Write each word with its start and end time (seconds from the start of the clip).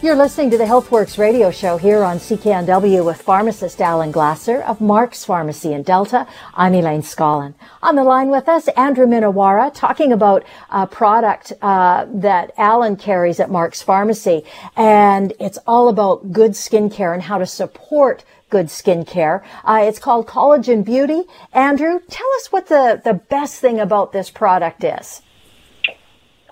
You're 0.00 0.14
listening 0.14 0.50
to 0.50 0.58
the 0.58 0.64
HealthWorks 0.64 1.18
radio 1.18 1.50
show 1.50 1.76
here 1.76 2.04
on 2.04 2.18
CKNW 2.18 3.04
with 3.04 3.20
pharmacist 3.20 3.80
Alan 3.80 4.12
Glasser 4.12 4.62
of 4.62 4.80
Mark's 4.80 5.24
Pharmacy 5.24 5.72
in 5.72 5.82
Delta. 5.82 6.24
I'm 6.54 6.72
Elaine 6.74 7.02
Scollin. 7.02 7.54
On 7.82 7.96
the 7.96 8.04
line 8.04 8.28
with 8.28 8.48
us, 8.48 8.68
Andrew 8.68 9.06
Minowara, 9.06 9.74
talking 9.74 10.12
about 10.12 10.44
a 10.70 10.86
product 10.86 11.52
uh, 11.62 12.06
that 12.10 12.52
Alan 12.56 12.94
carries 12.94 13.40
at 13.40 13.50
Mark's 13.50 13.82
Pharmacy. 13.82 14.44
And 14.76 15.32
it's 15.40 15.58
all 15.66 15.88
about 15.88 16.30
good 16.30 16.52
skincare 16.52 17.12
and 17.12 17.24
how 17.24 17.38
to 17.38 17.46
support 17.46 18.24
good 18.50 18.66
skincare. 18.66 19.42
Uh, 19.64 19.80
it's 19.82 19.98
called 19.98 20.28
Collagen 20.28 20.84
Beauty. 20.84 21.24
Andrew, 21.52 21.98
tell 22.08 22.32
us 22.36 22.52
what 22.52 22.68
the, 22.68 23.02
the 23.02 23.14
best 23.14 23.60
thing 23.60 23.80
about 23.80 24.12
this 24.12 24.30
product 24.30 24.84
is. 24.84 25.22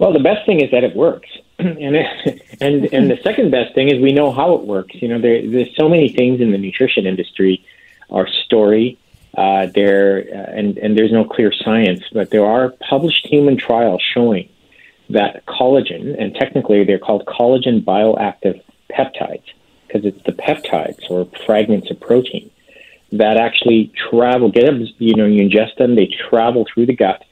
Well, 0.00 0.12
the 0.12 0.18
best 0.18 0.44
thing 0.46 0.60
is 0.60 0.72
that 0.72 0.82
it 0.82 0.96
works. 0.96 1.28
and 1.58 1.96
and 2.60 2.84
and 2.92 3.10
the 3.10 3.18
second 3.22 3.50
best 3.50 3.74
thing 3.74 3.88
is 3.88 4.00
we 4.02 4.12
know 4.12 4.30
how 4.30 4.54
it 4.56 4.64
works. 4.64 4.94
You 4.94 5.08
know, 5.08 5.18
there, 5.18 5.48
there's 5.48 5.74
so 5.74 5.88
many 5.88 6.10
things 6.10 6.40
in 6.40 6.50
the 6.50 6.58
nutrition 6.58 7.06
industry, 7.06 7.64
our 8.10 8.28
story, 8.44 8.98
uh, 9.36 9.66
there, 9.74 10.26
uh, 10.32 10.58
and 10.58 10.76
and 10.76 10.98
there's 10.98 11.12
no 11.12 11.24
clear 11.24 11.52
science, 11.52 12.02
but 12.12 12.28
there 12.30 12.44
are 12.44 12.74
published 12.90 13.26
human 13.26 13.56
trials 13.56 14.02
showing 14.14 14.50
that 15.08 15.46
collagen, 15.46 16.20
and 16.20 16.34
technically 16.34 16.84
they're 16.84 16.98
called 16.98 17.24
collagen 17.24 17.82
bioactive 17.82 18.60
peptides, 18.90 19.44
because 19.86 20.04
it's 20.04 20.22
the 20.24 20.32
peptides 20.32 21.08
or 21.08 21.26
fragments 21.46 21.90
of 21.90 21.98
protein 22.00 22.50
that 23.12 23.38
actually 23.38 23.90
travel. 24.10 24.50
Get 24.50 24.66
them, 24.66 24.86
you 24.98 25.14
know, 25.14 25.24
you 25.24 25.48
ingest 25.48 25.76
them, 25.76 25.94
they 25.94 26.10
travel 26.28 26.66
through 26.72 26.86
the 26.86 26.96
gut 26.96 27.24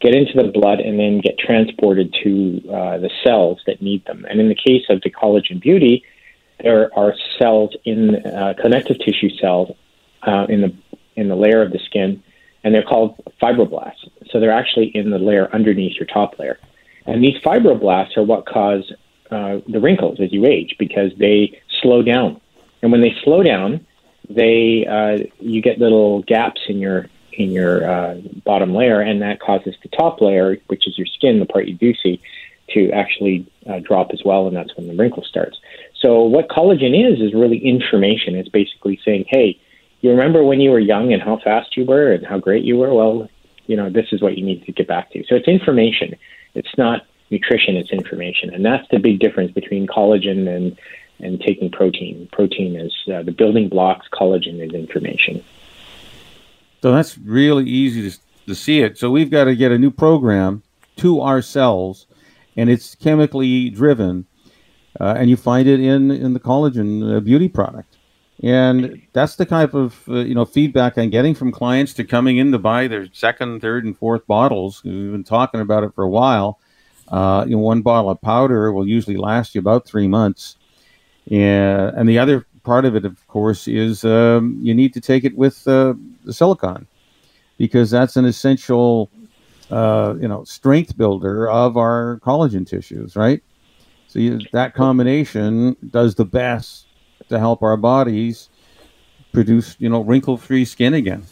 get 0.00 0.14
into 0.14 0.32
the 0.34 0.50
blood 0.52 0.80
and 0.80 0.98
then 0.98 1.20
get 1.20 1.38
transported 1.38 2.14
to 2.22 2.60
uh, 2.68 2.98
the 2.98 3.10
cells 3.24 3.60
that 3.66 3.80
need 3.80 4.04
them. 4.04 4.26
And 4.28 4.40
in 4.40 4.48
the 4.48 4.54
case 4.54 4.84
of 4.90 5.00
the 5.02 5.10
collagen 5.10 5.60
beauty, 5.60 6.04
there 6.62 6.90
are 6.98 7.14
cells 7.38 7.74
in 7.84 8.16
uh, 8.26 8.54
connective 8.60 8.98
tissue 8.98 9.30
cells 9.40 9.74
uh, 10.22 10.46
in 10.48 10.60
the 10.62 10.74
in 11.16 11.28
the 11.28 11.36
layer 11.36 11.62
of 11.62 11.72
the 11.72 11.78
skin, 11.86 12.22
and 12.62 12.74
they're 12.74 12.82
called 12.82 13.16
fibroblasts. 13.42 14.08
So 14.30 14.38
they're 14.38 14.52
actually 14.52 14.88
in 14.94 15.10
the 15.10 15.18
layer 15.18 15.48
underneath 15.54 15.96
your 15.98 16.06
top 16.06 16.38
layer. 16.38 16.58
And 17.06 17.22
these 17.22 17.40
fibroblasts 17.42 18.16
are 18.18 18.22
what 18.22 18.44
cause 18.46 18.92
uh, 19.30 19.58
the 19.66 19.80
wrinkles 19.80 20.20
as 20.20 20.32
you 20.32 20.44
age 20.46 20.76
because 20.78 21.12
they 21.18 21.60
slow 21.80 22.02
down. 22.02 22.40
And 22.82 22.92
when 22.92 23.00
they 23.00 23.14
slow 23.24 23.42
down, 23.42 23.86
they 24.28 24.86
uh, 24.86 25.24
you 25.38 25.62
get 25.62 25.78
little 25.78 26.22
gaps 26.22 26.60
in 26.68 26.78
your 26.78 27.06
in 27.36 27.52
your 27.52 27.88
uh, 27.88 28.14
bottom 28.44 28.74
layer, 28.74 29.00
and 29.00 29.22
that 29.22 29.40
causes 29.40 29.74
the 29.82 29.88
top 29.88 30.20
layer, 30.20 30.56
which 30.68 30.86
is 30.88 30.96
your 30.98 31.06
skin, 31.06 31.38
the 31.38 31.46
part 31.46 31.66
you 31.66 31.74
do 31.74 31.94
see, 32.02 32.20
to 32.70 32.90
actually 32.90 33.46
uh, 33.68 33.78
drop 33.80 34.10
as 34.12 34.22
well, 34.24 34.46
and 34.48 34.56
that's 34.56 34.76
when 34.76 34.88
the 34.88 34.94
wrinkle 34.94 35.22
starts. 35.22 35.58
So 36.00 36.22
what 36.22 36.48
collagen 36.48 36.94
is 37.12 37.20
is 37.20 37.32
really 37.34 37.58
information. 37.58 38.34
It's 38.34 38.48
basically 38.48 39.00
saying, 39.04 39.26
hey, 39.28 39.58
you 40.00 40.10
remember 40.10 40.42
when 40.44 40.60
you 40.60 40.70
were 40.70 40.78
young 40.78 41.12
and 41.12 41.22
how 41.22 41.38
fast 41.38 41.76
you 41.76 41.84
were 41.84 42.12
and 42.12 42.26
how 42.26 42.38
great 42.38 42.64
you 42.64 42.76
were? 42.76 42.92
Well, 42.92 43.28
you 43.66 43.76
know, 43.76 43.90
this 43.90 44.06
is 44.12 44.22
what 44.22 44.36
you 44.36 44.44
need 44.44 44.64
to 44.66 44.72
get 44.72 44.88
back 44.88 45.10
to. 45.12 45.24
So 45.28 45.34
it's 45.34 45.48
information. 45.48 46.16
It's 46.54 46.76
not 46.76 47.06
nutrition, 47.30 47.76
it's 47.76 47.90
information. 47.90 48.54
And 48.54 48.64
that's 48.64 48.86
the 48.90 48.98
big 48.98 49.18
difference 49.18 49.52
between 49.52 49.86
collagen 49.86 50.48
and, 50.48 50.78
and 51.18 51.40
taking 51.40 51.70
protein. 51.70 52.28
Protein 52.32 52.76
is 52.76 52.94
uh, 53.12 53.22
the 53.22 53.32
building 53.32 53.68
blocks, 53.68 54.06
collagen 54.12 54.60
is 54.64 54.72
information. 54.72 55.44
So 56.82 56.92
that's 56.92 57.18
really 57.18 57.64
easy 57.64 58.10
to, 58.10 58.18
to 58.46 58.54
see 58.54 58.82
it. 58.82 58.98
So 58.98 59.10
we've 59.10 59.30
got 59.30 59.44
to 59.44 59.56
get 59.56 59.72
a 59.72 59.78
new 59.78 59.90
program 59.90 60.62
to 60.96 61.20
our 61.20 61.42
cells, 61.42 62.06
and 62.56 62.70
it's 62.70 62.94
chemically 62.94 63.70
driven, 63.70 64.26
uh, 65.00 65.14
and 65.16 65.28
you 65.28 65.36
find 65.36 65.68
it 65.68 65.80
in 65.80 66.10
in 66.10 66.32
the 66.32 66.40
collagen 66.40 67.16
uh, 67.16 67.20
beauty 67.20 67.48
product. 67.48 67.96
And 68.42 69.02
that's 69.14 69.36
the 69.36 69.46
type 69.46 69.72
of 69.74 70.06
uh, 70.08 70.16
you 70.16 70.34
know 70.34 70.44
feedback 70.44 70.98
I'm 70.98 71.10
getting 71.10 71.34
from 71.34 71.52
clients 71.52 71.94
to 71.94 72.04
coming 72.04 72.36
in 72.36 72.52
to 72.52 72.58
buy 72.58 72.86
their 72.86 73.08
second, 73.12 73.60
third, 73.60 73.84
and 73.84 73.96
fourth 73.96 74.26
bottles. 74.26 74.82
We've 74.84 75.12
been 75.12 75.24
talking 75.24 75.60
about 75.60 75.84
it 75.84 75.94
for 75.94 76.04
a 76.04 76.08
while. 76.08 76.58
Uh, 77.08 77.44
you 77.46 77.56
know, 77.56 77.62
one 77.62 77.82
bottle 77.82 78.10
of 78.10 78.20
powder 78.20 78.72
will 78.72 78.86
usually 78.86 79.16
last 79.16 79.54
you 79.54 79.60
about 79.60 79.86
three 79.86 80.08
months, 80.08 80.56
and 81.30 81.96
and 81.96 82.08
the 82.08 82.18
other 82.18 82.46
part 82.66 82.84
of 82.84 82.96
it, 82.96 83.04
of 83.06 83.26
course, 83.28 83.66
is 83.68 84.04
um, 84.04 84.58
you 84.60 84.74
need 84.74 84.92
to 84.92 85.00
take 85.00 85.24
it 85.24 85.36
with 85.36 85.66
uh, 85.68 85.94
the 86.24 86.32
silicon 86.32 86.86
because 87.56 87.90
that's 87.90 88.16
an 88.16 88.26
essential, 88.26 89.08
uh, 89.70 90.14
you 90.20 90.28
know, 90.28 90.44
strength 90.44 90.98
builder 90.98 91.48
of 91.48 91.76
our 91.78 92.20
collagen 92.22 92.68
tissues, 92.68 93.16
right? 93.16 93.42
So 94.08 94.18
you, 94.18 94.40
that 94.52 94.74
combination 94.74 95.76
does 95.90 96.16
the 96.16 96.24
best 96.24 96.86
to 97.28 97.38
help 97.38 97.62
our 97.62 97.76
bodies 97.76 98.50
produce, 99.32 99.76
you 99.78 99.88
know, 99.88 100.02
wrinkle-free 100.02 100.64
skin 100.64 100.92
again. 100.92 101.24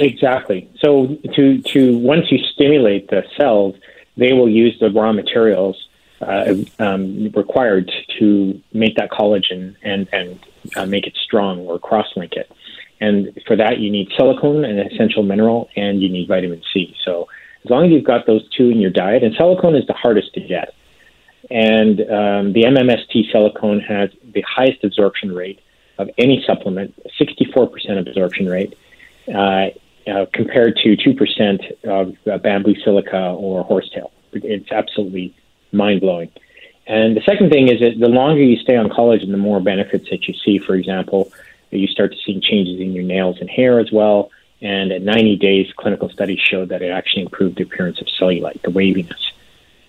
Exactly. 0.00 0.70
So 0.80 1.16
to 1.34 1.60
to 1.62 1.98
once 1.98 2.30
you 2.30 2.38
stimulate 2.54 3.08
the 3.08 3.24
cells, 3.38 3.74
they 4.16 4.32
will 4.32 4.48
use 4.48 4.78
the 4.80 4.90
raw 4.90 5.12
materials 5.12 5.76
uh, 6.22 6.54
um, 6.78 7.30
required 7.34 7.90
to 8.18 8.60
make 8.72 8.96
that 8.96 9.10
collagen 9.10 9.76
and 9.82 10.08
and 10.12 10.38
uh, 10.76 10.86
make 10.86 11.06
it 11.06 11.16
strong 11.22 11.60
or 11.60 11.78
cross-link 11.78 12.32
it. 12.32 12.50
And 13.00 13.36
for 13.46 13.56
that, 13.56 13.78
you 13.78 13.90
need 13.90 14.08
silicone, 14.16 14.64
an 14.64 14.78
essential 14.78 15.24
mineral, 15.24 15.68
and 15.76 16.00
you 16.00 16.08
need 16.08 16.28
vitamin 16.28 16.62
C. 16.72 16.94
So 17.04 17.28
as 17.64 17.70
long 17.70 17.86
as 17.86 17.90
you've 17.90 18.04
got 18.04 18.26
those 18.26 18.48
two 18.50 18.70
in 18.70 18.78
your 18.78 18.90
diet, 18.90 19.24
and 19.24 19.34
silicone 19.36 19.74
is 19.74 19.86
the 19.86 19.92
hardest 19.92 20.32
to 20.34 20.40
get. 20.40 20.74
And 21.50 22.00
um, 22.00 22.52
the 22.52 22.62
MMST 22.62 23.32
silicone 23.32 23.80
has 23.80 24.10
the 24.22 24.42
highest 24.42 24.84
absorption 24.84 25.34
rate 25.34 25.60
of 25.98 26.08
any 26.16 26.42
supplement, 26.46 26.94
64% 27.20 27.98
absorption 27.98 28.48
rate, 28.48 28.74
uh, 29.28 29.68
uh, 30.06 30.26
compared 30.32 30.76
to 30.76 30.96
2% 30.96 31.84
of 31.84 32.16
uh, 32.26 32.38
bamboo 32.38 32.74
silica 32.84 33.30
or 33.30 33.62
horsetail. 33.64 34.12
It's 34.32 34.70
absolutely 34.72 35.34
mind 35.72 36.00
blowing. 36.00 36.30
And 36.86 37.16
the 37.16 37.22
second 37.22 37.50
thing 37.50 37.68
is 37.68 37.80
that 37.80 37.98
the 37.98 38.08
longer 38.08 38.42
you 38.42 38.56
stay 38.56 38.76
on 38.76 38.88
collagen, 38.88 39.30
the 39.30 39.36
more 39.36 39.60
benefits 39.60 40.10
that 40.10 40.26
you 40.26 40.34
see. 40.34 40.58
For 40.58 40.74
example, 40.74 41.32
you 41.70 41.86
start 41.86 42.12
to 42.12 42.18
see 42.18 42.40
changes 42.40 42.80
in 42.80 42.92
your 42.92 43.04
nails 43.04 43.38
and 43.40 43.48
hair 43.48 43.78
as 43.78 43.90
well. 43.92 44.30
And 44.60 44.92
at 44.92 45.02
90 45.02 45.36
days, 45.36 45.72
clinical 45.76 46.08
studies 46.08 46.38
showed 46.38 46.68
that 46.68 46.82
it 46.82 46.90
actually 46.90 47.22
improved 47.22 47.58
the 47.58 47.64
appearance 47.64 48.00
of 48.00 48.06
cellulite, 48.08 48.62
the 48.62 48.70
waviness. 48.70 49.32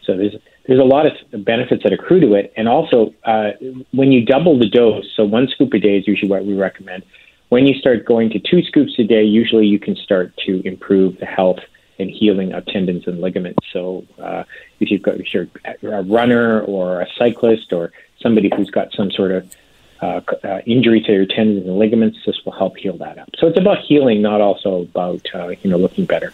So 0.03 0.17
there's 0.17 0.35
there's 0.65 0.79
a 0.79 0.83
lot 0.83 1.05
of 1.05 1.43
benefits 1.43 1.83
that 1.83 1.91
accrue 1.91 2.21
to 2.21 2.35
it. 2.35 2.53
And 2.55 2.69
also, 2.69 3.13
uh, 3.25 3.51
when 3.91 4.13
you 4.13 4.25
double 4.25 4.57
the 4.57 4.69
dose, 4.69 5.05
so 5.13 5.25
one 5.25 5.49
scoop 5.49 5.73
a 5.73 5.79
day 5.79 5.97
is 5.97 6.07
usually 6.07 6.29
what 6.29 6.45
we 6.45 6.53
recommend. 6.53 7.03
When 7.49 7.67
you 7.67 7.75
start 7.75 8.05
going 8.05 8.29
to 8.29 8.39
two 8.39 8.63
scoops 8.63 8.97
a 8.97 9.03
day, 9.03 9.23
usually 9.23 9.67
you 9.67 9.77
can 9.77 9.95
start 9.97 10.35
to 10.45 10.65
improve 10.65 11.19
the 11.19 11.25
health 11.25 11.59
and 11.99 12.09
healing 12.09 12.53
of 12.53 12.65
tendons 12.65 13.07
and 13.07 13.21
ligaments. 13.21 13.65
So 13.71 14.05
uh, 14.21 14.43
if 14.79 14.91
you've 14.91 15.01
got 15.01 15.15
if 15.19 15.33
you're 15.33 15.47
a 15.83 16.03
runner 16.03 16.61
or 16.61 17.01
a 17.01 17.07
cyclist 17.17 17.73
or 17.73 17.91
somebody 18.19 18.49
who's 18.55 18.69
got 18.69 18.93
some 18.93 19.11
sort 19.11 19.31
of 19.31 19.55
uh, 20.01 20.21
uh, 20.43 20.59
injury 20.65 21.01
to 21.01 21.13
your 21.13 21.25
tendons 21.25 21.65
and 21.65 21.77
ligaments, 21.77 22.17
this 22.25 22.35
will 22.45 22.53
help 22.53 22.77
heal 22.77 22.97
that 22.97 23.17
up. 23.17 23.29
So 23.37 23.47
it's 23.47 23.59
about 23.59 23.79
healing, 23.79 24.21
not 24.21 24.41
also 24.41 24.81
about 24.81 25.25
uh, 25.33 25.49
you 25.49 25.69
know 25.69 25.77
looking 25.77 26.05
better. 26.05 26.33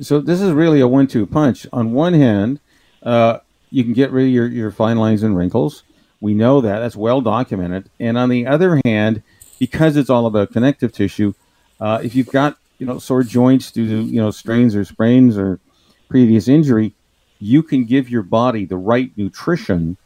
So 0.00 0.20
this 0.20 0.42
is 0.42 0.52
really 0.52 0.80
a 0.80 0.88
one-two 0.88 1.26
punch. 1.26 1.66
On 1.72 1.92
one 1.92 2.12
hand, 2.12 2.60
uh, 3.02 3.38
you 3.70 3.82
can 3.82 3.94
get 3.94 4.10
rid 4.10 4.26
of 4.26 4.30
your, 4.30 4.46
your 4.46 4.70
fine 4.70 4.98
lines 4.98 5.22
and 5.22 5.36
wrinkles. 5.36 5.84
We 6.20 6.34
know 6.34 6.60
that 6.60 6.80
that's 6.80 6.96
well 6.96 7.20
documented. 7.20 7.88
And 7.98 8.18
on 8.18 8.28
the 8.28 8.46
other 8.46 8.80
hand, 8.84 9.22
because 9.58 9.96
it's 9.96 10.10
all 10.10 10.26
about 10.26 10.52
connective 10.52 10.92
tissue, 10.92 11.32
uh, 11.80 12.00
if 12.02 12.14
you've 12.14 12.30
got 12.30 12.58
you 12.78 12.86
know 12.86 12.98
sore 12.98 13.22
joints 13.22 13.70
due 13.70 13.88
to 13.88 14.02
you 14.10 14.20
know 14.20 14.30
strains 14.30 14.74
or 14.74 14.84
sprains 14.84 15.36
or 15.36 15.60
previous 16.08 16.48
injury, 16.48 16.94
you 17.38 17.62
can 17.62 17.84
give 17.84 18.08
your 18.08 18.22
body 18.22 18.64
the 18.64 18.76
right 18.76 19.10
nutrition 19.16 19.96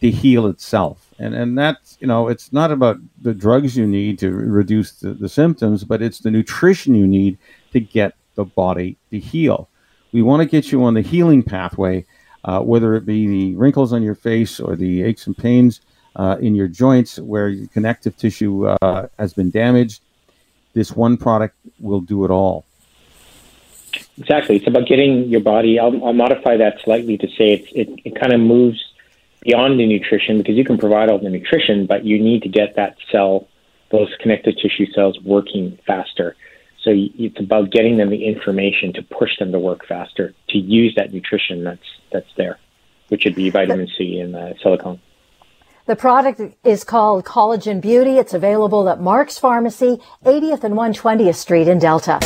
to 0.00 0.10
heal 0.10 0.46
itself. 0.46 1.14
And 1.18 1.34
and 1.34 1.56
that's 1.56 1.96
you 2.00 2.06
know 2.06 2.28
it's 2.28 2.52
not 2.52 2.70
about 2.70 2.98
the 3.20 3.34
drugs 3.34 3.76
you 3.76 3.86
need 3.86 4.18
to 4.20 4.30
reduce 4.30 4.92
the, 4.92 5.14
the 5.14 5.28
symptoms, 5.28 5.84
but 5.84 6.02
it's 6.02 6.20
the 6.20 6.30
nutrition 6.30 6.94
you 6.94 7.06
need 7.06 7.38
to 7.72 7.80
get 7.80 8.14
the 8.34 8.44
body 8.44 8.96
to 9.10 9.18
heal. 9.18 9.68
We 10.12 10.22
want 10.22 10.42
to 10.42 10.46
get 10.46 10.70
you 10.70 10.84
on 10.84 10.94
the 10.94 11.00
healing 11.02 11.42
pathway, 11.42 12.04
uh, 12.44 12.60
whether 12.60 12.94
it 12.94 13.06
be 13.06 13.26
the 13.26 13.56
wrinkles 13.56 13.92
on 13.92 14.02
your 14.02 14.14
face 14.14 14.60
or 14.60 14.76
the 14.76 15.02
aches 15.02 15.26
and 15.26 15.36
pains 15.36 15.80
uh, 16.16 16.36
in 16.40 16.54
your 16.54 16.68
joints 16.68 17.18
where 17.18 17.48
your 17.48 17.68
connective 17.68 18.16
tissue 18.16 18.66
uh, 18.66 19.08
has 19.18 19.32
been 19.32 19.50
damaged. 19.50 20.02
This 20.76 20.92
one 20.92 21.16
product 21.16 21.56
will 21.80 22.02
do 22.02 22.26
it 22.26 22.30
all. 22.30 22.66
Exactly. 24.18 24.56
It's 24.56 24.66
about 24.66 24.86
getting 24.86 25.24
your 25.30 25.40
body. 25.40 25.78
I'll, 25.78 26.04
I'll 26.04 26.12
modify 26.12 26.58
that 26.58 26.82
slightly 26.84 27.16
to 27.16 27.26
say 27.28 27.54
it's, 27.54 27.68
it, 27.72 27.88
it 28.04 28.20
kind 28.20 28.34
of 28.34 28.40
moves 28.40 28.78
beyond 29.40 29.80
the 29.80 29.86
nutrition 29.86 30.36
because 30.36 30.54
you 30.54 30.66
can 30.66 30.76
provide 30.76 31.08
all 31.08 31.18
the 31.18 31.30
nutrition, 31.30 31.86
but 31.86 32.04
you 32.04 32.22
need 32.22 32.42
to 32.42 32.50
get 32.50 32.76
that 32.76 32.98
cell, 33.10 33.48
those 33.90 34.14
connective 34.20 34.54
tissue 34.58 34.84
cells, 34.92 35.18
working 35.20 35.78
faster. 35.86 36.36
So 36.82 36.90
it's 36.94 37.40
about 37.40 37.70
getting 37.70 37.96
them 37.96 38.10
the 38.10 38.26
information 38.26 38.92
to 38.92 39.02
push 39.02 39.38
them 39.38 39.52
to 39.52 39.58
work 39.58 39.86
faster, 39.86 40.34
to 40.50 40.58
use 40.58 40.94
that 40.96 41.10
nutrition 41.10 41.64
that's 41.64 41.88
that's 42.12 42.32
there, 42.36 42.58
which 43.08 43.24
would 43.24 43.34
be 43.34 43.48
vitamin 43.48 43.88
C 43.96 44.20
and 44.20 44.36
uh, 44.36 44.52
silicone. 44.62 45.00
The 45.86 45.94
product 45.94 46.40
is 46.64 46.82
called 46.82 47.24
Collagen 47.24 47.80
Beauty. 47.80 48.18
It's 48.18 48.34
available 48.34 48.88
at 48.88 49.00
Mark's 49.00 49.38
Pharmacy, 49.38 50.00
80th 50.24 50.64
and 50.64 50.74
120th 50.74 51.36
Street 51.36 51.68
in 51.68 51.78
Delta. 51.78 52.18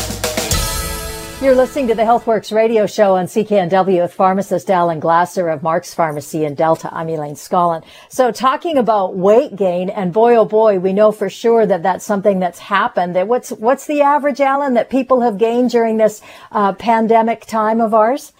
You're 1.45 1.55
listening 1.55 1.87
to 1.89 1.95
the 1.95 2.01
HealthWorks 2.01 2.57
radio 2.57 2.87
show 2.87 3.17
on 3.17 3.27
CKNW 3.27 4.01
with 4.01 4.15
pharmacist 4.15 4.71
Alan 4.71 4.99
Glasser 4.99 5.51
of 5.51 5.62
Mark's 5.62 5.93
Pharmacy 5.93 6.47
in 6.47 6.55
Delta. 6.55 6.89
I'm 6.91 7.11
Elaine 7.11 7.35
Scollin. 7.35 7.85
So 8.09 8.33
talking 8.33 8.79
about 8.79 9.17
weight 9.17 9.57
gain, 9.57 9.91
and 9.91 10.11
boy, 10.11 10.37
oh 10.37 10.47
boy, 10.47 10.79
we 10.79 10.95
know 10.95 11.12
for 11.12 11.29
sure 11.29 11.67
that 11.67 11.83
that's 11.83 12.05
something 12.07 12.41
that's 12.41 12.61
happened. 12.61 13.15
That 13.15 13.29
what's, 13.29 13.51
what's 13.51 13.87
the 13.87 14.01
average, 14.01 14.41
Alan, 14.41 14.73
that 14.73 14.89
people 14.89 15.21
have 15.21 15.37
gained 15.37 15.69
during 15.69 15.99
this 15.99 16.23
uh, 16.51 16.73
pandemic 16.73 17.45
time 17.45 17.83
of 17.83 17.93
ours? 17.93 18.33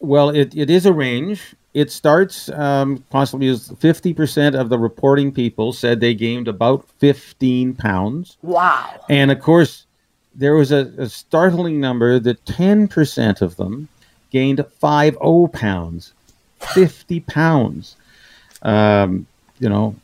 Well, 0.00 0.28
it, 0.28 0.54
it 0.54 0.68
is 0.68 0.84
a 0.84 0.92
range. 0.92 1.54
It 1.72 1.92
starts 1.92 2.48
um, 2.50 3.04
possibly 3.10 3.48
as 3.48 3.68
50% 3.68 4.58
of 4.58 4.68
the 4.70 4.78
reporting 4.78 5.32
people 5.32 5.72
said 5.72 6.00
they 6.00 6.14
gained 6.14 6.48
about 6.48 6.84
15 6.98 7.74
pounds. 7.74 8.36
Wow. 8.42 9.00
And 9.08 9.30
of 9.30 9.40
course, 9.40 9.86
there 10.34 10.54
was 10.54 10.72
a, 10.72 10.92
a 10.98 11.08
startling 11.08 11.80
number 11.80 12.18
that 12.18 12.44
10% 12.44 13.40
of 13.40 13.56
them 13.56 13.88
gained 14.30 14.64
50 14.80 15.48
pounds, 15.52 16.12
50 16.58 17.20
pounds. 17.20 17.96
Um, 18.62 19.26
you 19.60 19.68
know, 19.68 19.94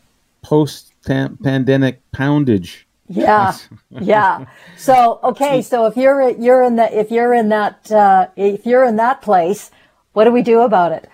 post 0.42 0.92
pandemic 1.02 2.00
poundage. 2.12 2.86
Yeah, 3.08 3.56
yeah. 3.90 4.46
So 4.76 5.20
okay, 5.22 5.62
so 5.62 5.86
if 5.86 5.96
you're 5.96 6.30
you're 6.30 6.62
in 6.62 6.76
the 6.76 6.98
if 6.98 7.10
you're 7.10 7.34
in 7.34 7.48
that 7.50 7.90
uh, 7.90 8.28
if 8.36 8.66
you're 8.66 8.84
in 8.84 8.96
that 8.96 9.22
place, 9.22 9.70
what 10.12 10.24
do 10.24 10.32
we 10.32 10.42
do 10.42 10.60
about 10.60 10.92
it? 10.92 11.08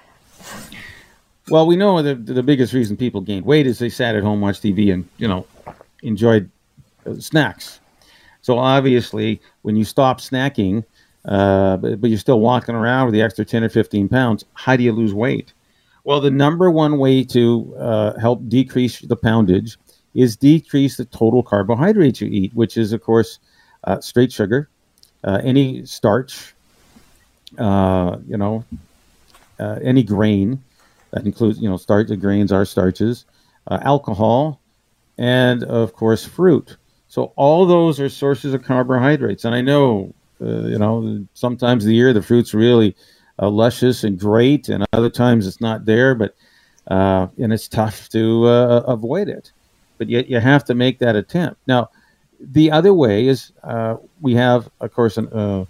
Well, 1.48 1.66
we 1.66 1.76
know 1.76 2.02
the 2.02 2.14
the 2.14 2.42
biggest 2.42 2.72
reason 2.72 2.96
people 2.96 3.20
gained 3.20 3.44
weight 3.44 3.66
is 3.66 3.78
they 3.78 3.88
sat 3.88 4.14
at 4.14 4.22
home, 4.22 4.40
watched 4.40 4.62
TV, 4.62 4.92
and 4.92 5.08
you 5.18 5.26
know, 5.26 5.46
enjoyed 6.02 6.50
uh, 7.06 7.14
snacks. 7.14 7.80
So 8.42 8.58
obviously, 8.58 9.40
when 9.62 9.76
you 9.76 9.84
stop 9.84 10.20
snacking, 10.20 10.84
uh, 11.24 11.76
but, 11.76 12.00
but, 12.00 12.10
you're 12.10 12.18
still 12.18 12.40
walking 12.40 12.74
around 12.74 13.06
with 13.06 13.14
the 13.14 13.22
extra 13.22 13.44
10 13.44 13.62
or 13.62 13.68
15 13.68 14.08
pounds, 14.08 14.44
how 14.54 14.74
do 14.74 14.82
you 14.82 14.90
lose 14.90 15.14
weight? 15.14 15.52
Well, 16.02 16.20
the 16.20 16.32
number 16.32 16.68
one 16.68 16.98
way 16.98 17.22
to 17.24 17.76
uh, 17.78 18.18
help 18.18 18.48
decrease 18.48 18.98
the 18.98 19.16
poundage 19.16 19.76
is 20.14 20.36
decrease 20.36 20.96
the 20.96 21.04
total 21.04 21.44
carbohydrates 21.44 22.20
you 22.20 22.28
eat, 22.28 22.52
which 22.54 22.76
is, 22.76 22.92
of 22.92 23.02
course, 23.02 23.38
uh, 23.84 24.00
straight 24.00 24.32
sugar, 24.32 24.68
uh, 25.22 25.40
any 25.44 25.86
starch, 25.86 26.52
uh, 27.58 28.18
you 28.26 28.36
know, 28.36 28.64
any 29.60 30.02
grain 30.02 30.60
that 31.12 31.24
includes, 31.26 31.60
you 31.60 31.68
know, 31.68 31.76
starch. 31.76 32.08
Grains 32.18 32.52
are 32.52 32.64
starches, 32.64 33.24
alcohol, 33.70 34.60
and 35.18 35.62
of 35.64 35.92
course, 35.92 36.24
fruit. 36.24 36.76
So 37.08 37.32
all 37.36 37.66
those 37.66 38.00
are 38.00 38.08
sources 38.08 38.54
of 38.54 38.62
carbohydrates. 38.62 39.44
And 39.44 39.54
I 39.54 39.60
know, 39.60 40.14
uh, 40.40 40.62
you 40.62 40.78
know, 40.78 41.26
sometimes 41.34 41.84
the 41.84 41.94
year 41.94 42.12
the 42.12 42.22
fruit's 42.22 42.54
really 42.54 42.96
uh, 43.38 43.50
luscious 43.50 44.04
and 44.04 44.18
great, 44.18 44.68
and 44.68 44.86
other 44.92 45.10
times 45.10 45.46
it's 45.46 45.60
not 45.60 45.84
there, 45.84 46.14
but 46.14 46.34
uh, 46.88 47.28
and 47.38 47.52
it's 47.52 47.68
tough 47.68 48.08
to 48.10 48.46
uh, 48.46 48.82
avoid 48.86 49.28
it. 49.28 49.52
But 49.98 50.08
yet 50.08 50.28
you 50.28 50.40
have 50.40 50.64
to 50.64 50.74
make 50.74 50.98
that 51.00 51.14
attempt. 51.14 51.60
Now, 51.66 51.90
the 52.40 52.70
other 52.70 52.92
way 52.92 53.26
is 53.28 53.52
uh, 53.62 53.96
we 54.20 54.34
have, 54.34 54.68
of 54.80 54.92
course, 54.92 55.16
an, 55.16 55.28
uh, 55.28 55.66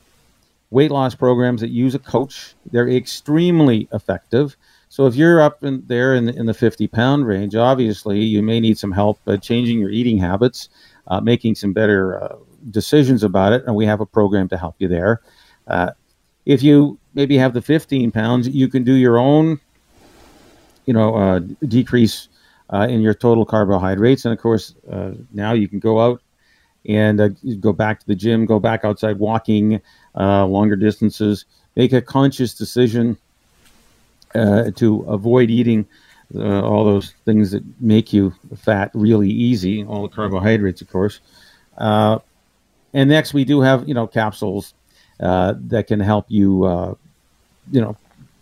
weight 0.70 0.90
loss 0.90 1.14
programs 1.14 1.60
that 1.60 1.68
use 1.68 1.94
a 1.94 1.98
coach. 1.98 2.54
They're 2.70 2.88
extremely 2.88 3.88
effective. 3.92 4.56
So 4.92 5.06
if 5.06 5.14
you're 5.14 5.40
up 5.40 5.64
in 5.64 5.82
there 5.86 6.14
in 6.14 6.26
the, 6.26 6.36
in 6.36 6.44
the 6.44 6.52
50 6.52 6.86
pound 6.86 7.26
range, 7.26 7.54
obviously 7.54 8.20
you 8.20 8.42
may 8.42 8.60
need 8.60 8.76
some 8.76 8.92
help 8.92 9.18
changing 9.40 9.78
your 9.78 9.88
eating 9.88 10.18
habits 10.18 10.68
uh, 11.06 11.20
making 11.20 11.54
some 11.54 11.72
better 11.72 12.22
uh, 12.22 12.36
decisions 12.70 13.22
about 13.22 13.52
it, 13.52 13.64
and 13.66 13.74
we 13.74 13.86
have 13.86 14.00
a 14.00 14.06
program 14.06 14.48
to 14.48 14.56
help 14.56 14.74
you 14.78 14.88
there. 14.88 15.20
Uh, 15.66 15.90
if 16.46 16.62
you 16.62 16.98
maybe 17.14 17.36
have 17.38 17.54
the 17.54 17.62
15 17.62 18.10
pounds, 18.10 18.48
you 18.48 18.68
can 18.68 18.84
do 18.84 18.94
your 18.94 19.18
own, 19.18 19.60
you 20.86 20.94
know, 20.94 21.14
uh, 21.14 21.38
decrease 21.66 22.28
uh, 22.70 22.86
in 22.88 23.00
your 23.00 23.14
total 23.14 23.44
carbohydrates, 23.44 24.24
and 24.24 24.32
of 24.32 24.40
course, 24.40 24.74
uh, 24.90 25.12
now 25.32 25.52
you 25.52 25.68
can 25.68 25.78
go 25.78 26.00
out 26.00 26.20
and 26.86 27.36
go 27.60 27.72
back 27.72 28.00
to 28.00 28.06
the 28.06 28.14
gym, 28.14 28.44
go 28.44 28.58
back 28.58 28.84
outside 28.84 29.18
walking 29.18 29.80
longer 30.16 30.74
distances, 30.74 31.44
make 31.76 31.92
a 31.92 32.02
conscious 32.02 32.54
decision 32.54 33.16
to 34.34 35.05
avoid 35.08 35.50
eating 35.50 35.87
uh, 36.34 36.62
all 36.62 36.84
those 36.84 37.12
things 37.25 37.50
that 37.50 37.62
make 37.81 38.12
you 38.12 38.32
fat 38.56 38.90
really 38.94 39.29
easy, 39.29 39.84
all 39.84 40.02
the 40.02 40.08
carbohydrates, 40.08 40.81
of 40.81 40.90
course. 40.90 41.20
Uh, 41.76 42.19
and 42.94 43.11
next, 43.11 43.34
we 43.34 43.44
do 43.44 43.61
have 43.61 43.87
you 43.88 43.94
know 43.94 44.06
capsules 44.06 44.75
uh, 45.20 45.55
that 45.58 45.87
can 45.87 46.00
help 46.00 46.26
you 46.29 46.64
uh, 46.64 46.94
you 47.70 47.81
know 47.81 47.96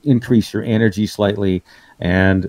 increase 0.05 0.53
your 0.53 0.63
energy 0.63 1.07
slightly 1.07 1.63
and 1.99 2.49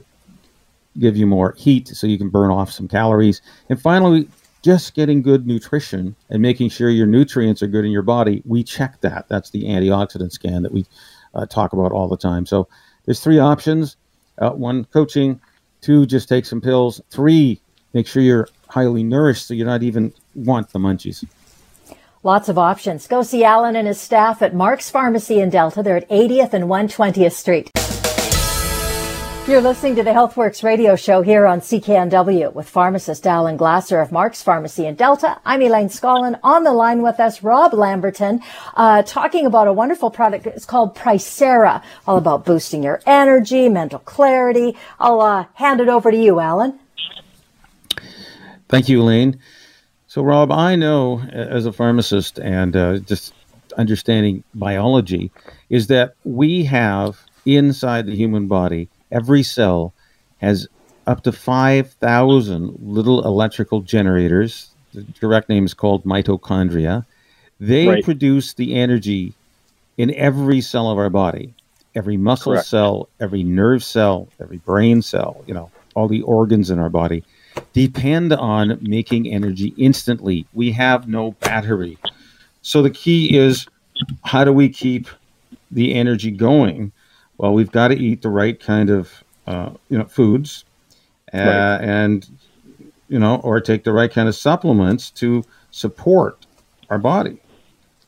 give 0.99 1.15
you 1.17 1.25
more 1.25 1.53
heat, 1.57 1.87
so 1.87 2.07
you 2.07 2.17
can 2.17 2.29
burn 2.29 2.51
off 2.51 2.71
some 2.71 2.87
calories. 2.87 3.41
And 3.69 3.81
finally, 3.81 4.27
just 4.61 4.93
getting 4.93 5.21
good 5.21 5.47
nutrition 5.47 6.15
and 6.29 6.41
making 6.41 6.69
sure 6.69 6.89
your 6.89 7.07
nutrients 7.07 7.63
are 7.63 7.67
good 7.67 7.85
in 7.85 7.91
your 7.91 8.03
body. 8.03 8.43
We 8.45 8.63
check 8.63 9.01
that. 9.01 9.27
That's 9.27 9.49
the 9.49 9.63
antioxidant 9.63 10.31
scan 10.31 10.61
that 10.63 10.71
we 10.71 10.85
uh, 11.33 11.45
talk 11.47 11.73
about 11.73 11.91
all 11.91 12.07
the 12.07 12.17
time. 12.17 12.45
So 12.45 12.67
there's 13.05 13.19
three 13.19 13.39
options 13.39 13.97
uh, 14.41 14.51
one, 14.51 14.85
coaching. 14.85 15.39
Two, 15.81 16.05
just 16.05 16.27
take 16.27 16.45
some 16.45 16.61
pills. 16.61 17.01
Three, 17.09 17.61
make 17.93 18.07
sure 18.07 18.21
you're 18.21 18.47
highly 18.67 19.03
nourished 19.03 19.47
so 19.47 19.53
you 19.53 19.63
not 19.63 19.83
even 19.83 20.13
want 20.35 20.71
the 20.73 20.79
munchies. 20.79 21.23
Lots 22.23 22.49
of 22.49 22.57
options. 22.57 23.07
Go 23.07 23.23
see 23.23 23.43
Alan 23.43 23.75
and 23.75 23.87
his 23.87 23.99
staff 23.99 24.41
at 24.41 24.53
Mark's 24.53 24.89
Pharmacy 24.91 25.39
in 25.39 25.49
Delta. 25.49 25.81
They're 25.81 25.97
at 25.97 26.09
80th 26.09 26.53
and 26.53 26.65
120th 26.65 27.31
Street. 27.33 27.71
You're 29.51 29.59
listening 29.59 29.97
to 29.97 30.03
the 30.03 30.11
HealthWorks 30.11 30.63
radio 30.63 30.95
show 30.95 31.21
here 31.21 31.45
on 31.45 31.59
CKNW 31.59 32.53
with 32.53 32.69
pharmacist 32.69 33.27
Alan 33.27 33.57
Glasser 33.57 33.99
of 33.99 34.09
Mark's 34.09 34.41
Pharmacy 34.41 34.85
in 34.85 34.95
Delta. 34.95 35.41
I'm 35.43 35.61
Elaine 35.61 35.89
Scollin. 35.89 36.39
On 36.41 36.63
the 36.63 36.71
line 36.71 37.01
with 37.01 37.19
us, 37.19 37.43
Rob 37.43 37.73
Lamberton, 37.73 38.41
uh, 38.75 39.03
talking 39.03 39.45
about 39.45 39.67
a 39.67 39.73
wonderful 39.73 40.09
product. 40.09 40.47
It's 40.47 40.63
called 40.63 40.95
Tricera, 40.95 41.83
all 42.07 42.15
about 42.15 42.45
boosting 42.45 42.81
your 42.81 43.01
energy, 43.05 43.67
mental 43.67 43.99
clarity. 43.99 44.77
I'll 45.01 45.19
uh, 45.19 45.47
hand 45.55 45.81
it 45.81 45.89
over 45.89 46.11
to 46.11 46.17
you, 46.17 46.39
Alan. 46.39 46.79
Thank 48.69 48.87
you, 48.87 49.01
Elaine. 49.01 49.37
So, 50.07 50.23
Rob, 50.23 50.49
I 50.53 50.77
know 50.77 51.19
as 51.29 51.65
a 51.65 51.73
pharmacist 51.73 52.39
and 52.39 52.73
uh, 52.73 52.99
just 52.99 53.33
understanding 53.77 54.45
biology 54.55 55.29
is 55.69 55.87
that 55.87 56.15
we 56.23 56.63
have 56.63 57.19
inside 57.45 58.05
the 58.05 58.15
human 58.15 58.47
body 58.47 58.87
every 59.11 59.43
cell 59.43 59.93
has 60.37 60.67
up 61.07 61.23
to 61.23 61.31
5,000 61.31 62.77
little 62.79 63.25
electrical 63.25 63.81
generators. 63.81 64.71
The 64.93 65.03
direct 65.03 65.49
name 65.49 65.65
is 65.65 65.73
called 65.73 66.03
mitochondria. 66.03 67.05
They 67.59 67.87
right. 67.87 68.03
produce 68.03 68.53
the 68.53 68.75
energy 68.75 69.33
in 69.97 70.13
every 70.15 70.61
cell 70.61 70.89
of 70.89 70.97
our 70.97 71.09
body. 71.09 71.53
Every 71.93 72.17
muscle 72.17 72.53
Correct. 72.53 72.67
cell, 72.67 73.09
every 73.19 73.43
nerve 73.43 73.83
cell, 73.83 74.29
every 74.39 74.57
brain 74.57 75.01
cell, 75.01 75.43
you 75.45 75.53
know, 75.53 75.69
all 75.93 76.07
the 76.07 76.21
organs 76.21 76.69
in 76.69 76.79
our 76.79 76.89
body 76.89 77.23
depend 77.73 78.31
on 78.33 78.77
making 78.81 79.27
energy 79.27 79.73
instantly. 79.77 80.45
We 80.53 80.71
have 80.71 81.07
no 81.07 81.31
battery. 81.31 81.97
So 82.61 82.81
the 82.81 82.89
key 82.89 83.37
is 83.37 83.67
how 84.23 84.43
do 84.43 84.53
we 84.53 84.69
keep 84.69 85.07
the 85.69 85.93
energy 85.93 86.31
going 86.31 86.91
well, 87.41 87.53
we've 87.55 87.71
got 87.71 87.87
to 87.87 87.95
eat 87.95 88.21
the 88.21 88.29
right 88.29 88.59
kind 88.59 88.91
of 88.91 89.23
uh, 89.47 89.71
you 89.89 89.97
know 89.97 90.05
foods, 90.05 90.63
uh, 91.33 91.37
right. 91.37 91.77
and 91.81 92.29
you 93.09 93.17
know, 93.17 93.37
or 93.37 93.59
take 93.59 93.83
the 93.83 93.91
right 93.91 94.11
kind 94.11 94.29
of 94.29 94.35
supplements 94.35 95.09
to 95.09 95.43
support 95.71 96.45
our 96.91 96.99
body. 96.99 97.41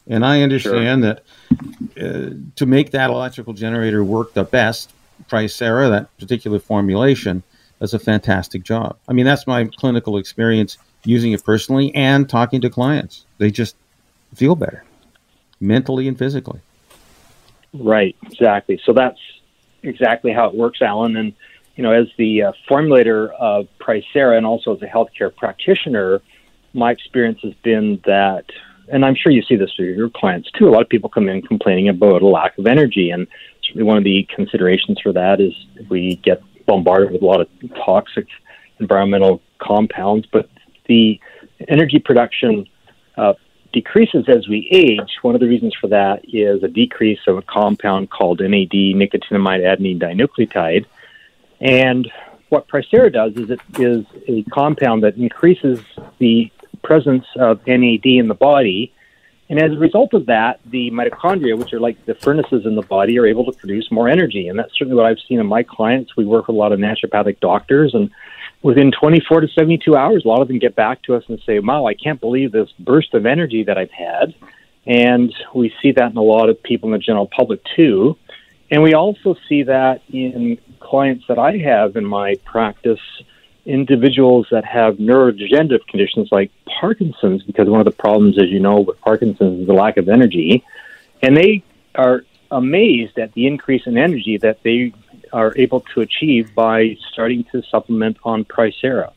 And 0.05 0.23
I 0.23 0.43
understand 0.43 1.03
sure. 1.03 1.15
that 1.15 1.23
uh, 1.99 2.35
to 2.57 2.65
make 2.67 2.91
that 2.91 3.09
electrical 3.09 3.53
generator 3.53 4.03
work 4.03 4.35
the 4.35 4.43
best, 4.43 4.93
Tricera, 5.27 5.89
that 5.89 6.15
particular 6.19 6.59
formulation, 6.59 7.41
does 7.79 7.95
a 7.95 7.99
fantastic 7.99 8.61
job. 8.61 8.97
I 9.07 9.13
mean, 9.13 9.25
that's 9.25 9.47
my 9.47 9.65
clinical 9.65 10.17
experience 10.17 10.77
using 11.05 11.31
it 11.31 11.43
personally 11.43 11.93
and 11.95 12.29
talking 12.29 12.61
to 12.61 12.69
clients. 12.69 13.25
They 13.39 13.49
just 13.49 13.75
feel 14.35 14.55
better 14.55 14.83
mentally 15.59 16.07
and 16.07 16.19
physically. 16.19 16.59
Right, 17.73 18.15
exactly. 18.23 18.79
So 18.85 18.93
that's 18.93 19.19
exactly 19.81 20.31
how 20.31 20.47
it 20.47 20.55
works, 20.55 20.81
Alan. 20.81 21.15
And, 21.17 21.33
you 21.75 21.83
know, 21.83 21.91
as 21.91 22.07
the 22.17 22.43
uh, 22.43 22.51
formulator 22.69 23.31
of 23.31 23.67
Tricera 23.79 24.37
and 24.37 24.45
also 24.45 24.75
as 24.75 24.81
a 24.81 24.87
healthcare 24.87 25.35
practitioner, 25.35 26.21
my 26.73 26.91
experience 26.91 27.39
has 27.43 27.53
been 27.63 28.01
that, 28.05 28.45
and 28.89 29.03
I'm 29.05 29.15
sure 29.15 29.31
you 29.31 29.41
see 29.43 29.55
this 29.55 29.71
with 29.77 29.95
your 29.95 30.09
clients 30.09 30.51
too, 30.51 30.67
a 30.67 30.71
lot 30.71 30.81
of 30.81 30.89
people 30.89 31.09
come 31.09 31.29
in 31.29 31.41
complaining 31.41 31.89
about 31.89 32.21
a 32.21 32.27
lack 32.27 32.57
of 32.57 32.67
energy. 32.67 33.09
And 33.09 33.27
certainly 33.63 33.83
one 33.83 33.97
of 33.97 34.03
the 34.03 34.27
considerations 34.35 34.99
for 35.01 35.13
that 35.13 35.41
is 35.41 35.53
we 35.89 36.15
get 36.17 36.41
bombarded 36.65 37.11
with 37.11 37.21
a 37.21 37.25
lot 37.25 37.41
of 37.41 37.47
toxic 37.85 38.27
environmental 38.79 39.41
compounds, 39.59 40.27
but 40.31 40.49
the 40.85 41.19
energy 41.67 41.99
production 41.99 42.67
uh, 43.17 43.33
decreases 43.73 44.25
as 44.29 44.47
we 44.47 44.69
age. 44.71 45.17
One 45.23 45.35
of 45.35 45.41
the 45.41 45.47
reasons 45.47 45.75
for 45.75 45.87
that 45.87 46.23
is 46.31 46.63
a 46.63 46.67
decrease 46.67 47.19
of 47.27 47.37
a 47.37 47.41
compound 47.41 48.09
called 48.11 48.39
NAD, 48.39 48.71
nicotinamide 48.71 49.61
adenine 49.61 49.99
dinucleotide. 49.99 50.85
And 51.59 52.09
what 52.49 52.67
Tricera 52.67 53.11
does 53.11 53.35
is 53.35 53.49
it 53.49 53.59
is 53.79 54.05
a 54.27 54.43
compound 54.43 55.03
that 55.03 55.17
increases 55.17 55.79
the 56.19 56.51
presence 56.83 57.25
of 57.35 57.65
NAD 57.65 58.05
in 58.05 58.27
the 58.27 58.35
body. 58.35 58.93
And 59.49 59.61
as 59.61 59.71
a 59.71 59.77
result 59.77 60.13
of 60.13 60.27
that, 60.27 60.59
the 60.65 60.91
mitochondria, 60.91 61.57
which 61.57 61.73
are 61.73 61.79
like 61.79 62.05
the 62.05 62.15
furnaces 62.15 62.65
in 62.65 62.75
the 62.75 62.81
body, 62.83 63.17
are 63.17 63.25
able 63.25 63.45
to 63.45 63.57
produce 63.57 63.91
more 63.91 64.07
energy. 64.07 64.47
And 64.47 64.57
that's 64.57 64.73
certainly 64.77 64.95
what 64.95 65.05
I've 65.05 65.19
seen 65.27 65.39
in 65.39 65.47
my 65.47 65.63
clients. 65.63 66.15
We 66.15 66.25
work 66.25 66.47
with 66.47 66.55
a 66.55 66.59
lot 66.59 66.71
of 66.71 66.79
naturopathic 66.79 67.39
doctors, 67.39 67.93
and 67.93 68.11
within 68.63 68.91
24 68.91 69.41
to 69.41 69.47
72 69.49 69.95
hours, 69.95 70.25
a 70.25 70.27
lot 70.27 70.41
of 70.41 70.47
them 70.47 70.57
get 70.57 70.75
back 70.75 71.03
to 71.03 71.15
us 71.15 71.23
and 71.27 71.39
say, 71.45 71.59
Wow, 71.59 71.85
I 71.85 71.93
can't 71.93 72.19
believe 72.19 72.51
this 72.51 72.71
burst 72.79 73.13
of 73.13 73.25
energy 73.25 73.63
that 73.63 73.77
I've 73.77 73.91
had. 73.91 74.33
And 74.87 75.33
we 75.53 75.73
see 75.81 75.91
that 75.91 76.11
in 76.11 76.17
a 76.17 76.23
lot 76.23 76.49
of 76.49 76.61
people 76.63 76.89
in 76.89 76.93
the 76.93 76.99
general 76.99 77.27
public 77.27 77.61
too. 77.75 78.17
And 78.71 78.81
we 78.81 78.95
also 78.95 79.35
see 79.47 79.63
that 79.63 80.01
in 80.11 80.57
clients 80.79 81.25
that 81.27 81.37
I 81.37 81.57
have 81.57 81.95
in 81.95 82.05
my 82.05 82.35
practice, 82.43 82.99
individuals 83.65 84.47
that 84.51 84.65
have 84.65 84.95
neurodegenerative 84.95 85.85
conditions 85.87 86.29
like 86.31 86.51
Parkinson's, 86.81 87.43
because 87.43 87.69
one 87.69 87.79
of 87.79 87.85
the 87.85 87.91
problems, 87.91 88.41
as 88.41 88.49
you 88.49 88.59
know, 88.59 88.81
with 88.81 88.99
Parkinson's 89.01 89.61
is 89.61 89.67
the 89.67 89.73
lack 89.73 89.97
of 89.97 90.09
energy. 90.09 90.65
And 91.21 91.37
they 91.37 91.63
are 91.95 92.25
amazed 92.51 93.17
at 93.19 93.33
the 93.33 93.47
increase 93.47 93.83
in 93.85 93.97
energy 93.97 94.37
that 94.37 94.63
they 94.63 94.93
are 95.33 95.53
able 95.57 95.81
to 95.93 96.01
achieve 96.01 96.53
by 96.55 96.95
starting 97.11 97.43
to 97.51 97.61
supplement 97.63 98.17
on 98.23 98.45
Tricera. 98.45 99.11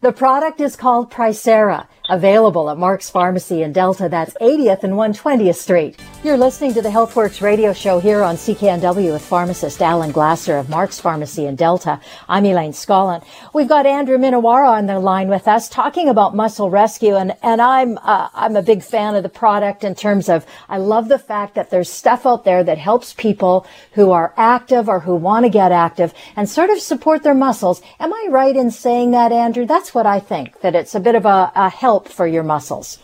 The 0.00 0.12
product 0.12 0.60
is 0.60 0.76
called 0.76 1.10
Tricera, 1.10 1.86
available 2.08 2.68
at 2.68 2.76
Mark's 2.76 3.08
Pharmacy 3.08 3.62
in 3.62 3.72
Delta. 3.72 4.08
That's 4.08 4.34
80th 4.34 4.84
and 4.84 4.94
120th 4.94 5.56
Street. 5.56 5.98
You're 6.22 6.36
listening 6.36 6.74
to 6.74 6.82
the 6.82 6.88
HealthWorks 6.88 7.40
radio 7.40 7.72
show 7.72 7.98
here 7.98 8.22
on 8.22 8.36
CKNW 8.36 9.12
with 9.12 9.22
pharmacist 9.22 9.80
Alan 9.80 10.12
Glasser 10.12 10.56
of 10.56 10.68
Mark's 10.68 11.00
Pharmacy 11.00 11.46
in 11.46 11.56
Delta. 11.56 12.00
I'm 12.28 12.44
Elaine 12.44 12.72
Scollin. 12.72 13.24
We've 13.52 13.68
got 13.68 13.86
Andrew 13.86 14.18
Minowara 14.18 14.68
on 14.68 14.86
the 14.86 14.98
line 14.98 15.28
with 15.28 15.48
us 15.48 15.68
talking 15.68 16.08
about 16.08 16.34
muscle 16.34 16.70
rescue. 16.70 17.16
And, 17.16 17.36
and 17.42 17.60
I'm, 17.60 17.98
uh, 17.98 18.28
I'm 18.34 18.56
a 18.56 18.62
big 18.62 18.82
fan 18.82 19.14
of 19.14 19.22
the 19.22 19.28
product 19.28 19.84
in 19.84 19.94
terms 19.94 20.28
of, 20.28 20.46
I 20.68 20.78
love 20.78 21.08
the 21.08 21.18
fact 21.18 21.54
that 21.54 21.70
there's 21.70 21.90
stuff 21.90 22.26
out 22.26 22.44
there 22.44 22.64
that 22.64 22.78
helps 22.78 23.14
people 23.14 23.66
who 23.92 24.10
are 24.12 24.34
active 24.36 24.88
or 24.88 25.00
who 25.00 25.14
want 25.14 25.44
to 25.44 25.50
get 25.50 25.72
active 25.72 26.12
and 26.36 26.48
sort 26.48 26.70
of 26.70 26.80
support 26.80 27.22
their 27.22 27.34
muscles. 27.34 27.80
Am 27.98 28.12
I 28.12 28.28
right 28.30 28.56
in 28.56 28.70
saying 28.70 29.12
that, 29.12 29.32
Andrew? 29.32 29.66
That's 29.66 29.94
what 29.94 30.06
I 30.06 30.20
think, 30.20 30.60
that 30.60 30.74
it's 30.74 30.94
a 30.94 31.00
bit 31.00 31.14
of 31.14 31.24
a, 31.26 31.52
a 31.54 31.68
help 31.94 32.08
for 32.08 32.26
your 32.26 32.42
muscles. 32.42 32.98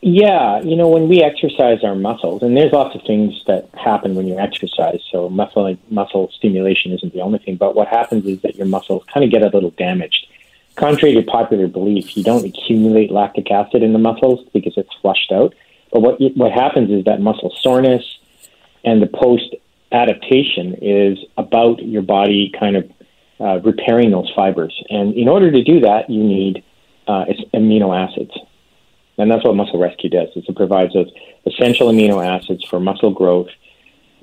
Yeah, 0.00 0.60
you 0.60 0.76
know, 0.76 0.88
when 0.88 1.08
we 1.08 1.22
exercise 1.22 1.82
our 1.82 1.96
muscles, 1.96 2.42
and 2.42 2.56
there's 2.56 2.72
lots 2.72 2.94
of 2.94 3.02
things 3.02 3.30
that 3.46 3.68
happen 3.74 4.14
when 4.14 4.26
you 4.28 4.38
exercise. 4.38 5.00
So 5.10 5.28
muscle 5.28 5.76
muscle 5.90 6.30
stimulation 6.38 6.92
isn't 6.92 7.12
the 7.12 7.20
only 7.20 7.40
thing, 7.40 7.56
but 7.56 7.74
what 7.74 7.88
happens 7.88 8.24
is 8.24 8.40
that 8.42 8.54
your 8.54 8.66
muscles 8.66 9.02
kind 9.12 9.24
of 9.24 9.30
get 9.34 9.42
a 9.42 9.50
little 9.56 9.74
damaged. 9.86 10.22
Contrary 10.76 11.14
to 11.14 11.22
popular 11.22 11.66
belief, 11.66 12.16
you 12.16 12.22
don't 12.22 12.46
accumulate 12.46 13.10
lactic 13.10 13.50
acid 13.50 13.82
in 13.82 13.92
the 13.92 13.98
muscles 13.98 14.38
because 14.54 14.74
it's 14.76 14.94
flushed 15.02 15.32
out. 15.32 15.52
But 15.92 16.00
what 16.04 16.14
what 16.42 16.52
happens 16.52 16.88
is 16.96 17.04
that 17.08 17.20
muscle 17.20 17.52
soreness 17.60 18.04
and 18.84 19.02
the 19.02 19.10
post 19.24 19.50
adaptation 19.90 20.76
is 20.80 21.18
about 21.36 21.76
your 21.94 22.02
body 22.02 22.52
kind 22.62 22.76
of 22.76 22.84
uh, 23.40 23.56
repairing 23.70 24.10
those 24.12 24.30
fibers. 24.38 24.74
And 24.90 25.14
in 25.14 25.28
order 25.28 25.50
to 25.50 25.62
do 25.72 25.80
that, 25.80 26.08
you 26.08 26.22
need 26.22 26.62
uh, 27.08 27.24
it's 27.28 27.40
amino 27.54 27.96
acids. 27.96 28.32
And 29.16 29.30
that's 29.30 29.44
what 29.44 29.56
Muscle 29.56 29.80
Rescue 29.80 30.10
does. 30.10 30.28
Is 30.36 30.44
it 30.48 30.56
provides 30.56 30.92
those 30.94 31.10
essential 31.46 31.88
amino 31.88 32.24
acids 32.24 32.64
for 32.64 32.78
muscle 32.78 33.10
growth. 33.10 33.48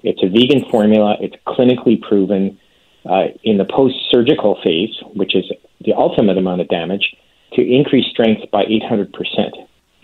It's 0.04 0.22
a 0.24 0.30
vegan 0.30 0.70
formula. 0.70 1.18
It's 1.20 1.36
clinically 1.48 2.02
proven 2.02 2.60
uh, 3.06 3.26
in 3.44 3.58
the 3.58 3.66
post-surgical 3.66 4.60
phase, 4.64 4.96
which 5.16 5.36
is 5.36 5.46
the 5.82 5.94
ultimate 5.94 6.38
amount 6.38 6.62
of 6.62 6.68
damage, 6.70 7.16
to 7.54 7.62
increase 7.62 8.06
strength 8.10 8.50
by 8.52 8.64
800%. 8.66 9.12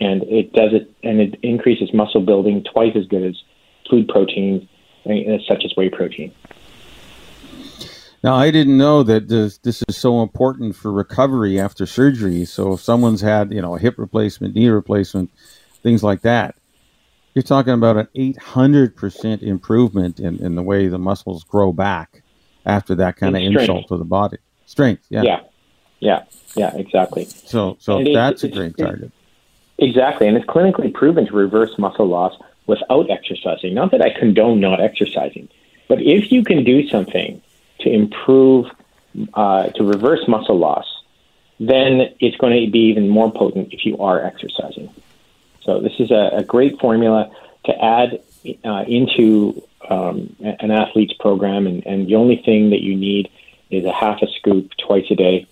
And 0.00 0.22
it 0.24 0.52
does 0.52 0.72
it, 0.72 0.90
and 1.02 1.20
it 1.20 1.38
increases 1.42 1.90
muscle 1.94 2.20
building 2.20 2.64
twice 2.72 2.96
as 2.96 3.06
good 3.06 3.24
as 3.24 3.36
food 3.88 4.08
protein, 4.08 4.68
uh, 5.06 5.38
such 5.48 5.64
as 5.64 5.72
whey 5.76 5.88
protein. 5.88 6.32
Now, 8.22 8.36
I 8.36 8.52
didn't 8.52 8.78
know 8.78 9.02
that 9.02 9.28
this, 9.28 9.58
this 9.58 9.82
is 9.88 9.96
so 9.96 10.22
important 10.22 10.76
for 10.76 10.92
recovery 10.92 11.58
after 11.58 11.86
surgery. 11.86 12.44
So, 12.44 12.74
if 12.74 12.80
someone's 12.80 13.20
had, 13.20 13.52
you 13.52 13.60
know, 13.60 13.74
a 13.74 13.78
hip 13.78 13.98
replacement, 13.98 14.54
knee 14.54 14.68
replacement, 14.68 15.30
things 15.82 16.04
like 16.04 16.22
that, 16.22 16.54
you're 17.34 17.42
talking 17.42 17.72
about 17.72 17.96
an 17.96 18.08
800% 18.14 19.42
improvement 19.42 20.20
in, 20.20 20.38
in 20.38 20.54
the 20.54 20.62
way 20.62 20.86
the 20.86 20.98
muscles 20.98 21.42
grow 21.44 21.72
back 21.72 22.22
after 22.64 22.94
that 22.96 23.16
kind 23.16 23.34
of 23.34 23.42
insult 23.42 23.88
to 23.88 23.96
the 23.96 24.04
body. 24.04 24.36
Strength, 24.66 25.06
yeah. 25.08 25.22
Yeah, 25.22 25.40
yeah, 25.98 26.24
yeah, 26.54 26.76
exactly. 26.76 27.24
So, 27.24 27.76
so 27.80 28.04
that's 28.04 28.44
a 28.44 28.48
great 28.48 28.76
target. 28.76 29.10
Exactly. 29.78 30.28
And 30.28 30.36
it's 30.36 30.46
clinically 30.46 30.94
proven 30.94 31.26
to 31.26 31.32
reverse 31.32 31.76
muscle 31.76 32.06
loss 32.06 32.38
without 32.66 33.10
exercising. 33.10 33.74
Not 33.74 33.90
that 33.90 34.02
I 34.02 34.10
condone 34.10 34.60
not 34.60 34.80
exercising, 34.80 35.48
but 35.88 36.00
if 36.00 36.30
you 36.30 36.44
can 36.44 36.62
do 36.62 36.86
something 36.88 37.42
to 37.82 37.90
improve, 37.90 38.66
uh, 39.34 39.68
to 39.68 39.84
reverse 39.84 40.26
muscle 40.28 40.58
loss, 40.58 40.86
then 41.60 42.14
it's 42.20 42.36
going 42.36 42.64
to 42.64 42.70
be 42.70 42.90
even 42.90 43.08
more 43.08 43.30
potent 43.30 43.72
if 43.72 43.84
you 43.84 43.98
are 43.98 44.24
exercising. 44.24 44.92
So 45.62 45.80
this 45.80 45.92
is 45.98 46.10
a, 46.10 46.30
a 46.38 46.44
great 46.44 46.80
formula 46.80 47.30
to 47.66 47.84
add 47.84 48.20
uh, 48.64 48.84
into 48.88 49.62
um, 49.88 50.34
an 50.40 50.70
athlete's 50.70 51.14
program, 51.14 51.66
and, 51.66 51.86
and, 51.86 52.06
the 52.06 52.16
only 52.16 52.36
thing 52.36 52.70
that 52.70 52.80
you 52.80 52.96
need 52.96 53.30
is 53.70 53.84
a 53.84 53.92
half 53.92 54.20
a 54.22 54.26
scoop 54.38 54.70
twice 54.76 55.06
a 55.10 55.14
day 55.14 55.46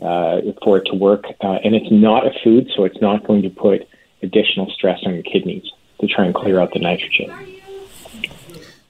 uh, 0.00 0.40
for 0.62 0.78
it 0.78 0.86
to 0.86 0.94
work. 0.94 1.24
Uh, 1.40 1.58
and 1.64 1.74
it's 1.74 1.90
not 1.90 2.26
a 2.26 2.32
food, 2.42 2.70
so 2.74 2.84
it's 2.84 3.00
not 3.00 3.24
going 3.24 3.42
to 3.42 3.50
put 3.50 3.88
additional 4.22 4.70
stress 4.70 5.00
on 5.04 5.14
your 5.14 5.22
kidneys 5.22 5.64
to 6.00 6.06
try 6.06 6.24
and 6.24 6.34
clear 6.34 6.60
out 6.60 6.72
the 6.72 6.80
nitrogen. 6.80 7.30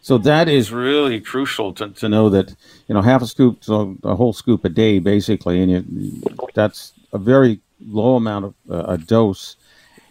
So 0.03 0.19
that 0.19 0.49
is 0.49 0.73
really 0.73 1.21
crucial 1.21 1.73
to, 1.75 1.89
to 1.91 2.09
know 2.09 2.29
that 2.31 2.55
you 2.89 2.95
know 2.95 3.03
half 3.03 3.23
a 3.23 3.27
scoop, 3.27 3.63
so 3.63 3.97
a 4.03 4.17
whole 4.17 4.33
scoop 4.33 4.65
a 4.65 4.69
day, 4.69 4.99
basically, 4.99 5.63
and 5.63 5.71
you, 5.71 6.23
that's 6.55 6.93
a 7.13 7.19
very 7.19 7.61
low 7.81 8.17
amount 8.17 8.47
of 8.47 8.55
uh, 8.69 8.93
a 8.93 8.99
dose. 8.99 9.57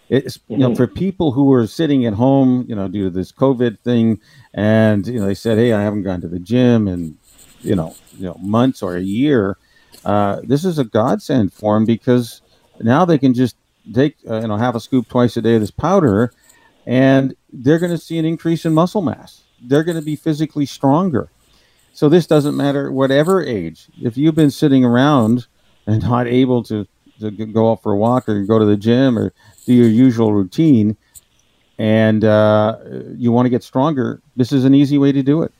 It's 0.08 0.40
you 0.48 0.58
know 0.58 0.70
mm-hmm. 0.70 0.78
for 0.78 0.88
people 0.88 1.34
who 1.34 1.52
are 1.52 1.68
sitting 1.68 2.06
at 2.06 2.14
home, 2.14 2.66
you 2.70 2.76
know, 2.76 2.88
due 2.88 3.04
to 3.06 3.10
this 3.10 3.34
COVID 3.34 3.80
thing, 3.80 4.22
and 4.54 5.06
you 5.06 5.20
know 5.20 5.26
they 5.26 5.34
said, 5.34 5.58
"Hey, 5.58 5.74
I 5.74 5.82
haven't 5.82 6.04
gone 6.04 6.22
to 6.22 6.30
the 6.30 6.40
gym 6.40 6.88
in 6.88 7.18
you 7.60 7.76
know 7.76 7.94
you 8.18 8.28
know 8.28 8.38
months 8.40 8.82
or 8.82 8.96
a 8.96 9.02
year." 9.02 9.58
Uh, 10.06 10.40
this 10.46 10.64
is 10.64 10.80
a 10.80 10.86
godsend 10.86 11.52
for 11.52 11.76
them 11.76 11.84
because 11.84 12.42
now 12.80 13.04
they 13.04 13.18
can 13.18 13.34
just 13.34 13.58
take 13.94 14.16
uh, 14.30 14.40
you 14.40 14.48
know 14.48 14.56
half 14.56 14.74
a 14.74 14.80
scoop 14.80 15.10
twice 15.10 15.36
a 15.36 15.42
day 15.42 15.56
of 15.56 15.62
this 15.62 15.70
powder, 15.70 16.32
and 16.86 17.36
they're 17.52 17.80
going 17.80 17.92
to 17.92 17.98
see 17.98 18.18
an 18.18 18.24
increase 18.24 18.64
in 18.64 18.74
muscle 18.74 19.02
mass 19.02 19.44
they're 19.62 19.84
going 19.84 19.98
to 19.98 20.04
be 20.04 20.16
physically 20.16 20.66
stronger. 20.66 21.30
So 21.94 22.10
this 22.10 22.26
doesn't 22.26 22.56
matter 22.56 22.92
whatever 22.92 23.44
age. 23.44 23.88
If 24.02 24.18
you've 24.18 24.36
been 24.36 24.52
sitting 24.52 24.86
around 24.86 25.48
and 25.86 26.02
not 26.02 26.28
able 26.28 26.64
to, 26.64 26.88
to 27.20 27.32
go 27.32 27.72
out 27.72 27.84
for 27.84 27.92
a 27.92 27.98
walk 27.98 28.30
or 28.30 28.44
go 28.44 28.60
to 28.60 28.66
the 28.66 28.78
gym 28.78 29.18
or 29.18 29.34
do 29.66 29.74
your 29.74 29.88
usual 29.88 30.34
routine, 30.34 30.98
and 31.78 32.24
uh, 32.24 32.78
you 33.16 33.32
want 33.32 33.46
to 33.46 33.50
get 33.50 33.64
stronger, 33.64 34.22
this 34.36 34.52
is 34.52 34.66
an 34.66 34.76
easy 34.76 34.98
way 34.98 35.12
to 35.12 35.24
do 35.24 35.42
it. 35.42 35.52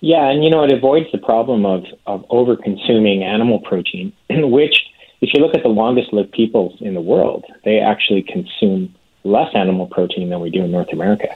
Yeah, 0.00 0.28
and 0.28 0.44
you 0.44 0.50
know, 0.50 0.62
it 0.62 0.72
avoids 0.72 1.10
the 1.12 1.18
problem 1.18 1.64
of, 1.64 1.84
of 2.06 2.24
over 2.30 2.56
consuming 2.56 3.22
animal 3.22 3.60
protein, 3.60 4.12
which, 4.30 4.82
if 5.20 5.30
you 5.32 5.40
look 5.40 5.54
at 5.54 5.62
the 5.62 5.68
longest 5.68 6.12
lived 6.12 6.32
peoples 6.32 6.76
in 6.80 6.94
the 6.94 7.00
world, 7.00 7.44
they 7.64 7.78
actually 7.78 8.22
consume 8.22 8.94
less 9.24 9.54
animal 9.54 9.86
protein 9.86 10.30
than 10.30 10.40
we 10.40 10.50
do 10.50 10.62
in 10.62 10.70
North 10.70 10.92
America. 10.92 11.28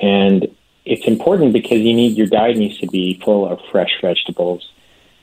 And 0.00 0.54
it's 0.84 1.06
important 1.06 1.52
because 1.52 1.78
you 1.78 1.94
need 1.94 2.16
your 2.16 2.26
diet 2.26 2.56
needs 2.56 2.78
to 2.78 2.86
be 2.86 3.20
full 3.22 3.46
of 3.46 3.60
fresh 3.70 4.00
vegetables 4.00 4.70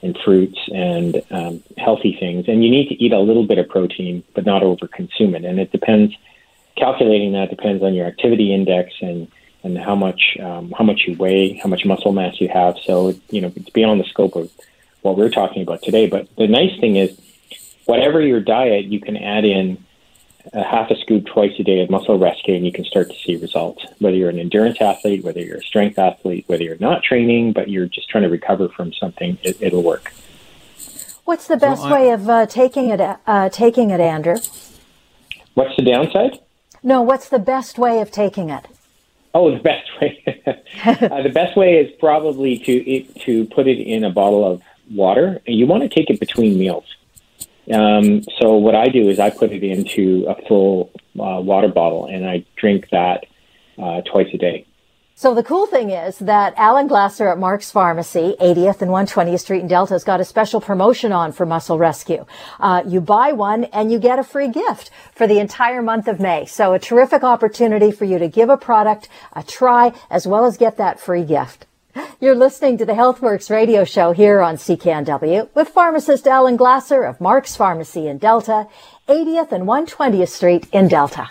and 0.01 0.17
fruits 0.23 0.59
and 0.73 1.21
um, 1.31 1.63
healthy 1.77 2.15
things. 2.19 2.47
And 2.47 2.63
you 2.63 2.69
need 2.69 2.89
to 2.89 3.03
eat 3.03 3.11
a 3.11 3.19
little 3.19 3.45
bit 3.45 3.57
of 3.57 3.67
protein, 3.67 4.23
but 4.35 4.45
not 4.45 4.63
over 4.63 4.87
consume 4.87 5.35
it. 5.35 5.43
And 5.43 5.59
it 5.59 5.71
depends. 5.71 6.15
Calculating 6.75 7.33
that 7.33 7.49
depends 7.49 7.81
on 7.81 7.95
your 7.95 8.05
activity 8.05 8.53
index 8.53 8.93
and 9.01 9.27
and 9.63 9.77
how 9.77 9.95
much 9.95 10.37
um, 10.39 10.71
how 10.77 10.83
much 10.83 11.05
you 11.07 11.15
weigh, 11.15 11.53
how 11.53 11.67
much 11.69 11.85
muscle 11.85 12.11
mass 12.11 12.39
you 12.39 12.49
have. 12.49 12.77
So 12.83 13.15
you 13.31 13.41
know 13.41 13.51
it's 13.55 13.71
beyond 13.71 13.99
the 13.99 14.05
scope 14.05 14.35
of 14.35 14.51
what 15.01 15.17
we're 15.17 15.31
talking 15.31 15.63
about 15.63 15.81
today. 15.81 16.07
But 16.07 16.27
the 16.35 16.47
nice 16.47 16.79
thing 16.79 16.95
is, 16.95 17.19
whatever 17.85 18.21
your 18.21 18.41
diet, 18.41 18.85
you 18.85 18.99
can 18.99 19.17
add 19.17 19.43
in 19.43 19.83
a 20.53 20.63
half 20.63 20.89
a 20.91 20.95
scoop 20.95 21.25
twice 21.25 21.53
a 21.59 21.63
day 21.63 21.81
of 21.81 21.89
muscle 21.89 22.17
rescue, 22.17 22.55
and 22.55 22.65
you 22.65 22.71
can 22.71 22.85
start 22.85 23.09
to 23.09 23.15
see 23.19 23.35
results. 23.35 23.85
Whether 23.99 24.15
you're 24.15 24.29
an 24.29 24.39
endurance 24.39 24.81
athlete, 24.81 25.23
whether 25.23 25.41
you're 25.41 25.57
a 25.57 25.63
strength 25.63 25.99
athlete, 25.99 26.45
whether 26.47 26.63
you're 26.63 26.77
not 26.79 27.03
training 27.03 27.53
but 27.53 27.69
you're 27.69 27.87
just 27.87 28.09
trying 28.09 28.23
to 28.23 28.29
recover 28.29 28.69
from 28.69 28.93
something, 28.93 29.37
it, 29.43 29.73
will 29.73 29.83
work. 29.83 30.13
What's 31.25 31.47
the 31.47 31.57
best 31.57 31.81
so 31.81 31.91
way 31.91 32.11
of 32.11 32.29
uh, 32.29 32.45
taking 32.45 32.89
it? 32.89 33.01
Uh, 33.01 33.49
taking 33.49 33.89
it, 33.89 33.99
Andrew. 33.99 34.37
What's 35.53 35.75
the 35.75 35.83
downside? 35.83 36.39
No, 36.83 37.01
what's 37.01 37.29
the 37.29 37.39
best 37.39 37.77
way 37.77 37.99
of 37.99 38.11
taking 38.11 38.49
it? 38.49 38.65
Oh, 39.33 39.51
the 39.51 39.61
best 39.61 39.89
way. 40.01 40.43
uh, 40.85 41.21
the 41.21 41.31
best 41.33 41.57
way 41.57 41.75
is 41.75 41.91
probably 41.99 42.59
to 42.59 42.71
it, 42.71 43.21
to 43.21 43.45
put 43.45 43.67
it 43.67 43.79
in 43.79 44.03
a 44.03 44.09
bottle 44.09 44.45
of 44.45 44.61
water. 44.91 45.41
You 45.45 45.67
want 45.67 45.83
to 45.83 45.89
take 45.89 46.09
it 46.09 46.19
between 46.19 46.57
meals. 46.57 46.85
Um, 47.73 48.23
so 48.39 48.55
what 48.55 48.75
I 48.75 48.87
do 48.87 49.09
is 49.09 49.19
I 49.19 49.29
put 49.29 49.51
it 49.51 49.63
into 49.63 50.25
a 50.27 50.35
full 50.47 50.91
uh, 51.19 51.41
water 51.41 51.67
bottle 51.67 52.05
and 52.05 52.25
I 52.25 52.45
drink 52.55 52.89
that 52.91 53.25
uh, 53.77 54.01
twice 54.01 54.27
a 54.33 54.37
day. 54.37 54.65
So 55.19 55.33
the 55.33 55.41
cool 55.41 55.65
thing 55.65 55.89
is 55.89 56.19
that 56.19 56.53
Alan 56.57 56.85
Glasser 56.85 57.27
at 57.27 57.39
Mark's 57.39 57.71
Pharmacy, 57.71 58.35
80th 58.39 58.83
and 58.83 58.91
120th 58.91 59.39
Street 59.39 59.61
in 59.61 59.67
Delta, 59.67 59.95
has 59.95 60.03
got 60.03 60.21
a 60.21 60.23
special 60.23 60.61
promotion 60.61 61.11
on 61.11 61.31
for 61.31 61.43
Muscle 61.43 61.79
Rescue. 61.79 62.27
Uh, 62.59 62.83
you 62.85 63.01
buy 63.01 63.31
one 63.31 63.63
and 63.65 63.91
you 63.91 63.97
get 63.97 64.19
a 64.19 64.23
free 64.23 64.47
gift 64.47 64.91
for 65.15 65.25
the 65.25 65.39
entire 65.39 65.81
month 65.81 66.07
of 66.07 66.19
May. 66.19 66.45
So 66.45 66.73
a 66.73 66.79
terrific 66.79 67.23
opportunity 67.23 67.91
for 67.91 68.05
you 68.05 68.19
to 68.19 68.27
give 68.27 68.49
a 68.49 68.57
product 68.57 69.09
a 69.33 69.41
try 69.41 69.91
as 70.11 70.27
well 70.27 70.45
as 70.45 70.55
get 70.55 70.77
that 70.77 70.99
free 70.99 71.23
gift. 71.23 71.65
You're 72.19 72.35
listening 72.35 72.77
to 72.79 72.85
the 72.85 72.93
HealthWorks 72.93 73.49
radio 73.49 73.83
show 73.83 74.11
here 74.11 74.41
on 74.41 74.55
CKNW 74.55 75.49
with 75.55 75.69
pharmacist 75.69 76.27
Alan 76.27 76.57
Glasser 76.57 77.03
of 77.03 77.21
Mark's 77.21 77.55
Pharmacy 77.55 78.07
in 78.07 78.17
Delta, 78.17 78.67
80th 79.07 79.51
and 79.51 79.67
120th 79.67 80.29
Street 80.29 80.67
in 80.71 80.87
Delta. 80.87 81.29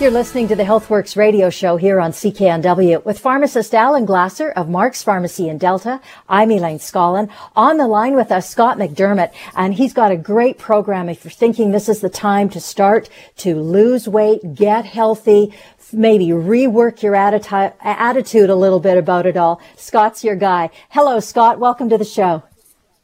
You're 0.00 0.12
listening 0.12 0.46
to 0.46 0.54
the 0.54 0.62
HealthWorks 0.62 1.16
radio 1.16 1.50
show 1.50 1.76
here 1.76 1.98
on 1.98 2.12
CKNW 2.12 3.04
with 3.04 3.18
pharmacist 3.18 3.74
Alan 3.74 4.04
Glasser 4.04 4.50
of 4.50 4.68
Mark's 4.68 5.02
Pharmacy 5.02 5.48
in 5.48 5.58
Delta. 5.58 6.00
I'm 6.28 6.52
Elaine 6.52 6.78
Scollin. 6.78 7.28
On 7.56 7.78
the 7.78 7.88
line 7.88 8.14
with 8.14 8.30
us, 8.30 8.48
Scott 8.48 8.78
McDermott, 8.78 9.32
and 9.56 9.74
he's 9.74 9.92
got 9.92 10.12
a 10.12 10.16
great 10.16 10.56
program. 10.56 11.08
If 11.08 11.24
you're 11.24 11.32
thinking 11.32 11.72
this 11.72 11.88
is 11.88 12.00
the 12.00 12.08
time 12.08 12.48
to 12.50 12.60
start 12.60 13.10
to 13.38 13.56
lose 13.56 14.06
weight, 14.08 14.54
get 14.54 14.84
healthy, 14.84 15.52
maybe 15.92 16.28
rework 16.28 17.02
your 17.02 17.14
atti- 17.14 17.74
attitude 17.80 18.50
a 18.50 18.54
little 18.54 18.78
bit 18.78 18.98
about 18.98 19.26
it 19.26 19.36
all, 19.36 19.60
Scott's 19.74 20.22
your 20.22 20.36
guy. 20.36 20.70
Hello, 20.90 21.18
Scott. 21.18 21.58
Welcome 21.58 21.88
to 21.88 21.98
the 21.98 22.04
show. 22.04 22.44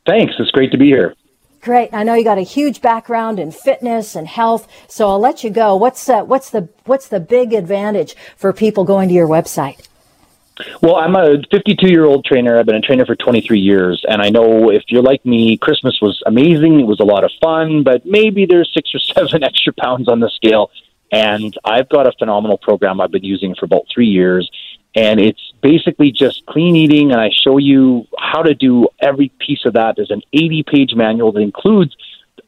Thanks. 0.07 0.35
It's 0.39 0.53
great 0.53 0.71
to 0.71 0.79
be 0.79 0.87
here. 0.87 1.17
Great. 1.65 1.95
I 1.95 2.03
know 2.03 2.13
you 2.13 2.25
got 2.25 2.37
a 2.37 2.43
huge 2.43 2.83
background 2.83 3.39
in 3.39 3.51
fitness 3.51 4.17
and 4.17 4.29
health, 4.29 4.69
so 4.87 5.09
I'll 5.09 5.19
let 5.19 5.43
you 5.43 5.49
go. 5.49 5.75
What's 5.75 6.11
uh, 6.11 6.23
what's 6.23 6.51
the 6.51 6.69
what's 6.85 7.09
the 7.09 7.21
big 7.21 7.55
advantage 7.55 8.15
for 8.37 8.53
people 8.53 8.85
going 8.85 9.09
to 9.09 9.15
your 9.15 9.27
website? 9.27 9.89
Well, 10.83 10.97
I'm 10.97 11.17
a 11.17 11.43
52 11.51 11.89
year 11.89 12.05
old 12.05 12.27
trainer. 12.27 12.59
I've 12.59 12.67
been 12.67 12.75
a 12.75 12.83
trainer 12.83 13.07
for 13.07 13.17
23 13.17 13.59
years, 13.59 14.05
and 14.07 14.21
I 14.21 14.29
know 14.29 14.71
if 14.71 14.83
you're 14.89 15.03
like 15.03 15.25
me, 15.25 15.57
Christmas 15.57 15.99
was 16.03 16.23
amazing. 16.27 16.81
It 16.81 16.87
was 16.87 17.01
a 17.01 17.05
lot 17.05 17.25
of 17.25 17.31
fun, 17.41 17.83
but 17.83 18.05
maybe 18.05 18.45
there's 18.45 18.71
six 18.75 18.95
or 18.95 18.99
seven 18.99 19.43
extra 19.51 19.73
pounds 19.73 20.07
on 20.07 20.21
the 20.21 20.29
scale. 20.29 20.71
And 21.13 21.57
I've 21.65 21.89
got 21.89 22.07
a 22.07 22.13
phenomenal 22.19 22.59
program 22.59 23.01
I've 23.01 23.11
been 23.11 23.25
using 23.25 23.55
for 23.55 23.65
about 23.65 23.87
three 23.91 24.09
years, 24.09 24.51
and 24.95 25.19
it's 25.19 25.54
basically 25.65 26.13
just 26.13 26.45
clean 26.45 26.77
eating 26.77 27.11
and 27.11 27.19
i 27.19 27.31
show 27.43 27.57
you 27.57 28.07
how 28.35 28.43
to 28.43 28.55
do 28.55 28.87
every 29.01 29.31
piece 29.39 29.65
of 29.65 29.73
that. 29.75 29.97
There's 29.97 30.11
an 30.11 30.23
80 30.33 30.65
page 30.65 30.95
manual 30.95 31.33
that 31.33 31.41
includes 31.41 31.97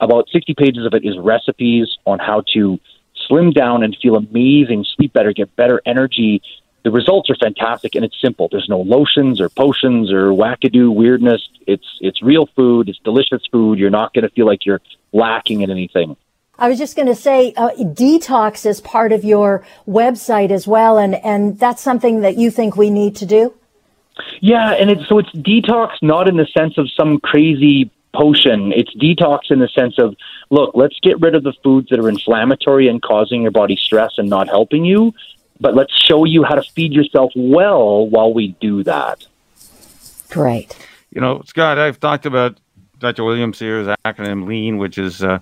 about 0.00 0.28
60 0.30 0.54
pages 0.54 0.84
of 0.84 0.92
it 0.92 1.04
is 1.04 1.16
recipes 1.16 1.96
on 2.04 2.18
how 2.18 2.42
to 2.54 2.78
slim 3.26 3.52
down 3.52 3.82
and 3.82 3.96
feel 4.02 4.16
amazing 4.16 4.84
sleep 4.96 5.12
better 5.12 5.32
get 5.32 5.54
better 5.56 5.80
energy. 5.86 6.42
The 6.82 6.90
results 6.90 7.30
are 7.30 7.36
fantastic 7.36 7.94
and 7.94 8.04
it's 8.04 8.20
simple. 8.20 8.48
There's 8.50 8.68
no 8.68 8.80
lotions 8.80 9.40
or 9.40 9.48
potions 9.48 10.12
or 10.12 10.32
wackadoo 10.32 10.94
weirdness. 10.94 11.48
It's 11.66 11.86
it's 12.00 12.22
real 12.22 12.46
food. 12.54 12.88
It's 12.90 12.98
delicious 12.98 13.42
food. 13.50 13.78
You're 13.78 13.90
not 13.90 14.12
going 14.12 14.24
to 14.24 14.30
feel 14.30 14.46
like 14.46 14.66
you're 14.66 14.82
lacking 15.12 15.62
in 15.62 15.70
anything 15.70 16.16
I 16.58 16.68
was 16.68 16.78
just 16.78 16.96
going 16.96 17.08
to 17.08 17.14
say, 17.14 17.52
uh, 17.56 17.70
detox 17.70 18.64
is 18.64 18.80
part 18.80 19.12
of 19.12 19.24
your 19.24 19.64
website 19.86 20.50
as 20.50 20.66
well, 20.66 20.98
and 20.98 21.14
and 21.16 21.58
that's 21.58 21.82
something 21.82 22.20
that 22.20 22.36
you 22.36 22.50
think 22.50 22.76
we 22.76 22.90
need 22.90 23.16
to 23.16 23.26
do. 23.26 23.54
Yeah, 24.40 24.72
and 24.72 24.90
it's 24.90 25.08
so 25.08 25.18
it's 25.18 25.30
detox 25.32 25.90
not 26.02 26.28
in 26.28 26.36
the 26.36 26.46
sense 26.46 26.78
of 26.78 26.90
some 26.90 27.20
crazy 27.20 27.90
potion. 28.14 28.72
It's 28.72 28.94
detox 28.96 29.50
in 29.50 29.58
the 29.58 29.68
sense 29.68 29.98
of 29.98 30.16
look, 30.50 30.72
let's 30.74 30.98
get 31.00 31.20
rid 31.20 31.34
of 31.34 31.42
the 31.42 31.52
foods 31.62 31.88
that 31.90 31.98
are 31.98 32.08
inflammatory 32.08 32.88
and 32.88 33.02
causing 33.02 33.42
your 33.42 33.50
body 33.50 33.76
stress 33.76 34.14
and 34.16 34.28
not 34.28 34.48
helping 34.48 34.84
you, 34.84 35.12
but 35.60 35.74
let's 35.74 35.92
show 35.92 36.24
you 36.24 36.42
how 36.42 36.54
to 36.54 36.62
feed 36.62 36.92
yourself 36.92 37.32
well 37.36 38.08
while 38.08 38.32
we 38.32 38.48
do 38.60 38.82
that. 38.84 39.26
Great. 40.30 40.76
You 41.10 41.20
know, 41.20 41.42
Scott, 41.46 41.78
I've 41.78 42.00
talked 42.00 42.26
about 42.26 42.58
Dr. 42.98 43.24
William 43.24 43.52
Sears's 43.52 43.94
acronym 44.04 44.46
LEAN, 44.46 44.78
which 44.78 44.98
is 44.98 45.22
uh, 45.22 45.38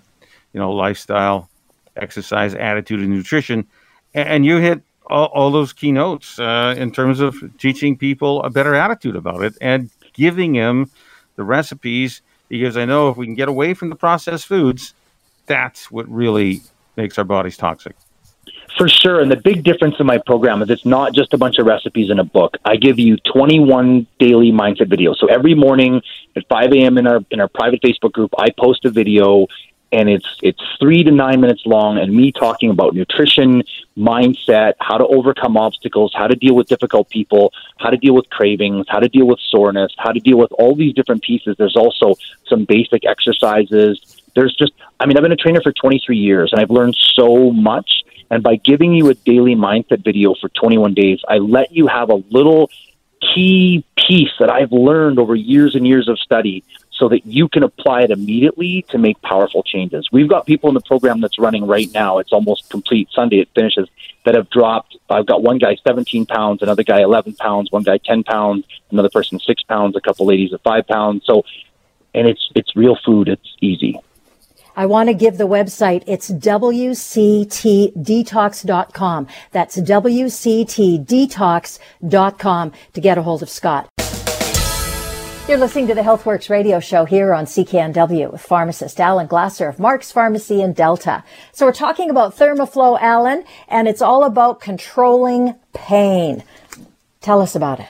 you 0.55 0.61
know, 0.61 0.73
lifestyle, 0.73 1.51
exercise, 1.97 2.55
attitude, 2.55 3.01
and 3.01 3.11
nutrition. 3.11 3.67
And 4.15 4.47
you 4.47 4.59
hit 4.59 4.81
all, 5.07 5.27
all 5.27 5.51
those 5.51 5.73
keynotes 5.73 6.39
uh, 6.39 6.75
in 6.79 6.93
terms 6.93 7.21
of 7.21 7.37
teaching 7.59 7.99
people 7.99 8.43
a 8.43 8.51
better 8.51 8.75
attitude 8.75 9.17
about 9.17 9.43
it 9.43 9.55
and 9.61 9.91
giving 10.15 10.55
them 10.55 10.91
the 11.37 11.45
recipes. 11.45 12.23
Because 12.49 12.77
I 12.77 12.85
know 12.85 13.11
if 13.11 13.17
we 13.17 13.27
can 13.27 13.35
get 13.35 13.49
away 13.49 13.75
from 13.75 13.91
the 13.91 13.97
processed 13.97 14.47
foods, 14.47 14.95
that's 15.47 15.91
what 15.91 16.09
really 16.09 16.63
makes 16.97 17.19
our 17.19 17.25
bodies 17.25 17.57
toxic. 17.57 17.97
For 18.79 18.89
sure. 18.89 19.21
And 19.21 19.31
the 19.31 19.37
big 19.37 19.63
difference 19.63 19.97
in 20.01 20.07
my 20.07 20.19
program 20.19 20.61
is 20.63 20.69
it's 20.69 20.85
not 20.85 21.15
just 21.15 21.33
a 21.33 21.39
bunch 21.39 21.59
of 21.59 21.67
recipes 21.67 22.11
in 22.11 22.19
a 22.19 22.25
book. 22.25 22.57
I 22.65 22.77
give 22.77 22.99
you 22.99 23.17
21 23.33 24.07
daily 24.19 24.51
mindset 24.51 24.89
videos. 24.89 25.17
So 25.17 25.29
every 25.29 25.55
morning 25.55 26.03
at 26.35 26.47
5 26.49 26.73
a.m. 26.73 26.99
in 26.99 27.07
our 27.07 27.21
in 27.31 27.41
our 27.41 27.49
private 27.49 27.81
Facebook 27.83 28.13
group, 28.13 28.33
I 28.37 28.51
post 28.51 28.85
a 28.85 28.91
video 28.91 29.47
and 29.95 30.09
it's 30.11 30.27
it's 30.43 30.61
three 30.81 31.05
to 31.05 31.11
nine 31.11 31.41
minutes 31.41 31.63
long 31.65 31.99
and 31.99 32.13
me 32.13 32.33
talking 32.33 32.71
about 32.71 32.95
nutrition 32.95 33.63
mindset 33.97 34.75
how 34.81 34.99
to 34.99 35.07
overcome 35.07 35.57
obstacles 35.57 36.13
how 36.15 36.27
to 36.27 36.35
deal 36.35 36.55
with 36.55 36.67
difficult 36.67 37.09
people 37.09 37.53
how 37.79 37.91
to 37.91 37.97
deal 37.97 38.15
with 38.15 38.29
cravings 38.29 38.85
how 38.89 38.99
to 38.99 39.09
deal 39.09 39.27
with 39.27 39.39
soreness 39.49 39.95
how 39.99 40.11
to 40.11 40.21
deal 40.21 40.37
with 40.37 40.51
all 40.53 40.75
these 40.75 40.93
different 40.95 41.23
pieces. 41.23 41.55
There's 41.57 41.77
also 41.77 42.17
some 42.49 42.65
basic 42.65 43.05
exercises. 43.07 44.21
There's 44.35 44.55
just 44.55 44.73
i 44.99 45.07
mean 45.07 45.17
i've 45.17 45.23
been 45.23 45.33
a 45.33 45.37
trainer 45.37 45.63
for 45.63 45.73
23 45.73 46.17
years 46.17 46.53
and 46.53 46.61
i've 46.61 46.71
learned 46.71 46.97
so 47.15 47.53
much. 47.53 48.03
And 48.31 48.43
by 48.43 48.57
giving 48.57 48.95
you 48.95 49.11
a 49.11 49.15
daily 49.15 49.55
mindset 49.55 50.03
video 50.03 50.35
for 50.41 50.49
21 50.49 50.95
days 50.95 51.21
i 51.29 51.39
let 51.39 51.73
you 51.73 51.87
have 51.87 52.11
a 52.11 52.23
little 52.31 52.69
key 53.21 53.85
piece 53.97 54.33
that 54.41 54.51
i've 54.51 54.73
learned 54.73 55.19
over 55.19 55.35
years 55.35 55.75
and 55.77 55.87
years 55.87 56.09
of 56.09 56.19
study 56.19 56.65
so 56.97 57.09
that 57.09 57.27
you 57.27 57.49
can 57.49 57.63
apply 57.63 58.03
it 58.03 58.11
immediately 58.11 58.85
to 58.91 58.99
make 58.99 59.21
powerful 59.23 59.63
changes. 59.63 60.09
We've 60.13 60.29
got 60.29 60.45
people 60.47 60.69
in 60.69 60.75
the 60.75 60.81
program 60.81 61.21
that's 61.21 61.39
running 61.39 61.67
right 61.67 61.91
now. 61.93 62.19
It's 62.19 62.33
almost 62.33 62.71
complete. 62.71 63.09
Sunday 63.13 63.41
it 63.41 63.49
finishes 63.55 63.89
that 64.25 64.35
have 64.35 64.49
dropped. 64.51 64.97
I've 65.11 65.27
got 65.27 65.43
one 65.43 65.59
guy 65.59 65.77
17 65.87 66.25
pounds, 66.27 66.63
another 66.63 66.83
guy 66.83 67.01
11 67.01 67.35
pounds, 67.35 67.71
one 67.73 67.83
guy 67.83 67.99
10 67.99 68.25
pounds, 68.25 68.65
another 68.91 69.11
person 69.11 69.39
six 69.41 69.63
pounds, 69.63 69.97
a 69.97 70.01
couple 70.01 70.27
ladies 70.27 70.53
at 70.53 70.63
five 70.63 70.87
pounds. 70.87 71.25
So, 71.27 71.45
and 72.15 72.29
it's 72.29 72.49
it's 72.55 72.77
real 72.77 72.97
food. 73.05 73.29
It's 73.29 73.57
easy. 73.61 74.01
I 74.77 74.87
want 74.87 75.09
to 75.09 75.15
give 75.15 75.39
the 75.39 75.47
website. 75.47 76.03
It's 76.07 76.31
WCTdetox.com. 76.31 79.27
That's 79.53 79.77
WCTdetox.com 79.77 82.73
to 82.93 83.01
get 83.01 83.19
a 83.19 83.23
hold 83.23 83.43
of 83.43 83.51
Scott. 83.51 83.89
You're 85.47 85.59
listening 85.59 85.89
to 85.89 85.95
the 85.95 86.01
HealthWorks 86.01 86.49
radio 86.49 86.81
show 86.81 87.05
here 87.05 87.35
on 87.35 87.45
CKNW 87.45 88.33
with 88.33 88.41
pharmacist 88.41 88.99
Alan 88.99 89.27
Glasser 89.27 89.69
of 89.69 89.79
Mark's 89.79 90.11
Pharmacy 90.11 90.63
in 90.63 90.73
Delta. 90.73 91.23
So 91.53 91.67
we're 91.67 91.73
talking 91.73 92.09
about 92.09 92.35
Thermoflow, 92.35 92.99
Alan, 92.99 93.45
and 93.69 93.87
it's 93.87 94.01
all 94.01 94.25
about 94.25 94.61
controlling 94.61 95.55
pain. 95.75 96.43
Tell 97.21 97.43
us 97.43 97.55
about 97.55 97.79
it. 97.79 97.89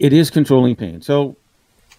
it 0.00 0.12
is 0.12 0.30
controlling 0.30 0.74
pain. 0.74 1.00
So, 1.00 1.36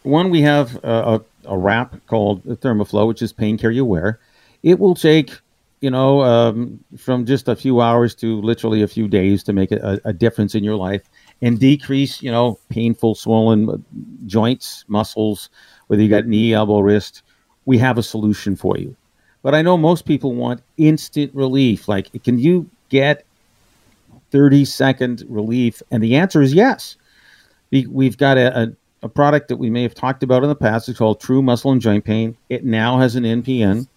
one, 0.03 0.29
we 0.29 0.41
have 0.41 0.75
a, 0.83 0.89
a, 0.89 1.21
a 1.45 1.57
wrap 1.57 1.95
called 2.07 2.43
Thermoflow, 2.43 3.07
which 3.07 3.21
is 3.21 3.31
pain 3.31 3.57
care 3.57 3.71
you 3.71 3.85
wear. 3.85 4.19
It 4.61 4.77
will 4.77 4.93
take, 4.93 5.39
you 5.79 5.89
know, 5.89 6.21
um, 6.21 6.83
from 6.97 7.25
just 7.25 7.47
a 7.47 7.55
few 7.55 7.79
hours 7.79 8.13
to 8.15 8.41
literally 8.41 8.81
a 8.81 8.89
few 8.89 9.07
days 9.07 9.41
to 9.43 9.53
make 9.53 9.71
a, 9.71 10.01
a 10.03 10.11
difference 10.11 10.53
in 10.53 10.65
your 10.65 10.75
life 10.75 11.03
and 11.41 11.59
decrease, 11.59 12.21
you 12.21 12.31
know, 12.31 12.59
painful, 12.69 13.15
swollen 13.15 13.83
joints, 14.25 14.85
muscles, 14.87 15.49
whether 15.87 16.01
you 16.01 16.09
got 16.09 16.25
knee, 16.25 16.53
elbow, 16.53 16.79
wrist. 16.79 17.21
We 17.65 17.77
have 17.79 17.97
a 17.97 18.03
solution 18.03 18.55
for 18.55 18.77
you. 18.77 18.95
But 19.41 19.53
I 19.53 19.61
know 19.61 19.77
most 19.77 20.05
people 20.05 20.33
want 20.33 20.63
instant 20.77 21.33
relief. 21.35 21.87
Like, 21.87 22.09
can 22.23 22.39
you 22.39 22.69
get 22.89 23.25
30 24.31 24.65
second 24.65 25.23
relief? 25.27 25.83
And 25.91 26.01
the 26.01 26.15
answer 26.15 26.41
is 26.41 26.53
yes. 26.53 26.97
We've 27.71 28.17
got 28.17 28.37
a, 28.37 28.59
a, 28.59 28.67
a, 29.03 29.09
product 29.09 29.49
that 29.49 29.57
we 29.57 29.69
may 29.69 29.83
have 29.83 29.93
talked 29.93 30.23
about 30.23 30.43
in 30.43 30.49
the 30.49 30.55
past. 30.55 30.87
It's 30.87 30.97
called 30.97 31.19
True 31.19 31.41
Muscle 31.41 31.71
and 31.71 31.81
Joint 31.81 32.05
Pain. 32.05 32.37
It 32.49 32.63
now 32.63 32.97
has 32.97 33.15
an 33.15 33.23
NPN 33.23 33.87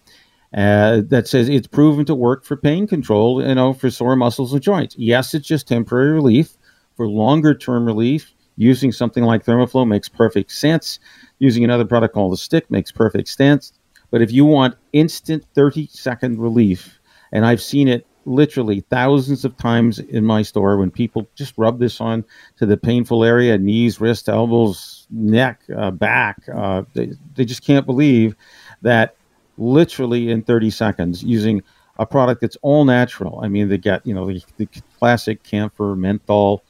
uh, 0.53 1.01
that 1.07 1.27
says 1.27 1.47
it's 1.49 1.67
proven 1.67 2.05
to 2.05 2.15
work 2.15 2.43
for 2.43 2.57
pain 2.57 2.87
control, 2.87 3.41
you 3.45 3.55
know, 3.55 3.73
for 3.73 3.89
sore 3.89 4.15
muscles 4.15 4.53
and 4.53 4.61
joints. 4.61 4.95
Yes, 4.97 5.33
it's 5.33 5.47
just 5.47 5.67
temporary 5.67 6.11
relief. 6.11 6.57
For 6.99 7.07
longer 7.07 7.55
term 7.55 7.85
relief, 7.85 8.33
using 8.57 8.91
something 8.91 9.23
like 9.23 9.45
Thermoflow 9.45 9.87
makes 9.87 10.09
perfect 10.09 10.51
sense. 10.51 10.99
Using 11.37 11.63
another 11.63 11.85
product 11.85 12.13
called 12.13 12.33
the 12.33 12.37
Stick 12.37 12.69
makes 12.69 12.91
perfect 12.91 13.29
sense. 13.29 13.71
But 14.11 14.21
if 14.21 14.33
you 14.33 14.43
want 14.43 14.75
instant 14.91 15.45
30 15.55 15.87
second 15.87 16.41
relief, 16.41 16.99
and 17.31 17.45
I've 17.45 17.61
seen 17.61 17.87
it 17.87 18.05
literally 18.25 18.81
thousands 18.89 19.45
of 19.45 19.55
times 19.55 19.99
in 19.99 20.25
my 20.25 20.41
store 20.41 20.75
when 20.75 20.91
people 20.91 21.25
just 21.35 21.53
rub 21.57 21.79
this 21.79 22.01
on 22.01 22.25
to 22.57 22.65
the 22.65 22.75
painful 22.75 23.23
area 23.23 23.57
knees, 23.57 24.01
wrists, 24.01 24.27
elbows, 24.27 25.07
neck, 25.09 25.61
uh, 25.77 25.91
back. 25.91 26.35
Uh, 26.53 26.81
they, 26.95 27.13
they 27.35 27.45
just 27.45 27.63
can't 27.63 27.85
believe 27.85 28.35
that 28.81 29.15
literally 29.57 30.31
in 30.31 30.41
30 30.41 30.69
seconds 30.69 31.23
using 31.23 31.63
a 31.97 32.05
product 32.05 32.41
that's 32.41 32.57
all 32.61 32.83
natural. 32.83 33.39
I 33.41 33.47
mean, 33.47 33.69
they 33.69 33.77
get, 33.77 34.05
you 34.05 34.13
know, 34.13 34.27
the, 34.27 34.43
the 34.57 34.67
classic 34.97 35.43
camphor, 35.43 35.95
menthol, 35.95 36.63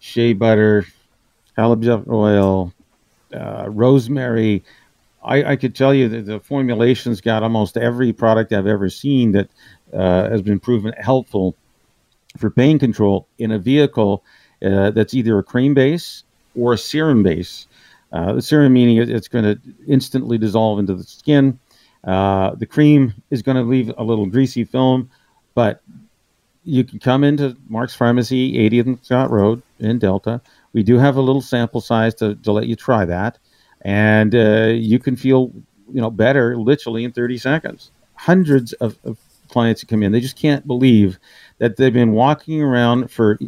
shea 0.00 0.32
butter, 0.32 0.84
halibut 1.56 2.08
oil, 2.08 2.72
uh, 3.32 3.66
rosemary. 3.68 4.64
I, 5.22 5.52
I, 5.52 5.56
could 5.56 5.74
tell 5.74 5.94
you 5.94 6.08
that 6.08 6.26
the 6.26 6.40
formulations 6.40 7.20
got 7.20 7.42
almost 7.42 7.76
every 7.76 8.12
product 8.12 8.52
I've 8.52 8.66
ever 8.66 8.88
seen 8.88 9.32
that 9.32 9.50
uh, 9.92 10.30
has 10.30 10.42
been 10.42 10.58
proven 10.58 10.92
helpful 10.94 11.54
for 12.38 12.50
pain 12.50 12.78
control 12.78 13.28
in 13.38 13.52
a 13.52 13.58
vehicle 13.58 14.24
uh, 14.64 14.90
that's 14.90 15.14
either 15.14 15.38
a 15.38 15.42
cream 15.42 15.74
base 15.74 16.24
or 16.56 16.72
a 16.72 16.78
serum 16.78 17.22
base. 17.22 17.66
Uh, 18.12 18.32
the 18.32 18.42
serum 18.42 18.72
meaning 18.72 18.96
it's 18.96 19.28
going 19.28 19.44
to 19.44 19.60
instantly 19.86 20.38
dissolve 20.38 20.78
into 20.78 20.94
the 20.94 21.04
skin. 21.04 21.58
Uh, 22.04 22.54
the 22.54 22.66
cream 22.66 23.12
is 23.30 23.42
going 23.42 23.56
to 23.56 23.62
leave 23.62 23.92
a 23.98 24.02
little 24.02 24.26
greasy 24.26 24.64
film, 24.64 25.08
but 25.54 25.82
you 26.64 26.84
can 26.84 26.98
come 26.98 27.24
into 27.24 27.56
Mark's 27.68 27.94
Pharmacy, 27.94 28.52
80th 28.70 28.86
and 28.86 29.04
Scott 29.04 29.30
Road 29.30 29.62
in 29.78 29.98
Delta. 29.98 30.40
We 30.72 30.82
do 30.82 30.98
have 30.98 31.16
a 31.16 31.20
little 31.20 31.42
sample 31.42 31.80
size 31.80 32.14
to, 32.16 32.34
to 32.36 32.52
let 32.52 32.66
you 32.66 32.76
try 32.76 33.04
that, 33.04 33.38
and 33.82 34.34
uh, 34.34 34.72
you 34.74 34.98
can 34.98 35.16
feel 35.16 35.52
you 35.92 36.00
know 36.00 36.10
better 36.10 36.56
literally 36.56 37.04
in 37.04 37.12
30 37.12 37.38
seconds. 37.38 37.90
Hundreds 38.14 38.72
of, 38.74 38.98
of 39.04 39.18
clients 39.48 39.80
that 39.80 39.88
come 39.88 40.02
in. 40.02 40.12
They 40.12 40.20
just 40.20 40.36
can't 40.36 40.66
believe 40.66 41.18
that 41.58 41.76
they've 41.76 41.92
been 41.92 42.12
walking 42.12 42.62
around 42.62 43.10
for 43.10 43.38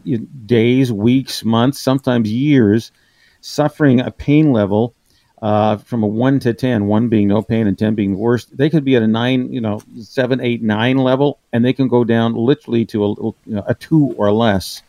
days, 0.47 0.93
weeks, 0.93 1.45
months, 1.45 1.81
sometimes 1.81 2.31
years, 2.31 2.93
suffering 3.41 4.01
a 4.01 4.11
pain 4.11 4.53
level 4.53 4.95
uh, 5.43 5.77
from 5.77 6.05
a 6.05 6.07
one 6.07 6.39
to 6.39 6.55
ten, 6.55 6.87
one 6.87 7.09
being 7.09 7.29
no 7.29 7.43
pain 7.43 7.67
and 7.67 7.77
ten 7.77 7.97
being 7.97 8.13
the 8.13 8.19
worst. 8.19 8.57
They 8.57 8.71
could 8.71 8.85
be 8.85 8.95
at 8.95 9.03
a 9.03 9.09
nine, 9.09 9.53
you 9.53 9.61
know, 9.61 9.83
seven, 10.01 10.41
eight, 10.41 10.63
nine 10.63 10.97
level, 10.97 11.41
and 11.53 11.65
they 11.65 11.73
can 11.73 11.89
go 11.89 12.05
down 12.05 12.35
literally 12.35 12.87
to 12.87 13.05
a, 13.05 13.09
you 13.09 13.35
know, 13.47 13.65
a 13.67 13.75
two 13.75 14.15
or 14.17 14.33
less 14.33 14.83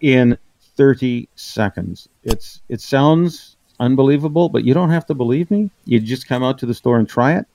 in 0.00 0.38
30 0.76 1.28
seconds. 1.34 2.08
It's 2.22 2.62
it 2.68 2.80
sounds 2.80 3.56
unbelievable, 3.80 4.48
but 4.48 4.64
you 4.64 4.72
don't 4.72 4.90
have 4.90 5.06
to 5.06 5.14
believe 5.14 5.50
me. 5.50 5.70
You 5.84 5.98
just 5.98 6.28
come 6.28 6.44
out 6.44 6.58
to 6.58 6.66
the 6.66 6.74
store 6.74 6.98
and 6.98 7.08
try 7.08 7.36
it. 7.36 7.46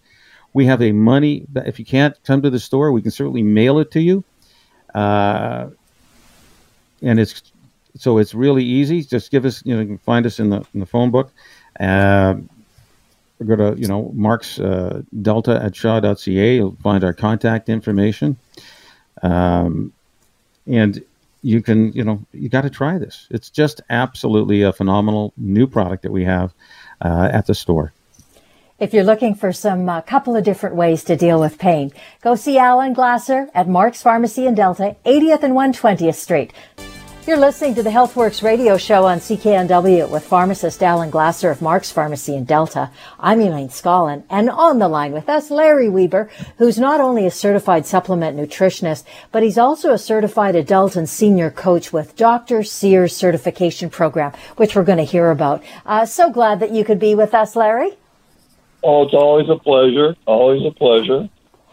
We 0.52 0.66
have 0.66 0.82
a 0.82 0.92
money. 0.92 1.46
If 1.56 1.80
you 1.80 1.86
can't 1.86 2.22
come 2.26 2.42
to 2.42 2.50
the 2.50 2.60
store, 2.60 2.92
we 2.92 3.02
can 3.02 3.12
certainly 3.12 3.42
mail 3.42 3.80
it 3.80 3.90
to 3.92 4.02
you. 4.02 4.24
Uh, 4.94 5.70
and 7.02 7.20
it's 7.20 7.54
so 7.96 8.18
it's 8.18 8.34
really 8.34 8.64
easy. 8.64 9.02
Just 9.02 9.32
give 9.32 9.46
us, 9.46 9.64
you 9.66 9.82
know, 9.82 9.98
find 10.00 10.26
us 10.26 10.40
in 10.40 10.50
the 10.50 10.66
in 10.74 10.82
the 10.82 10.86
phone 10.86 11.10
book. 11.10 11.32
Uh, 11.80 12.36
go 13.44 13.56
to 13.56 13.80
you 13.80 13.88
know 13.88 14.12
Mark's 14.14 14.60
uh, 14.60 15.02
Delta 15.22 15.62
at 15.62 15.76
Shaw.ca. 15.76 16.56
You'll 16.56 16.78
find 16.82 17.04
our 17.04 17.14
contact 17.14 17.70
information, 17.70 18.38
um, 19.22 19.92
and 20.66 21.04
you 21.42 21.62
can 21.62 21.92
you 21.94 22.04
know 22.04 22.24
you 22.34 22.50
got 22.50 22.62
to 22.62 22.70
try 22.70 22.98
this. 22.98 23.28
It's 23.30 23.50
just 23.50 23.82
absolutely 23.90 24.62
a 24.62 24.74
phenomenal 24.74 25.34
new 25.38 25.68
product 25.68 26.04
that 26.04 26.12
we 26.12 26.24
have 26.24 26.54
uh, 27.02 27.30
at 27.32 27.48
the 27.48 27.56
store. 27.56 27.94
If 28.80 28.94
you're 28.94 29.04
looking 29.04 29.36
for 29.36 29.54
some 29.54 29.88
uh, 29.88 30.02
couple 30.02 30.36
of 30.36 30.44
different 30.44 30.76
ways 30.76 31.04
to 31.06 31.16
deal 31.16 31.40
with 31.40 31.58
pain, 31.58 31.92
go 32.22 32.36
see 32.36 32.58
Alan 32.58 32.94
Glasser 32.94 33.50
at 33.54 33.68
Mark's 33.68 34.02
Pharmacy 34.02 34.46
in 34.46 34.56
Delta, 34.56 34.96
80th 35.06 35.44
and 35.44 35.54
120th 35.54 36.16
Street. 36.16 36.52
You're 37.26 37.38
listening 37.38 37.74
to 37.76 37.84
the 37.84 37.90
HealthWorks 37.90 38.44
radio 38.44 38.76
show 38.76 39.06
on 39.06 39.20
CKNW 39.20 40.10
with 40.10 40.26
pharmacist 40.26 40.84
Alan 40.84 41.10
Glasser 41.10 41.50
of 41.50 41.62
Mark's 41.62 41.90
Pharmacy 41.90 42.36
in 42.36 42.44
Delta. 42.44 42.92
I'm 43.18 43.40
Elaine 43.40 43.70
Scollin, 43.70 44.24
and 44.30 44.50
on 44.50 44.80
the 44.80 44.90
line 44.90 45.14
with 45.14 45.30
us, 45.30 45.50
Larry 45.50 45.88
Weber, 45.88 46.30
who's 46.58 46.78
not 46.78 47.00
only 47.00 47.26
a 47.26 47.32
certified 47.32 47.86
supplement 47.86 48.38
nutritionist, 48.38 49.06
but 49.32 49.42
he's 49.42 49.58
also 49.58 49.94
a 49.94 49.98
certified 49.98 50.58
adult 50.58 50.98
and 50.98 51.08
senior 51.08 51.50
coach 51.50 51.94
with 51.94 52.18
Dr. 52.18 52.62
Sears 52.62 53.16
certification 53.16 53.90
program, 53.90 54.34
which 54.58 54.76
we're 54.76 54.84
going 54.84 54.98
to 54.98 55.06
hear 55.06 55.32
about. 55.32 55.64
Uh, 55.86 56.06
so 56.06 56.30
glad 56.30 56.60
that 56.60 56.72
you 56.72 56.84
could 56.84 57.00
be 57.00 57.16
with 57.16 57.34
us, 57.34 57.56
Larry. 57.56 57.92
Oh, 58.84 59.04
it's 59.04 59.14
always 59.14 59.48
a 59.48 59.56
pleasure. 59.56 60.14
Always 60.26 60.66
a 60.66 60.72
pleasure. 60.72 61.30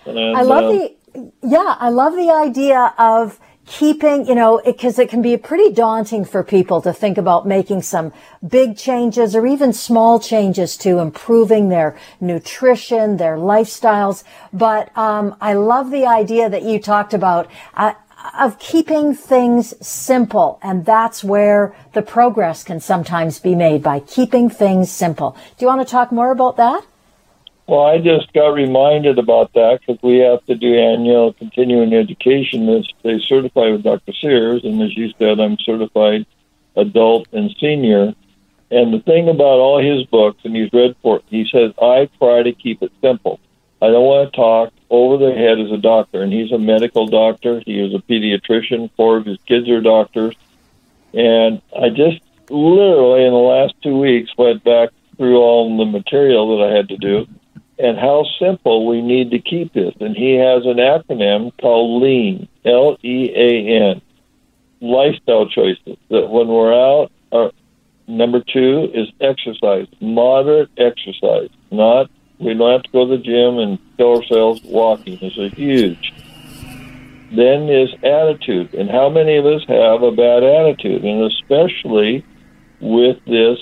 And, 0.06 0.36
I 0.36 0.42
love 0.42 0.66
uh, 0.66 0.70
the 0.70 0.94
yeah, 1.42 1.76
I 1.80 1.88
love 1.88 2.14
the 2.14 2.30
idea 2.30 2.94
of 2.96 3.40
keeping, 3.70 4.26
you 4.26 4.35
know, 4.35 4.61
because 4.64 4.98
it, 4.98 5.04
it, 5.04 5.11
can 5.11 5.22
be 5.22 5.37
pretty 5.37 5.72
daunting 5.72 6.24
for 6.24 6.42
people 6.42 6.83
to 6.83 6.92
think 6.92 7.16
about 7.16 7.46
making 7.46 7.80
some 7.80 8.12
big 8.46 8.76
changes 8.76 9.37
or 9.37 9.46
even 9.46 9.72
small 9.72 10.18
changes 10.18 10.76
to 10.76 10.98
improving 10.98 11.68
their 11.68 11.96
nutrition, 12.20 13.16
their 13.16 13.37
lifestyles. 13.37 14.24
But 14.52 14.96
um, 14.98 15.37
I 15.40 15.52
love 15.54 15.92
the 15.92 16.04
idea 16.04 16.50
that 16.50 16.64
you 16.64 16.80
talked 16.80 17.14
about. 17.14 17.48
Uh, 17.74 17.94
of 18.38 18.59
keeping 18.59 19.14
things 19.14 19.74
simple. 19.87 20.59
And 20.62 20.85
that's 20.85 21.24
where 21.24 21.74
the 21.94 22.02
progress 22.02 22.62
can 22.62 22.78
sometimes 22.78 23.38
be 23.38 23.54
made 23.54 23.83
by 23.83 24.00
keeping 24.00 24.50
things 24.50 24.90
simple. 24.90 25.30
Do 25.56 25.64
you 25.64 25.66
want 25.66 25.80
to 25.80 25.90
talk 25.90 26.12
more 26.12 26.30
about 26.30 26.59
that? 26.59 26.85
Well, 27.70 27.87
I 27.87 27.98
just 27.98 28.33
got 28.33 28.48
reminded 28.48 29.20
about 29.20 29.52
that 29.52 29.78
because 29.78 30.02
we 30.02 30.16
have 30.18 30.44
to 30.46 30.56
do 30.56 30.76
annual 30.76 31.33
continuing 31.35 31.94
education 31.94 32.68
as 32.68 32.85
they 33.04 33.20
certify 33.20 33.70
with 33.70 33.85
Dr. 33.85 34.12
Sears, 34.12 34.64
and 34.64 34.83
as 34.83 34.96
you 34.96 35.12
said, 35.16 35.38
I'm 35.38 35.56
certified 35.56 36.26
adult 36.74 37.28
and 37.30 37.54
senior. 37.61 38.12
And 38.72 38.92
the 38.92 38.98
thing 38.98 39.28
about 39.28 39.61
all 39.61 39.78
his 39.80 40.04
books, 40.06 40.40
and 40.42 40.56
he's 40.56 40.72
read 40.72 40.96
for, 41.00 41.20
he 41.28 41.48
says, 41.48 41.72
I 41.80 42.11
try 42.18 42.42
to 42.42 42.50
keep 42.50 42.83
it 42.83 42.90
simple. 43.00 43.38
I 43.80 43.87
don't 43.87 44.04
want 44.04 44.33
to 44.33 44.37
talk 44.37 44.72
over 44.90 45.24
the 45.24 45.33
head 45.33 45.61
as 45.61 45.70
a 45.70 45.76
doctor, 45.76 46.22
and 46.24 46.33
he's 46.33 46.50
a 46.50 46.59
medical 46.59 47.06
doctor. 47.06 47.62
He 47.64 47.80
was 47.83 47.94
a 47.94 47.98
pediatrician. 47.98 48.90
Four 48.96 49.18
of 49.18 49.26
his 49.26 49.38
kids 49.46 49.68
are 49.68 49.80
doctors, 49.80 50.35
and 51.14 51.62
I 51.80 51.90
just 51.90 52.20
literally 52.48 53.24
in 53.24 53.33
the 53.33 53.38
last 53.38 53.74
two 53.80 53.96
weeks 53.96 54.37
went 54.37 54.64
back 54.64 54.88
through 55.16 55.37
all 55.37 55.78
the 55.78 55.85
material 55.85 56.59
that 56.59 56.64
I 56.64 56.76
had 56.76 56.88
to 56.88 56.96
do 56.96 57.28
and 57.81 57.99
how 57.99 58.25
simple 58.38 58.87
we 58.87 59.01
need 59.03 59.31
to 59.31 59.38
keep 59.38 59.73
this. 59.73 59.95
And 60.01 60.16
he 60.16 60.35
has 60.35 60.64
an 60.66 60.77
acronym 60.77 61.53
called 61.61 62.03
LEAN, 62.03 62.49
L 62.64 62.97
E 63.03 63.31
A 63.35 63.90
N, 63.90 64.03
lifestyle 64.81 65.49
choices. 65.49 65.97
That 66.11 66.29
when 66.29 66.49
we're 66.49 66.75
out, 66.75 67.11
our, 67.33 67.53
number 68.07 68.40
two 68.40 68.90
is 68.93 69.09
exercise, 69.21 69.87
moderate 70.01 70.71
exercise. 70.77 71.51
Not 71.71 72.11
we 72.40 72.55
don't 72.55 72.73
have 72.73 72.83
to 72.85 72.90
go 72.90 73.07
to 73.07 73.16
the 73.16 73.23
gym 73.23 73.59
and 73.59 73.79
kill 73.97 74.16
ourselves. 74.16 74.62
Walking 74.64 75.19
is 75.19 75.37
a 75.38 75.55
huge. 75.55 76.12
Then 77.37 77.69
is 77.69 77.90
attitude, 78.03 78.75
and 78.75 78.90
how 78.90 79.09
many 79.09 79.37
of 79.37 79.47
us 79.47 79.62
have 79.69 80.03
a 80.03 80.11
bad 80.11 80.43
attitude, 80.43 81.05
and 81.05 81.31
especially 81.31 82.25
with 82.81 83.19
this 83.27 83.59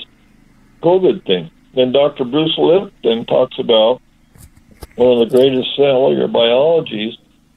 COVID 0.83 1.27
thing. 1.27 1.51
Then 1.75 1.93
Dr. 1.93 2.25
Bruce 2.25 2.57
Lipton 2.57 3.27
talks 3.27 3.59
about 3.59 4.01
one 4.99 5.23
of 5.23 5.31
the 5.31 5.37
greatest 5.37 5.75
cellular 5.77 6.27
biologies, 6.29 7.17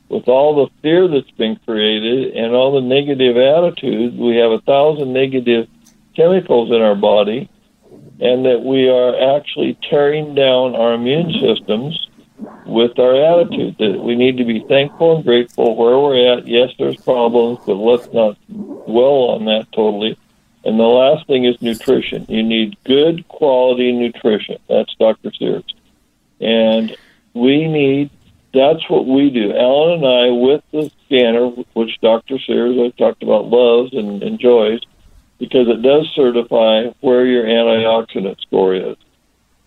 with 0.10 0.28
all 0.28 0.66
the 0.66 0.72
fear 0.82 1.08
that's 1.08 1.32
been 1.32 1.56
created 1.66 2.36
and 2.36 2.54
all 2.54 2.74
the 2.74 2.82
negative 2.82 3.38
attitudes, 3.38 4.16
we 4.16 4.36
have 4.38 4.52
a 4.52 4.62
thousand 4.62 5.14
negative 5.14 5.68
chemicals 6.16 6.70
in 6.70 6.82
our 6.82 6.96
body 6.96 7.50
and 8.20 8.46
that 8.46 8.62
we 8.64 8.88
are 8.90 9.38
actually 9.38 9.78
tearing 9.90 10.36
down 10.36 10.76
our 10.76 10.94
immune 10.94 11.32
systems 11.40 12.08
with 12.66 12.98
our 13.00 13.16
attitude 13.16 13.76
that 13.80 14.00
we 14.00 14.16
need 14.16 14.38
to 14.38 14.46
be 14.46 14.64
thankful 14.68 15.16
and 15.16 15.26
grateful 15.26 15.76
where 15.76 15.98
we're 15.98 16.38
at. 16.38 16.48
Yes, 16.48 16.70
there's 16.78 16.98
problems, 16.98 17.60
but 17.66 17.76
let's 17.76 18.12
not 18.14 18.38
dwell 18.48 19.32
on 19.34 19.46
that 19.46 19.72
totally. 19.72 20.18
And 20.64 20.80
the 20.80 20.84
last 20.84 21.26
thing 21.26 21.46
is 21.46 21.60
nutrition. 21.62 22.26
You 22.30 22.44
need 22.44 22.78
good 22.84 23.28
quality 23.28 23.92
nutrition. 23.92 24.58
That's 24.70 24.94
Dr. 24.96 25.32
Sears. 25.34 25.64
And 26.40 26.96
we 27.34 27.68
need, 27.68 28.10
that's 28.54 28.90
what 28.90 29.06
we 29.06 29.30
do. 29.30 29.56
Alan 29.56 30.04
and 30.04 30.06
I, 30.06 30.30
with 30.30 30.64
the 30.72 30.92
scanner, 31.06 31.48
which 31.74 32.00
Dr. 32.02 32.40
Sears, 32.40 32.78
I 32.80 32.90
talked 32.98 33.24
about, 33.24 33.48
loves 33.48 33.94
and 33.94 34.22
enjoys, 34.24 34.82
because 35.40 35.68
it 35.68 35.82
does 35.82 36.10
certify 36.16 36.92
where 37.00 37.26
your 37.26 37.46
antioxidant 37.46 38.40
score 38.42 38.76
is. 38.76 38.98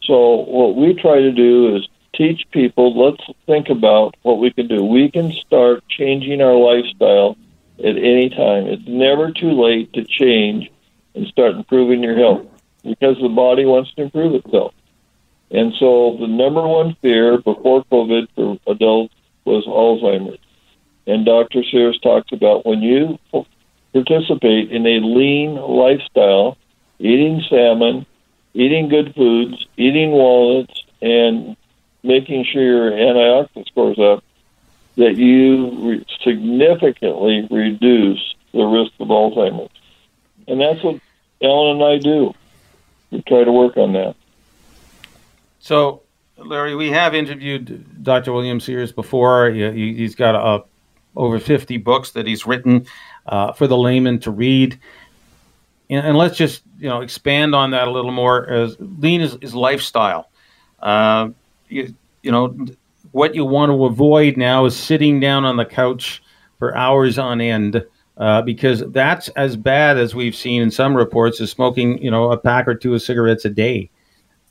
So 0.02 0.36
what 0.42 0.76
we 0.76 0.94
try 0.94 1.20
to 1.20 1.32
do 1.32 1.76
is 1.76 1.88
teach 2.14 2.46
people, 2.50 2.96
let's 2.96 3.24
think 3.46 3.70
about 3.70 4.14
what 4.22 4.38
we 4.38 4.52
can 4.52 4.68
do. 4.68 4.84
We 4.84 5.10
can 5.10 5.32
start 5.32 5.82
changing 5.88 6.40
our 6.40 6.54
lifestyle 6.54 7.36
at 7.78 7.96
any 7.96 8.30
time. 8.30 8.66
It's 8.66 8.86
never 8.86 9.32
too 9.32 9.52
late 9.52 9.92
to 9.94 10.04
change 10.04 10.70
and 11.14 11.26
start 11.26 11.54
improving 11.54 12.02
your 12.02 12.16
health 12.16 12.46
because 12.82 13.16
the 13.20 13.28
body 13.28 13.64
wants 13.64 13.92
to 13.94 14.02
improve 14.02 14.34
itself. 14.34 14.74
And 15.54 15.72
so 15.78 16.16
the 16.18 16.26
number 16.26 16.66
one 16.66 16.96
fear 17.00 17.38
before 17.38 17.84
COVID 17.84 18.26
for 18.34 18.58
adults 18.66 19.14
was 19.44 19.64
Alzheimer's. 19.66 20.40
And 21.06 21.24
Dr. 21.24 21.62
Sears 21.62 21.96
talks 22.00 22.32
about 22.32 22.66
when 22.66 22.82
you 22.82 23.20
participate 23.92 24.72
in 24.72 24.84
a 24.84 24.98
lean 24.98 25.54
lifestyle, 25.54 26.58
eating 26.98 27.40
salmon, 27.48 28.04
eating 28.52 28.88
good 28.88 29.14
foods, 29.14 29.64
eating 29.76 30.10
walnuts, 30.10 30.82
and 31.00 31.56
making 32.02 32.46
sure 32.46 32.62
your 32.62 32.90
antioxidant 32.90 33.68
scores 33.68 33.98
up, 34.00 34.24
that 34.96 35.16
you 35.16 35.70
re- 35.88 36.06
significantly 36.24 37.46
reduce 37.48 38.34
the 38.52 38.64
risk 38.64 38.90
of 38.98 39.06
Alzheimer's. 39.06 39.70
And 40.48 40.60
that's 40.60 40.82
what 40.82 41.00
Alan 41.40 41.80
and 41.80 41.84
I 41.84 41.98
do. 41.98 42.34
We 43.12 43.22
try 43.22 43.44
to 43.44 43.52
work 43.52 43.76
on 43.76 43.92
that. 43.92 44.16
So, 45.64 46.02
Larry, 46.36 46.74
we 46.74 46.90
have 46.90 47.14
interviewed 47.14 48.04
Dr. 48.04 48.34
William 48.34 48.60
Sears 48.60 48.92
before. 48.92 49.48
He, 49.48 50.02
has 50.02 50.14
got 50.14 50.34
uh, 50.34 50.60
over 51.16 51.38
50 51.38 51.78
books 51.78 52.10
that 52.10 52.26
he's 52.26 52.44
written 52.44 52.84
uh, 53.24 53.54
for 53.54 53.66
the 53.66 53.74
layman 53.74 54.18
to 54.18 54.30
read. 54.30 54.78
And, 55.88 56.06
and, 56.06 56.18
let's 56.18 56.36
just 56.36 56.64
you 56.78 56.90
know 56.90 57.00
expand 57.00 57.54
on 57.54 57.70
that 57.70 57.88
a 57.88 57.90
little 57.90 58.12
more. 58.12 58.46
As 58.46 58.76
lean 58.78 59.22
is, 59.22 59.38
is 59.40 59.54
lifestyle. 59.54 60.28
Uh, 60.80 61.30
you, 61.70 61.94
you 62.22 62.30
know 62.30 62.54
what 63.12 63.34
you 63.34 63.46
want 63.46 63.70
to 63.70 63.86
avoid 63.86 64.36
now 64.36 64.66
is 64.66 64.76
sitting 64.76 65.18
down 65.18 65.46
on 65.46 65.56
the 65.56 65.64
couch 65.64 66.22
for 66.58 66.76
hours 66.76 67.18
on 67.18 67.40
end. 67.40 67.82
Uh, 68.18 68.42
because 68.42 68.84
that's 68.92 69.28
as 69.30 69.56
bad 69.56 69.96
as 69.96 70.14
we've 70.14 70.36
seen 70.36 70.60
in 70.60 70.70
some 70.70 70.94
reports 70.94 71.40
as 71.40 71.50
smoking, 71.50 72.00
you 72.02 72.10
know, 72.10 72.30
a 72.30 72.36
pack 72.36 72.68
or 72.68 72.74
two 72.74 72.94
of 72.94 73.02
cigarettes 73.02 73.46
a 73.46 73.50
day, 73.50 73.90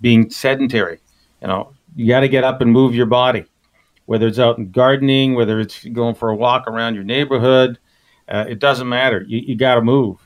being 0.01 0.29
sedentary. 0.29 0.99
You 1.43 1.49
know, 1.49 1.73
you 1.95 2.07
got 2.07 2.21
to 2.21 2.29
get 2.29 2.45
up 2.45 2.61
and 2.61 2.71
move 2.71 2.95
your 2.95 3.05
body, 3.05 3.45
whether 4.05 4.27
it's 4.27 4.39
out 4.39 4.57
in 4.57 4.71
gardening, 4.71 5.35
whether 5.35 5.59
it's 5.59 5.83
going 5.83 6.15
for 6.15 6.29
a 6.29 6.35
walk 6.35 6.67
around 6.67 6.95
your 6.95 7.03
neighborhood, 7.03 7.77
uh, 8.29 8.45
it 8.47 8.59
doesn't 8.59 8.87
matter. 8.87 9.25
You, 9.27 9.39
you 9.39 9.55
got 9.57 9.75
to 9.75 9.81
move. 9.81 10.25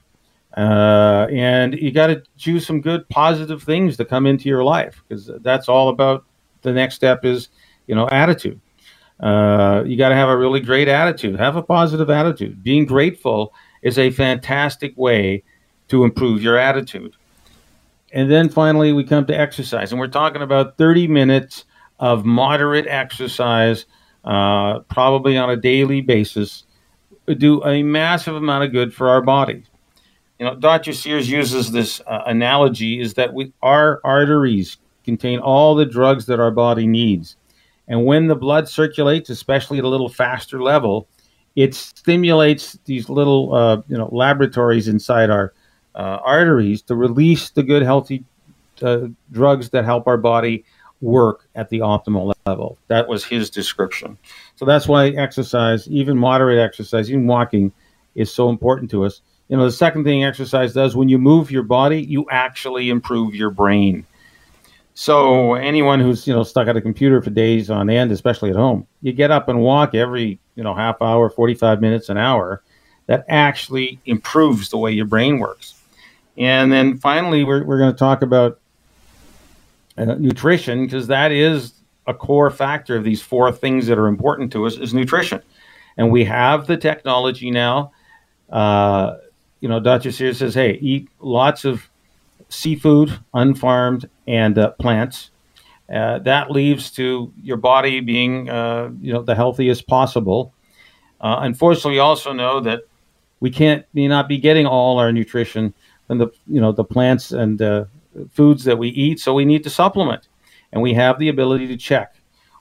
Uh, 0.55 1.27
and 1.31 1.73
you 1.73 1.91
got 1.91 2.07
to 2.07 2.23
choose 2.37 2.65
some 2.65 2.81
good 2.81 3.09
positive 3.09 3.63
things 3.63 3.97
to 3.97 4.05
come 4.05 4.27
into 4.27 4.47
your 4.47 4.63
life 4.63 5.03
because 5.07 5.31
that's 5.41 5.67
all 5.67 5.89
about 5.89 6.23
the 6.61 6.71
next 6.71 6.95
step 6.95 7.25
is, 7.25 7.49
you 7.87 7.95
know, 7.95 8.07
attitude. 8.09 8.59
Uh, 9.19 9.83
you 9.87 9.97
got 9.97 10.09
to 10.09 10.15
have 10.15 10.29
a 10.29 10.37
really 10.37 10.59
great 10.59 10.87
attitude. 10.87 11.39
Have 11.39 11.55
a 11.55 11.63
positive 11.63 12.11
attitude. 12.11 12.63
Being 12.63 12.85
grateful 12.85 13.53
is 13.81 13.97
a 13.97 14.11
fantastic 14.11 14.95
way 14.95 15.43
to 15.87 16.03
improve 16.03 16.43
your 16.43 16.57
attitude. 16.57 17.15
And 18.13 18.31
then 18.31 18.49
finally, 18.49 18.93
we 18.93 19.03
come 19.03 19.25
to 19.25 19.37
exercise, 19.37 19.91
and 19.91 19.99
we're 19.99 20.07
talking 20.07 20.41
about 20.41 20.77
30 20.77 21.07
minutes 21.07 21.65
of 21.99 22.25
moderate 22.25 22.87
exercise, 22.87 23.85
uh, 24.23 24.79
probably 24.81 25.37
on 25.37 25.49
a 25.49 25.57
daily 25.57 26.01
basis, 26.01 26.63
do 27.37 27.63
a 27.65 27.83
massive 27.83 28.35
amount 28.35 28.63
of 28.63 28.71
good 28.71 28.93
for 28.93 29.09
our 29.09 29.21
bodies. 29.21 29.65
You 30.39 30.45
know, 30.45 30.55
Dr. 30.55 30.93
Sears 30.93 31.29
uses 31.29 31.71
this 31.71 31.99
uh, 32.07 32.21
analogy 32.27 33.01
is 33.01 33.15
that 33.15 33.33
we, 33.33 33.51
our 33.61 33.99
arteries 34.03 34.77
contain 35.03 35.39
all 35.39 35.75
the 35.75 35.85
drugs 35.85 36.27
that 36.27 36.39
our 36.39 36.51
body 36.51 36.85
needs. 36.85 37.35
And 37.87 38.05
when 38.05 38.27
the 38.27 38.35
blood 38.35 38.69
circulates, 38.69 39.29
especially 39.29 39.79
at 39.79 39.83
a 39.83 39.89
little 39.89 40.09
faster 40.09 40.61
level, 40.61 41.07
it 41.55 41.73
stimulates 41.73 42.77
these 42.85 43.09
little, 43.09 43.55
uh, 43.55 43.81
you 43.87 43.97
know, 43.97 44.09
laboratories 44.11 44.87
inside 44.87 45.29
our 45.29 45.53
uh, 45.97 46.19
arteries 46.23 46.81
to 46.83 46.95
release 46.95 47.49
the 47.49 47.63
good, 47.63 47.81
healthy 47.81 48.23
uh, 48.81 49.07
drugs 49.31 49.69
that 49.71 49.83
help 49.83 50.07
our 50.07 50.17
body 50.17 50.63
work 51.01 51.47
at 51.55 51.69
the 51.69 51.79
optimal 51.79 52.33
level. 52.45 52.77
That 52.87 53.07
was 53.07 53.25
his 53.25 53.49
description. 53.49 54.17
So 54.55 54.65
that's 54.65 54.87
why 54.87 55.09
exercise, 55.09 55.87
even 55.89 56.17
moderate 56.17 56.59
exercise, 56.59 57.09
even 57.09 57.27
walking, 57.27 57.71
is 58.15 58.31
so 58.31 58.49
important 58.49 58.89
to 58.91 59.05
us. 59.05 59.21
You 59.49 59.57
know, 59.57 59.65
the 59.65 59.71
second 59.71 60.03
thing 60.03 60.23
exercise 60.23 60.73
does 60.73 60.95
when 60.95 61.09
you 61.09 61.17
move 61.17 61.51
your 61.51 61.63
body, 61.63 62.01
you 62.01 62.25
actually 62.29 62.89
improve 62.89 63.33
your 63.33 63.49
brain. 63.49 64.05
So 64.93 65.53
anyone 65.53 65.99
who's 65.99 66.25
you 66.27 66.33
know 66.33 66.43
stuck 66.43 66.67
at 66.67 66.75
a 66.75 66.81
computer 66.81 67.21
for 67.21 67.29
days 67.29 67.69
on 67.69 67.89
end, 67.89 68.11
especially 68.11 68.49
at 68.49 68.55
home, 68.55 68.87
you 69.01 69.13
get 69.13 69.29
up 69.29 69.47
and 69.47 69.61
walk 69.61 69.93
every 69.93 70.39
you 70.55 70.63
know 70.63 70.73
half 70.73 71.01
hour, 71.01 71.29
forty 71.29 71.53
five 71.53 71.81
minutes, 71.81 72.09
an 72.09 72.17
hour. 72.17 72.63
That 73.05 73.23
actually 73.29 74.01
improves 74.05 74.69
the 74.69 74.77
way 74.77 74.91
your 74.91 75.05
brain 75.05 75.39
works. 75.39 75.76
And 76.37 76.71
then 76.71 76.97
finally, 76.97 77.43
we're 77.43 77.63
we're 77.63 77.79
going 77.79 77.91
to 77.91 77.97
talk 77.97 78.21
about 78.21 78.59
uh, 79.97 80.05
nutrition 80.05 80.85
because 80.85 81.07
that 81.07 81.31
is 81.31 81.73
a 82.05 82.13
core 82.13 82.49
factor 82.49 82.95
of 82.95 83.03
these 83.03 83.21
four 83.21 83.51
things 83.51 83.87
that 83.87 83.97
are 83.97 84.07
important 84.07 84.51
to 84.53 84.65
us 84.65 84.77
is 84.77 84.93
nutrition. 84.93 85.41
And 85.97 86.11
we 86.11 86.23
have 86.25 86.67
the 86.67 86.77
technology 86.77 87.51
now. 87.51 87.91
Uh, 88.49 89.17
you 89.59 89.67
know 89.67 89.79
dr. 89.79 90.11
Sears 90.11 90.37
says 90.37 90.53
hey 90.53 90.77
eat 90.81 91.09
lots 91.19 91.65
of 91.65 91.89
seafood 92.49 93.17
unfarmed 93.33 94.09
and 94.27 94.57
uh, 94.57 94.71
plants. 94.71 95.31
Uh, 95.93 96.19
that 96.19 96.51
leads 96.51 96.91
to 96.91 97.31
your 97.41 97.57
body 97.57 97.99
being 97.99 98.49
uh, 98.49 98.89
you 99.01 99.13
know 99.13 99.21
the 99.21 99.35
healthiest 99.35 99.87
possible. 99.87 100.53
Uh, 101.21 101.37
unfortunately 101.41 101.93
we 101.93 101.99
also 101.99 102.31
know 102.33 102.59
that 102.59 102.81
we 103.39 103.49
can't 103.49 103.85
may 103.93 104.07
not 104.07 104.27
be 104.27 104.37
getting 104.37 104.65
all 104.65 104.99
our 104.99 105.11
nutrition 105.11 105.73
from 106.07 106.17
the 106.17 106.27
you 106.47 106.59
know 106.59 106.71
the 106.71 106.83
plants 106.83 107.31
and 107.31 107.61
uh, 107.61 107.85
foods 108.31 108.63
that 108.63 108.77
we 108.77 108.89
eat, 108.89 109.19
so 109.19 109.33
we 109.33 109.45
need 109.45 109.63
to 109.63 109.69
supplement. 109.69 110.27
And 110.71 110.81
we 110.81 110.93
have 110.93 111.19
the 111.19 111.29
ability 111.29 111.67
to 111.67 111.77
check 111.77 112.15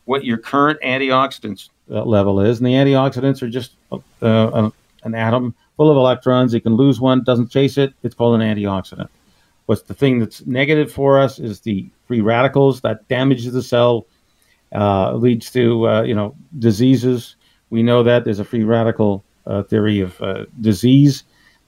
what 0.04 0.24
your 0.24 0.38
current 0.38 0.80
antioxidants 0.82 1.70
uh, 1.90 2.04
level 2.04 2.40
is. 2.40 2.58
And 2.58 2.66
the 2.66 2.72
antioxidants 2.72 3.42
are 3.42 3.48
just 3.48 3.72
uh, 3.90 3.98
uh, 4.22 4.70
an 5.02 5.14
atom 5.14 5.54
full 5.76 5.90
of 5.90 5.96
electrons. 5.96 6.54
You 6.54 6.60
can 6.60 6.74
lose 6.76 7.00
one, 7.00 7.24
doesn't 7.24 7.50
chase 7.50 7.76
it. 7.78 7.92
It's 8.02 8.14
called 8.14 8.40
an 8.40 8.56
antioxidant. 8.56 9.08
What's 9.66 9.82
the 9.82 9.94
thing 9.94 10.20
that's 10.20 10.46
negative 10.46 10.92
for 10.92 11.18
us 11.18 11.40
is 11.40 11.60
the 11.60 11.88
free 12.06 12.20
radicals 12.20 12.82
that 12.82 13.06
damages 13.08 13.52
the 13.52 13.62
cell, 13.62 14.06
uh, 14.72 15.14
leads 15.14 15.50
to 15.52 15.88
uh, 15.88 16.02
you 16.02 16.14
know 16.14 16.36
diseases. 16.58 17.34
We 17.70 17.82
know 17.82 18.04
that 18.04 18.24
there's 18.24 18.38
a 18.38 18.44
free 18.44 18.62
radical 18.62 19.24
theory 19.68 20.00
of 20.00 20.20
disease 20.60 21.24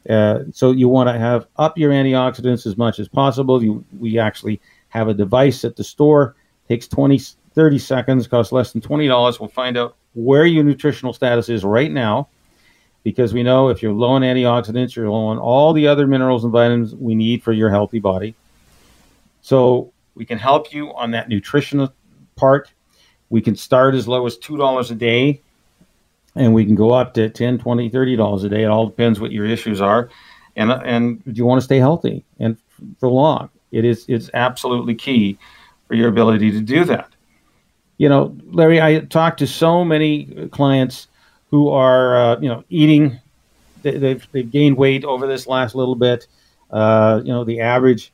uh, 0.08 0.44
so 0.52 0.70
you 0.70 0.88
want 0.88 1.08
to 1.08 1.18
have 1.18 1.46
up 1.56 1.76
your 1.76 1.90
antioxidants 1.90 2.66
as 2.66 2.76
much 2.76 2.98
as 2.98 3.08
possible. 3.08 3.62
You, 3.62 3.84
we 3.98 4.18
actually 4.18 4.60
have 4.88 5.08
a 5.08 5.14
device 5.14 5.64
at 5.64 5.76
the 5.76 5.84
store. 5.84 6.34
Takes 6.66 6.88
20, 6.88 7.18
30 7.54 7.78
seconds, 7.78 8.26
costs 8.26 8.52
less 8.52 8.72
than 8.72 8.80
$20. 8.80 9.40
We'll 9.40 9.48
find 9.48 9.76
out 9.76 9.96
where 10.14 10.46
your 10.46 10.64
nutritional 10.64 11.12
status 11.12 11.48
is 11.48 11.64
right 11.64 11.90
now 11.90 12.28
because 13.04 13.32
we 13.32 13.42
know 13.42 13.68
if 13.68 13.82
you're 13.82 13.92
low 13.92 14.08
on 14.10 14.22
antioxidants, 14.22 14.94
you're 14.94 15.10
low 15.10 15.26
on 15.26 15.38
all 15.38 15.72
the 15.72 15.86
other 15.86 16.06
minerals 16.06 16.44
and 16.44 16.52
vitamins 16.52 16.94
we 16.94 17.14
need 17.14 17.42
for 17.42 17.52
your 17.52 17.70
healthy 17.70 17.98
body. 17.98 18.34
So 19.42 19.92
we 20.14 20.24
can 20.24 20.38
help 20.38 20.72
you 20.72 20.92
on 20.94 21.10
that 21.12 21.28
nutritional 21.28 21.92
part. 22.36 22.72
We 23.30 23.40
can 23.40 23.56
start 23.56 23.94
as 23.94 24.08
low 24.08 24.26
as 24.26 24.38
$2 24.38 24.90
a 24.90 24.94
day 24.94 25.42
and 26.38 26.54
we 26.54 26.64
can 26.64 26.74
go 26.74 26.90
up 26.90 27.14
to 27.14 27.28
10 27.28 27.58
20 27.58 27.88
30 27.88 28.16
dollars 28.16 28.44
a 28.44 28.48
day. 28.48 28.62
It 28.62 28.68
all 28.68 28.86
depends 28.86 29.20
what 29.20 29.32
your 29.32 29.46
issues 29.46 29.80
are. 29.80 30.10
And 30.56 30.70
and 30.72 31.24
do 31.24 31.32
you 31.32 31.44
want 31.44 31.60
to 31.60 31.64
stay 31.64 31.78
healthy 31.78 32.24
and 32.38 32.56
for 32.98 33.08
long. 33.08 33.50
It 33.70 33.84
is 33.84 34.04
it's 34.08 34.30
absolutely 34.34 34.94
key 34.94 35.38
for 35.86 35.94
your 35.94 36.08
ability 36.08 36.50
to 36.52 36.60
do 36.60 36.84
that. 36.84 37.10
You 37.98 38.08
know 38.08 38.36
larry 38.44 38.80
i 38.80 39.00
talked 39.00 39.40
to 39.40 39.46
so 39.46 39.84
many 39.84 40.48
clients 40.52 41.08
who 41.50 41.68
are 41.68 42.16
uh, 42.16 42.40
you 42.40 42.48
know 42.48 42.64
eating. 42.68 43.20
They, 43.82 43.96
they've, 43.96 44.26
they've 44.32 44.50
gained 44.50 44.76
weight 44.76 45.04
over 45.04 45.26
this 45.26 45.46
last 45.46 45.74
little 45.74 45.94
bit. 45.94 46.26
Uh, 46.70 47.20
you 47.24 47.32
know, 47.32 47.44
the 47.44 47.60
average 47.60 48.12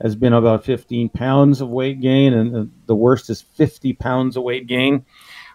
has 0.00 0.14
been 0.14 0.34
about 0.34 0.64
15 0.64 1.08
pounds 1.08 1.60
of 1.60 1.68
weight 1.68 2.00
gain, 2.00 2.34
and 2.34 2.70
the 2.86 2.94
worst 2.94 3.30
is 3.30 3.40
50 3.40 3.94
pounds 3.94 4.36
of 4.36 4.42
weight 4.42 4.66
gain 4.66 5.04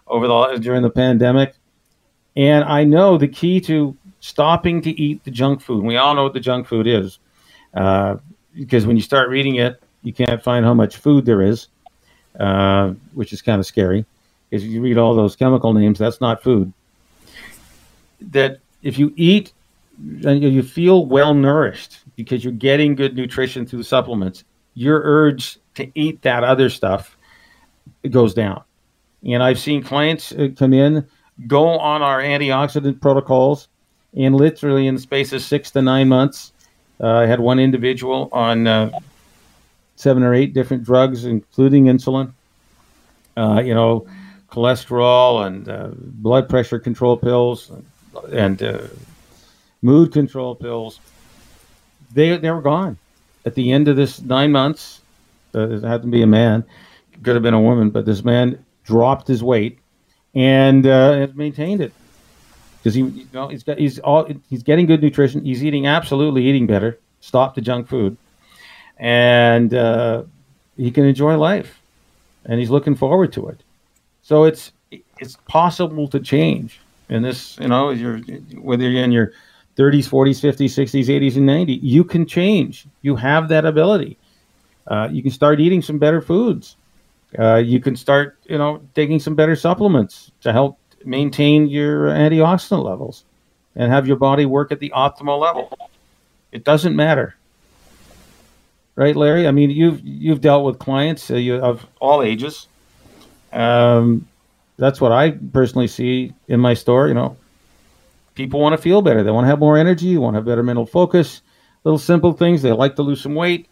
over 0.08 0.28
the 0.28 0.60
during 0.60 0.82
the 0.82 0.90
pandemic. 0.90 1.56
And 2.36 2.64
I 2.64 2.84
know 2.84 3.18
the 3.18 3.28
key 3.28 3.60
to 3.62 3.96
stopping 4.20 4.82
to 4.84 4.92
eat 4.92 5.24
the 5.24 5.32
junk 5.32 5.62
food. 5.62 5.84
We 5.84 5.98
all 5.98 6.16
know 6.16 6.24
what 6.24 6.34
the 6.34 6.40
junk 6.40 6.68
food 6.68 6.88
is, 6.88 7.20
uh, 7.74 8.18
because 8.56 8.86
when 8.86 8.96
you 8.96 9.02
start 9.02 9.30
reading 9.30 9.56
it, 9.56 9.82
you 10.04 10.14
can't 10.14 10.42
find 10.42 10.66
how 10.66 10.74
much 10.74 10.98
food 10.98 11.26
there 11.26 11.42
is, 11.42 11.68
uh, 12.40 12.94
which 13.14 13.34
is 13.34 13.42
kind 13.42 13.60
of 13.60 13.66
scary. 13.66 14.06
Because 14.50 14.66
you 14.66 14.82
read 14.82 14.98
all 14.98 15.16
those 15.16 15.36
chemical 15.36 15.74
names, 15.74 16.00
that's 16.00 16.22
not 16.22 16.44
food. 16.44 16.72
That 18.22 18.60
if 18.84 18.98
you 19.00 19.14
eat 19.16 19.54
and 20.26 20.42
you 20.42 20.64
feel 20.64 21.06
well 21.06 21.34
nourished 21.34 22.00
because 22.16 22.44
you're 22.44 22.54
getting 22.54 22.96
good 22.96 23.16
nutrition 23.16 23.66
through 23.66 23.80
the 23.80 23.86
supplements, 23.86 24.44
your 24.74 25.02
urge 25.04 25.58
to 25.76 25.92
eat 25.96 26.22
that 26.24 26.44
other 26.44 26.70
stuff 26.70 27.18
goes 28.10 28.34
down. 28.34 28.64
And 29.24 29.44
I've 29.44 29.60
seen 29.60 29.84
clients 29.84 30.32
uh, 30.32 30.50
come 30.56 30.74
in, 30.74 31.08
go 31.48 31.68
on 31.80 32.02
our 32.02 32.22
antioxidant 32.22 33.02
protocols, 33.02 33.68
and 34.16 34.36
literally 34.36 34.88
in 34.88 34.96
the 34.96 35.02
space 35.02 35.34
of 35.34 35.42
six 35.42 35.72
to 35.72 35.82
nine 35.82 36.08
months, 36.08 36.52
uh, 37.02 37.08
I 37.08 37.26
had 37.26 37.40
one 37.40 37.60
individual 37.60 38.30
on 38.32 38.68
uh, 38.68 38.92
seven 39.96 40.24
or 40.24 40.34
eight 40.34 40.54
different 40.54 40.84
drugs, 40.84 41.26
including 41.26 41.86
insulin, 41.86 42.34
uh, 43.38 43.62
you 43.64 43.74
know, 43.74 44.06
cholesterol 44.50 45.46
and 45.48 45.70
uh, 45.70 45.90
blood 45.96 46.50
pressure 46.50 46.80
control 46.80 47.18
pills, 47.18 47.70
and, 47.70 47.86
and 48.34 48.64
uh, 48.64 48.82
mood 49.82 50.12
control 50.12 50.56
pills. 50.56 51.00
They 52.14 52.38
they 52.38 52.52
were 52.52 52.62
gone 52.62 52.98
at 53.46 53.56
the 53.56 53.72
end 53.72 53.88
of 53.88 53.96
this 53.96 54.22
nine 54.22 54.52
months. 54.52 55.02
Uh, 55.56 55.70
it 55.70 55.84
had 55.84 56.02
to 56.02 56.08
be 56.08 56.22
a 56.22 56.28
man, 56.28 56.64
could 57.24 57.36
have 57.36 57.44
been 57.44 57.54
a 57.54 57.62
woman, 57.62 57.90
but 57.90 58.06
this 58.06 58.24
man 58.24 58.64
dropped 58.84 59.28
his 59.28 59.44
weight 59.44 59.80
and 60.34 60.86
uh, 60.86 61.14
has 61.14 61.34
maintained 61.34 61.82
it 61.82 61.94
because 62.82 62.96
he, 62.96 63.02
you 63.02 63.28
know, 63.34 63.48
he's 63.50 63.64
got 63.64 63.78
he's 63.78 64.00
all 64.00 64.28
he's 64.50 64.64
getting 64.64 64.86
good 64.86 65.02
nutrition. 65.02 65.46
He's 65.46 65.64
eating 65.64 65.88
absolutely 65.88 66.46
eating 66.46 66.68
better. 66.68 67.00
Stop 67.20 67.56
the 67.56 67.62
junk 67.62 67.88
food, 67.88 68.18
and 68.98 69.74
uh, 69.74 70.24
he 70.78 70.92
can 70.92 71.06
enjoy 71.06 71.38
life, 71.38 71.82
and 72.46 72.60
he's 72.60 72.70
looking 72.70 72.96
forward 72.96 73.34
to 73.34 73.50
it. 73.50 73.62
So 74.24 74.46
it's 74.46 74.72
it's 75.20 75.38
possible 75.48 76.08
to 76.10 76.20
change 76.20 76.80
in 77.10 77.22
this. 77.22 77.58
You 77.60 77.68
know, 77.68 77.92
you're 77.92 78.18
whether 78.60 78.90
you're 78.90 79.04
in 79.04 79.12
your 79.12 79.34
30s, 79.78 80.10
40s, 80.10 80.42
50s, 80.42 80.70
60s, 80.70 81.06
80s, 81.06 81.38
and 81.38 81.48
90s, 81.48 81.80
you 81.82 82.04
can 82.04 82.26
change. 82.26 82.86
You 83.02 83.16
have 83.16 83.50
that 83.50 83.66
ability. 83.66 84.18
Uh, 84.88 85.08
you 85.12 85.22
can 85.22 85.32
start 85.32 85.60
eating 85.60 85.82
some 85.82 85.98
better 85.98 86.22
foods. 86.22 86.76
Uh, 87.38 87.56
you 87.56 87.80
can 87.80 87.96
start, 87.96 88.38
you 88.46 88.58
know, 88.58 88.82
taking 88.94 89.20
some 89.20 89.36
better 89.36 89.56
supplements 89.56 90.32
to 90.42 90.52
help 90.52 90.78
maintain 91.06 91.68
your 91.68 92.08
antioxidant 92.08 92.84
levels 92.84 93.24
and 93.76 93.92
have 93.92 94.06
your 94.06 94.18
body 94.18 94.46
work 94.46 94.72
at 94.72 94.80
the 94.80 94.90
optimal 94.90 95.40
level. 95.40 95.78
It 96.52 96.66
doesn't 96.66 96.96
matter, 96.96 97.36
right, 98.96 99.16
Larry? 99.16 99.48
I 99.48 99.52
mean, 99.52 99.70
you've 99.70 100.02
you've 100.04 100.42
dealt 100.42 100.66
with 100.66 100.80
clients 100.80 101.32
uh, 101.32 101.36
you, 101.36 101.56
of 101.56 101.86
all 102.02 102.22
ages. 102.22 102.68
Um, 103.54 104.28
that's 104.78 105.00
what 105.00 105.14
I 105.14 105.32
personally 105.32 105.88
see 105.88 106.34
in 106.50 106.60
my 106.60 106.74
store. 106.74 107.08
You 107.08 107.14
know, 107.14 107.38
people 108.36 108.60
want 108.60 108.76
to 108.76 108.82
feel 108.82 109.02
better. 109.02 109.24
They 109.24 109.32
want 109.32 109.46
to 109.46 109.50
have 109.50 109.60
more 109.60 109.78
energy. 109.78 110.14
They 110.14 110.18
want 110.18 110.34
to 110.34 110.40
have 110.40 110.46
better 110.46 110.64
mental 110.64 110.86
focus. 110.86 111.42
Little 111.86 111.98
simple 111.98 112.34
things. 112.34 112.62
They 112.62 112.74
like 112.74 112.98
to 112.98 113.04
lose 113.04 113.22
some 113.22 113.36
weight. 113.36 113.70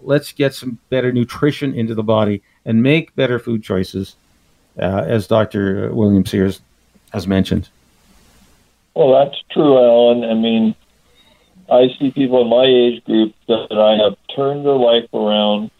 Let's 0.00 0.32
get 0.32 0.54
some 0.54 0.78
better 0.90 1.12
nutrition 1.12 1.74
into 1.74 1.94
the 1.94 2.02
body 2.02 2.42
and 2.64 2.82
make 2.82 3.14
better 3.14 3.38
food 3.38 3.62
choices, 3.62 4.16
uh, 4.78 5.04
as 5.06 5.26
Dr. 5.26 5.92
William 5.92 6.24
Sears 6.24 6.60
has 7.12 7.26
mentioned. 7.26 7.68
Well, 8.94 9.12
that's 9.12 9.40
true, 9.50 9.76
Alan. 9.78 10.24
I 10.24 10.34
mean, 10.34 10.74
I 11.70 11.88
see 11.98 12.10
people 12.10 12.42
in 12.42 12.48
my 12.48 12.64
age 12.64 13.04
group 13.04 13.34
that 13.48 13.72
I 13.72 14.02
have 14.02 14.16
turned 14.34 14.64
their 14.64 14.74
life 14.74 15.08
around. 15.12 15.70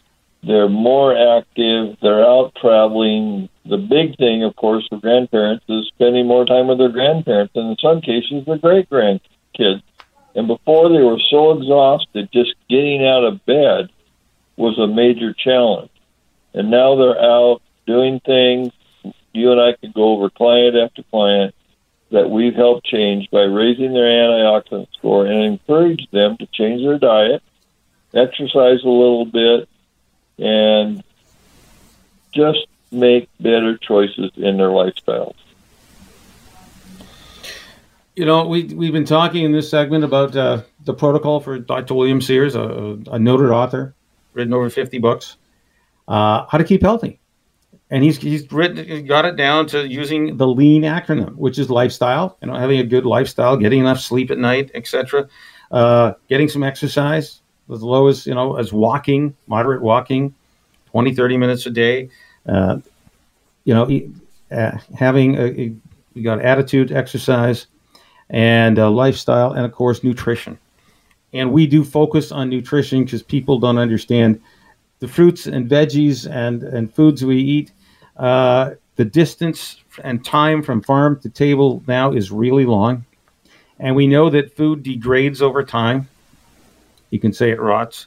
They're 0.42 0.68
more 0.68 1.16
active. 1.38 1.96
They're 2.02 2.24
out 2.24 2.54
traveling. 2.60 3.48
The 3.64 3.78
big 3.78 4.16
thing, 4.18 4.44
of 4.44 4.56
course, 4.56 4.86
for 4.88 4.98
grandparents 4.98 5.64
is 5.68 5.86
spending 5.94 6.26
more 6.26 6.44
time 6.44 6.66
with 6.66 6.78
their 6.78 6.90
grandparents, 6.90 7.54
and 7.54 7.70
in 7.70 7.76
some 7.80 8.00
cases, 8.00 8.44
their 8.46 8.58
great 8.58 8.90
grandkids. 8.90 9.82
And 10.34 10.48
before 10.48 10.88
they 10.88 11.02
were 11.02 11.20
so 11.30 11.52
exhausted, 11.52 12.28
just 12.32 12.54
getting 12.68 13.06
out 13.06 13.24
of 13.24 13.44
bed 13.46 13.88
was 14.56 14.78
a 14.78 14.86
major 14.86 15.32
challenge 15.32 15.90
and 16.54 16.70
now 16.70 16.94
they're 16.96 17.20
out 17.20 17.60
doing 17.86 18.20
things. 18.20 18.72
You 19.32 19.52
and 19.52 19.60
I 19.60 19.72
could 19.74 19.92
go 19.92 20.14
over 20.14 20.30
client 20.30 20.76
after 20.76 21.02
client 21.02 21.54
that 22.10 22.30
we've 22.30 22.54
helped 22.54 22.86
change 22.86 23.28
by 23.30 23.40
raising 23.40 23.92
their 23.92 24.04
antioxidant 24.04 24.86
score 24.96 25.26
and 25.26 25.44
encourage 25.44 26.08
them 26.12 26.36
to 26.38 26.46
change 26.46 26.82
their 26.82 26.98
diet, 26.98 27.42
exercise 28.14 28.82
a 28.84 28.88
little 28.88 29.24
bit, 29.24 29.68
and 30.38 31.02
just 32.32 32.66
make 32.92 33.28
better 33.40 33.76
choices 33.76 34.30
in 34.36 34.56
their 34.56 34.68
lifestyles. 34.68 35.34
You 38.14 38.26
know, 38.26 38.46
we, 38.46 38.62
we've 38.62 38.92
been 38.92 39.04
talking 39.04 39.44
in 39.44 39.50
this 39.50 39.68
segment 39.68 40.04
about 40.04 40.36
uh, 40.36 40.62
the 40.84 40.94
protocol 40.94 41.40
for 41.40 41.58
Dr. 41.58 41.94
William 41.94 42.20
Sears, 42.20 42.54
a, 42.54 42.96
a 43.10 43.18
noted 43.18 43.50
author, 43.50 43.92
written 44.34 44.52
over 44.52 44.70
50 44.70 44.98
books 44.98 45.36
uh, 46.08 46.46
how 46.48 46.58
to 46.58 46.64
keep 46.64 46.82
healthy. 46.82 47.20
And 47.90 48.02
he's 48.02 48.16
he's 48.16 48.50
written 48.50 49.06
got 49.06 49.24
it 49.24 49.36
down 49.36 49.66
to 49.68 49.86
using 49.86 50.36
the 50.36 50.46
lean 50.46 50.82
acronym, 50.82 51.34
which 51.36 51.58
is 51.58 51.70
lifestyle, 51.70 52.36
you 52.40 52.48
know, 52.48 52.54
having 52.54 52.80
a 52.80 52.84
good 52.84 53.04
lifestyle, 53.04 53.56
getting 53.56 53.80
enough 53.80 54.00
sleep 54.00 54.30
at 54.30 54.38
night, 54.38 54.70
etc. 54.74 55.28
Uh, 55.70 56.14
getting 56.28 56.48
some 56.48 56.62
exercise 56.62 57.40
as 57.72 57.82
low 57.82 58.08
as 58.08 58.26
you 58.26 58.34
know 58.34 58.56
as 58.56 58.72
walking, 58.72 59.36
moderate 59.46 59.82
walking, 59.82 60.34
20, 60.86 61.14
30 61.14 61.36
minutes 61.36 61.66
a 61.66 61.70
day. 61.70 62.08
Uh, 62.46 62.78
you 63.64 63.74
know, 63.74 63.88
uh, 64.50 64.78
having 64.96 65.36
a, 65.36 65.44
a, 65.44 65.74
you 66.14 66.22
got 66.22 66.40
attitude, 66.40 66.92
exercise, 66.92 67.66
and 68.30 68.78
lifestyle, 68.78 69.52
and 69.52 69.64
of 69.64 69.72
course 69.72 70.02
nutrition. 70.02 70.58
And 71.32 71.52
we 71.52 71.66
do 71.66 71.84
focus 71.84 72.30
on 72.30 72.48
nutrition 72.48 73.04
because 73.04 73.22
people 73.22 73.58
don't 73.58 73.78
understand 73.78 74.40
the 75.04 75.12
fruits 75.12 75.44
and 75.44 75.68
veggies 75.68 76.26
and, 76.30 76.62
and 76.62 76.92
foods 76.94 77.22
we 77.22 77.36
eat, 77.36 77.72
uh, 78.16 78.70
the 78.96 79.04
distance 79.04 79.82
and 80.02 80.24
time 80.24 80.62
from 80.62 80.80
farm 80.80 81.20
to 81.20 81.28
table 81.28 81.82
now 81.86 82.10
is 82.10 82.32
really 82.32 82.64
long. 82.64 83.04
And 83.78 83.94
we 83.94 84.06
know 84.06 84.30
that 84.30 84.56
food 84.56 84.82
degrades 84.82 85.42
over 85.42 85.62
time. 85.62 86.08
You 87.10 87.20
can 87.20 87.34
say 87.34 87.50
it 87.50 87.60
rots. 87.60 88.06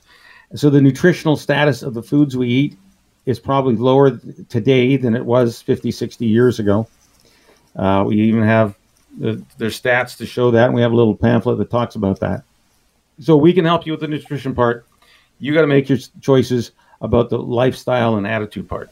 So 0.56 0.72
the 0.72 0.82
nutritional 0.82 1.38
status 1.38 1.84
of 1.84 1.94
the 1.94 2.02
foods 2.02 2.36
we 2.36 2.50
eat 2.50 2.78
is 3.28 3.40
probably 3.40 3.76
lower 3.76 4.20
today 4.50 4.98
than 4.98 5.16
it 5.16 5.24
was 5.24 5.62
50, 5.62 5.92
60 5.92 6.26
years 6.26 6.58
ago. 6.58 6.88
Uh, 7.76 8.06
we 8.08 8.20
even 8.22 8.42
have 8.42 8.76
the, 9.20 9.46
stats 9.60 10.18
to 10.18 10.26
show 10.26 10.50
that, 10.50 10.66
and 10.66 10.74
we 10.74 10.82
have 10.82 10.94
a 10.94 10.96
little 10.96 11.16
pamphlet 11.16 11.60
that 11.60 11.70
talks 11.70 11.94
about 11.94 12.22
that. 12.22 12.44
So 13.20 13.38
we 13.38 13.54
can 13.54 13.66
help 13.66 13.86
you 13.86 13.92
with 13.92 14.02
the 14.02 14.08
nutrition 14.08 14.56
part 14.56 14.88
you 15.40 15.54
got 15.54 15.62
to 15.62 15.68
make 15.68 15.90
your 15.90 16.00
choices 16.22 16.72
about 17.02 17.30
the 17.30 17.38
lifestyle 17.38 18.16
and 18.16 18.28
attitude 18.28 18.68
part. 18.68 18.90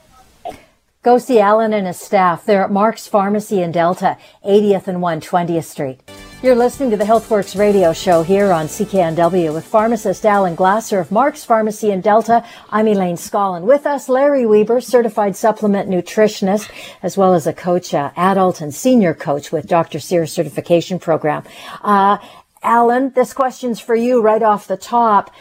Go 1.05 1.19
see 1.19 1.39
Alan 1.39 1.71
and 1.71 1.85
his 1.85 1.99
staff. 1.99 2.45
They're 2.45 2.63
at 2.63 2.71
Mark's 2.71 3.07
Pharmacy 3.07 3.61
in 3.61 3.71
Delta, 3.71 4.17
80th 4.43 4.87
and 4.87 4.97
120th 4.97 5.65
Street. 5.65 5.99
You're 6.41 6.55
listening 6.55 6.89
to 6.91 6.97
the 6.97 7.03
HealthWorks 7.03 7.57
radio 7.57 7.93
show 7.93 8.21
here 8.23 8.51
on 8.51 8.65
CKNW 8.65 9.53
with 9.53 9.65
pharmacist 9.65 10.25
Alan 10.25 10.55
Glasser 10.55 10.99
of 10.99 11.11
Mark's 11.11 11.43
Pharmacy 11.43 11.91
in 11.91 12.01
Delta. 12.01 12.43
I'm 12.71 12.87
Elaine 12.87 13.15
Scollin. 13.15 13.63
With 13.63 13.85
us, 13.85 14.09
Larry 14.09 14.45
Weber, 14.45 14.81
certified 14.81 15.35
supplement 15.35 15.89
nutritionist, 15.89 16.69
as 17.01 17.17
well 17.17 17.33
as 17.33 17.47
a 17.47 17.53
coach, 17.53 17.93
uh, 17.93 18.11
adult 18.15 18.61
and 18.61 18.73
senior 18.73 19.13
coach 19.13 19.51
with 19.51 19.67
Dr. 19.67 19.99
Sears 19.99 20.31
certification 20.31 20.99
program. 20.99 21.43
Uh, 21.81 22.17
Alan, 22.61 23.11
this 23.11 23.31
question's 23.31 23.79
for 23.79 23.95
you 23.95 24.21
right 24.21 24.41
off 24.41 24.67
the 24.67 24.77
top 24.77 25.31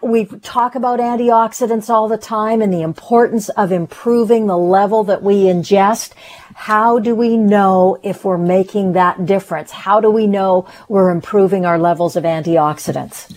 we 0.00 0.26
talk 0.26 0.74
about 0.74 1.00
antioxidants 1.00 1.88
all 1.90 2.08
the 2.08 2.18
time 2.18 2.62
and 2.62 2.72
the 2.72 2.82
importance 2.82 3.48
of 3.50 3.72
improving 3.72 4.46
the 4.46 4.58
level 4.58 5.04
that 5.04 5.22
we 5.22 5.44
ingest. 5.44 6.12
How 6.54 6.98
do 6.98 7.14
we 7.14 7.36
know 7.36 7.98
if 8.02 8.24
we're 8.24 8.38
making 8.38 8.92
that 8.92 9.24
difference? 9.26 9.70
How 9.70 10.00
do 10.00 10.10
we 10.10 10.26
know 10.26 10.66
we're 10.88 11.10
improving 11.10 11.64
our 11.64 11.78
levels 11.78 12.16
of 12.16 12.24
antioxidants? 12.24 13.34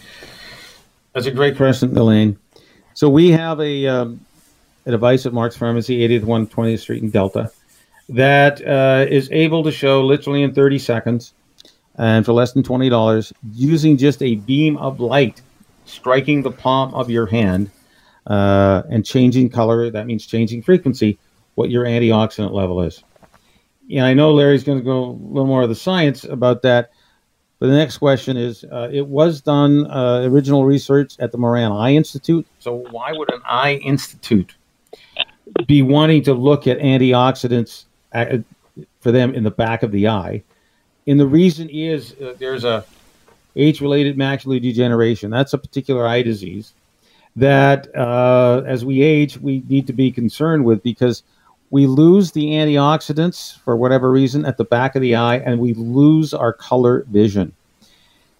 That's 1.13 1.25
a 1.25 1.31
great 1.31 1.57
question, 1.57 1.95
Elaine. 1.95 2.37
So 2.93 3.09
we 3.09 3.31
have 3.31 3.59
a, 3.59 3.87
um, 3.87 4.25
a 4.85 4.91
device 4.91 5.25
at 5.25 5.33
Mark's 5.33 5.57
Pharmacy, 5.57 5.99
80th 5.99 6.23
120th 6.23 6.79
Street 6.79 7.03
in 7.03 7.09
Delta, 7.09 7.51
that 8.09 8.65
uh, 8.65 9.05
is 9.09 9.29
able 9.31 9.63
to 9.63 9.71
show 9.71 10.03
literally 10.05 10.41
in 10.43 10.53
30 10.53 10.79
seconds 10.79 11.33
and 11.97 12.25
for 12.25 12.33
less 12.33 12.53
than 12.53 12.63
$20 12.63 13.33
using 13.53 13.97
just 13.97 14.21
a 14.21 14.35
beam 14.35 14.77
of 14.77 14.99
light 14.99 15.41
striking 15.85 16.41
the 16.41 16.51
palm 16.51 16.93
of 16.93 17.09
your 17.09 17.25
hand 17.25 17.69
uh, 18.27 18.83
and 18.89 19.05
changing 19.05 19.49
color. 19.49 19.89
That 19.89 20.05
means 20.05 20.25
changing 20.25 20.61
frequency. 20.61 21.17
What 21.55 21.69
your 21.69 21.85
antioxidant 21.85 22.51
level 22.51 22.81
is. 22.81 23.03
Yeah, 23.87 24.05
I 24.05 24.13
know 24.13 24.31
Larry's 24.33 24.63
going 24.63 24.77
to 24.77 24.83
go 24.83 25.03
a 25.03 25.11
little 25.11 25.47
more 25.47 25.63
of 25.63 25.69
the 25.69 25.75
science 25.75 26.23
about 26.23 26.61
that. 26.61 26.91
But 27.59 27.67
the 27.67 27.75
next 27.75 27.97
question 27.99 28.37
is: 28.37 28.63
uh, 28.71 28.89
It 28.91 29.05
was 29.05 29.41
done 29.41 29.85
uh, 29.91 30.21
original 30.25 30.65
research 30.65 31.15
at 31.19 31.31
the 31.31 31.37
Moran 31.37 31.71
Eye 31.71 31.93
Institute. 31.93 32.47
So 32.59 32.85
why 32.89 33.11
would 33.11 33.31
an 33.31 33.41
eye 33.45 33.75
institute 33.83 34.55
be 35.67 35.81
wanting 35.81 36.23
to 36.23 36.33
look 36.33 36.65
at 36.65 36.79
antioxidants 36.79 37.85
at, 38.13 38.33
uh, 38.33 38.37
for 39.01 39.11
them 39.11 39.35
in 39.35 39.43
the 39.43 39.51
back 39.51 39.83
of 39.83 39.91
the 39.91 40.07
eye? 40.07 40.41
And 41.05 41.19
the 41.19 41.27
reason 41.27 41.69
is 41.69 42.15
uh, 42.21 42.33
there's 42.39 42.63
a 42.63 42.85
age-related 43.55 44.17
macular 44.17 44.61
degeneration. 44.61 45.31
That's 45.31 45.53
a 45.53 45.57
particular 45.57 46.07
eye 46.07 46.21
disease 46.21 46.73
that, 47.35 47.93
uh, 47.95 48.63
as 48.65 48.83
we 48.83 49.01
age, 49.01 49.37
we 49.37 49.63
need 49.67 49.87
to 49.87 49.93
be 49.93 50.11
concerned 50.11 50.65
with 50.65 50.83
because 50.83 51.23
we 51.69 51.87
lose 51.87 52.31
the 52.31 52.47
antioxidants 52.47 53.57
for 53.59 53.77
whatever 53.77 54.11
reason 54.11 54.45
at 54.45 54.57
the 54.57 54.65
back 54.65 54.95
of 54.95 55.01
the 55.01 55.15
eye, 55.15 55.37
and 55.37 55.59
we 55.59 55.73
lose 55.73 56.33
our 56.33 56.51
color 56.51 57.05
vision. 57.09 57.53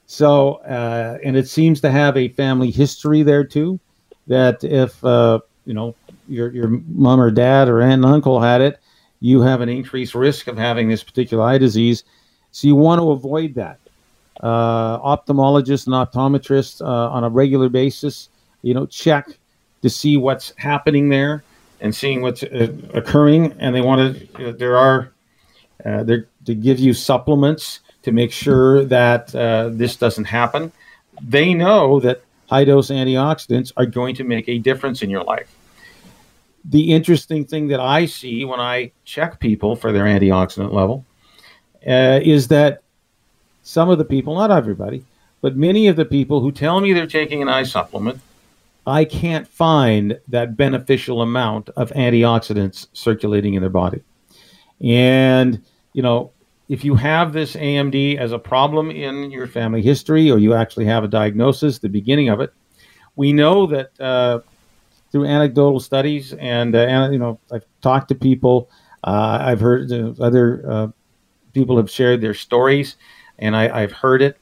So, 0.05 0.55
uh, 0.55 1.17
and 1.23 1.37
it 1.37 1.47
seems 1.47 1.79
to 1.81 1.91
have 1.91 2.17
a 2.17 2.27
family 2.29 2.69
history 2.69 3.23
there 3.23 3.45
too. 3.45 3.79
That 4.27 4.63
if 4.63 5.03
uh, 5.05 5.39
you 5.65 5.73
know 5.73 5.95
your 6.27 6.51
your 6.51 6.67
mom 6.67 7.19
or 7.21 7.31
dad 7.31 7.69
or 7.69 7.81
aunt 7.81 8.03
and 8.03 8.05
uncle 8.05 8.41
had 8.41 8.59
it, 8.59 8.79
you 9.21 9.41
have 9.41 9.61
an 9.61 9.69
increased 9.69 10.13
risk 10.13 10.47
of 10.47 10.57
having 10.57 10.89
this 10.89 11.03
particular 11.03 11.43
eye 11.43 11.57
disease. 11.57 12.03
So 12.51 12.67
you 12.67 12.75
want 12.75 12.99
to 12.99 13.11
avoid 13.11 13.55
that. 13.55 13.79
Uh, 14.41 14.97
ophthalmologists 14.99 15.85
and 15.85 15.93
optometrists 15.93 16.81
uh, 16.81 17.09
on 17.11 17.23
a 17.23 17.29
regular 17.29 17.69
basis, 17.69 18.29
you 18.63 18.73
know, 18.73 18.87
check 18.87 19.27
to 19.83 19.89
see 19.89 20.17
what's 20.17 20.53
happening 20.57 21.09
there 21.09 21.43
and 21.79 21.95
seeing 21.95 22.21
what's 22.21 22.43
uh, 22.43 22.71
occurring. 22.93 23.53
And 23.59 23.75
they 23.75 23.81
want 23.81 24.29
to, 24.35 24.53
there 24.53 24.77
are, 24.77 25.11
uh, 25.85 26.03
to 26.03 26.55
give 26.55 26.79
you 26.79 26.93
supplements 26.93 27.81
to 28.01 28.11
make 28.11 28.31
sure 28.31 28.83
that 28.85 29.33
uh, 29.35 29.69
this 29.71 29.95
doesn't 29.95 30.25
happen. 30.25 30.71
They 31.21 31.53
know 31.53 31.99
that 31.99 32.23
high 32.47 32.65
dose 32.65 32.89
antioxidants 32.89 33.71
are 33.77 33.85
going 33.85 34.15
to 34.15 34.23
make 34.23 34.49
a 34.49 34.57
difference 34.57 35.01
in 35.01 35.09
your 35.09 35.23
life. 35.23 35.55
The 36.65 36.91
interesting 36.91 37.45
thing 37.45 37.67
that 37.69 37.79
I 37.79 38.05
see 38.05 38.45
when 38.45 38.59
I 38.59 38.91
check 39.05 39.39
people 39.39 39.75
for 39.75 39.91
their 39.91 40.05
antioxidant 40.05 40.73
level 40.73 41.05
uh, 41.87 42.19
is 42.23 42.47
that 42.49 42.80
some 43.63 43.89
of 43.89 43.97
the 43.97 44.05
people, 44.05 44.35
not 44.35 44.51
everybody, 44.51 45.05
but 45.41 45.55
many 45.55 45.87
of 45.87 45.95
the 45.95 46.05
people 46.05 46.41
who 46.41 46.51
tell 46.51 46.81
me 46.81 46.93
they're 46.93 47.07
taking 47.07 47.41
an 47.41 47.49
eye 47.49 47.63
supplement 47.63 48.21
I 48.85 49.05
can't 49.05 49.47
find 49.47 50.19
that 50.27 50.57
beneficial 50.57 51.21
amount 51.21 51.69
of 51.69 51.91
antioxidants 51.91 52.87
circulating 52.93 53.53
in 53.53 53.61
their 53.61 53.69
body. 53.69 54.01
And, 54.81 55.61
you 55.93 56.01
know, 56.01 56.31
if 56.67 56.83
you 56.83 56.95
have 56.95 57.33
this 57.33 57.55
AMD 57.55 58.17
as 58.17 58.31
a 58.31 58.39
problem 58.39 58.89
in 58.89 59.29
your 59.29 59.45
family 59.45 59.81
history 59.81 60.31
or 60.31 60.39
you 60.39 60.53
actually 60.53 60.85
have 60.85 61.03
a 61.03 61.07
diagnosis, 61.07 61.79
the 61.79 61.89
beginning 61.89 62.29
of 62.29 62.39
it, 62.41 62.53
we 63.15 63.33
know 63.33 63.67
that 63.67 63.91
uh, 63.99 64.39
through 65.11 65.25
anecdotal 65.25 65.79
studies 65.79 66.33
and, 66.33 66.75
uh, 66.75 66.79
and, 66.79 67.13
you 67.13 67.19
know, 67.19 67.39
I've 67.51 67.65
talked 67.81 68.07
to 68.07 68.15
people, 68.15 68.69
uh, 69.03 69.37
I've 69.41 69.59
heard 69.59 69.91
uh, 69.91 70.13
other 70.19 70.63
uh, 70.67 70.87
people 71.53 71.77
have 71.77 71.91
shared 71.91 72.21
their 72.21 72.33
stories, 72.33 72.95
and 73.41 73.55
I, 73.55 73.81
I've 73.81 73.91
heard 73.91 74.21
it 74.21 74.37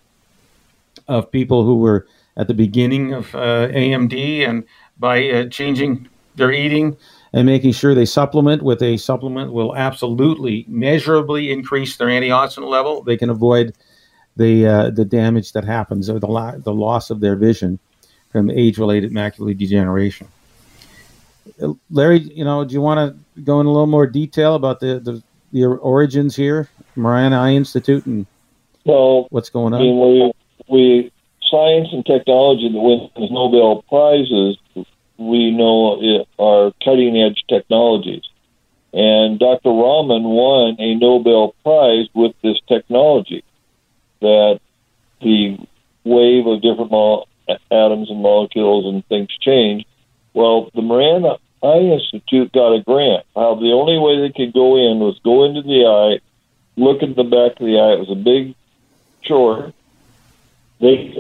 of 1.07 1.31
people 1.31 1.63
who 1.63 1.77
were 1.77 2.07
at 2.37 2.47
the 2.47 2.53
beginning 2.53 3.13
of 3.13 3.33
uh, 3.33 3.67
AMD 3.69 4.47
and 4.47 4.63
by 4.99 5.29
uh, 5.29 5.49
changing 5.49 6.07
their 6.35 6.51
eating 6.51 6.95
and 7.33 7.45
making 7.45 7.73
sure 7.73 7.93
they 7.93 8.05
supplement 8.05 8.63
with 8.63 8.81
a 8.81 8.97
supplement 8.97 9.51
will 9.51 9.75
absolutely 9.75 10.65
measurably 10.67 11.51
increase 11.51 11.97
their 11.97 12.07
antioxidant 12.07 12.69
level. 12.69 13.03
They 13.03 13.17
can 13.17 13.29
avoid 13.29 13.75
the 14.35 14.65
uh, 14.65 14.89
the 14.91 15.05
damage 15.05 15.51
that 15.53 15.65
happens 15.65 16.09
or 16.09 16.19
the 16.19 16.27
la- 16.27 16.57
the 16.57 16.73
loss 16.73 17.09
of 17.09 17.19
their 17.19 17.35
vision 17.35 17.79
from 18.31 18.49
age-related 18.49 19.11
macular 19.11 19.57
degeneration. 19.57 20.27
Larry, 21.89 22.19
you 22.19 22.45
know, 22.45 22.63
do 22.63 22.73
you 22.73 22.81
want 22.81 22.99
to 23.35 23.41
go 23.41 23.59
in 23.59 23.65
a 23.65 23.71
little 23.71 23.87
more 23.87 24.07
detail 24.07 24.55
about 24.55 24.79
the 24.79 24.99
the, 24.99 25.23
the 25.51 25.65
origins 25.65 26.35
here, 26.35 26.69
Moran 26.95 27.33
Eye 27.33 27.53
Institute, 27.53 28.05
and 28.05 28.25
well, 28.89 29.27
what's 29.29 29.49
going 29.49 29.73
on? 29.73 29.79
I 29.79 29.83
mean, 29.83 29.99
we 29.99 30.33
we 30.67 31.11
science 31.49 31.89
and 31.91 32.05
technology 32.05 32.69
that 32.69 32.79
wins 32.79 33.31
Nobel 33.31 33.83
prizes, 33.89 34.57
we 35.17 35.51
know 35.51 36.25
are 36.37 36.71
cutting 36.83 37.17
edge 37.17 37.43
technologies. 37.49 38.23
And 38.93 39.37
Dr. 39.37 39.69
Raman 39.69 40.23
won 40.23 40.75
a 40.79 40.95
Nobel 40.95 41.53
Prize 41.63 42.07
with 42.15 42.33
this 42.41 42.57
technology 42.67 43.43
that 44.21 44.59
the 45.21 45.57
wave 46.03 46.47
of 46.47 46.61
different 46.61 46.91
mo- 46.91 47.25
atoms 47.71 48.09
and 48.09 48.21
molecules 48.21 48.85
and 48.85 49.05
things 49.07 49.29
change. 49.41 49.85
Well, 50.33 50.71
the 50.73 50.81
Moran 50.81 51.25
Eye 51.61 51.99
Institute 51.99 52.51
got 52.51 52.73
a 52.73 52.81
grant. 52.81 53.25
How 53.35 53.55
the 53.55 53.73
only 53.73 53.99
way 53.99 54.21
they 54.21 54.33
could 54.33 54.53
go 54.53 54.75
in 54.77 54.99
was 54.99 55.19
go 55.23 55.43
into 55.43 55.61
the 55.61 55.85
eye, 55.85 56.21
look 56.75 57.03
at 57.03 57.15
the 57.15 57.23
back 57.23 57.59
of 57.59 57.65
the 57.67 57.77
eye. 57.77 57.93
It 57.93 57.99
was 57.99 58.09
a 58.09 58.15
big 58.15 58.55
chore 59.23 59.73
they 60.79 61.13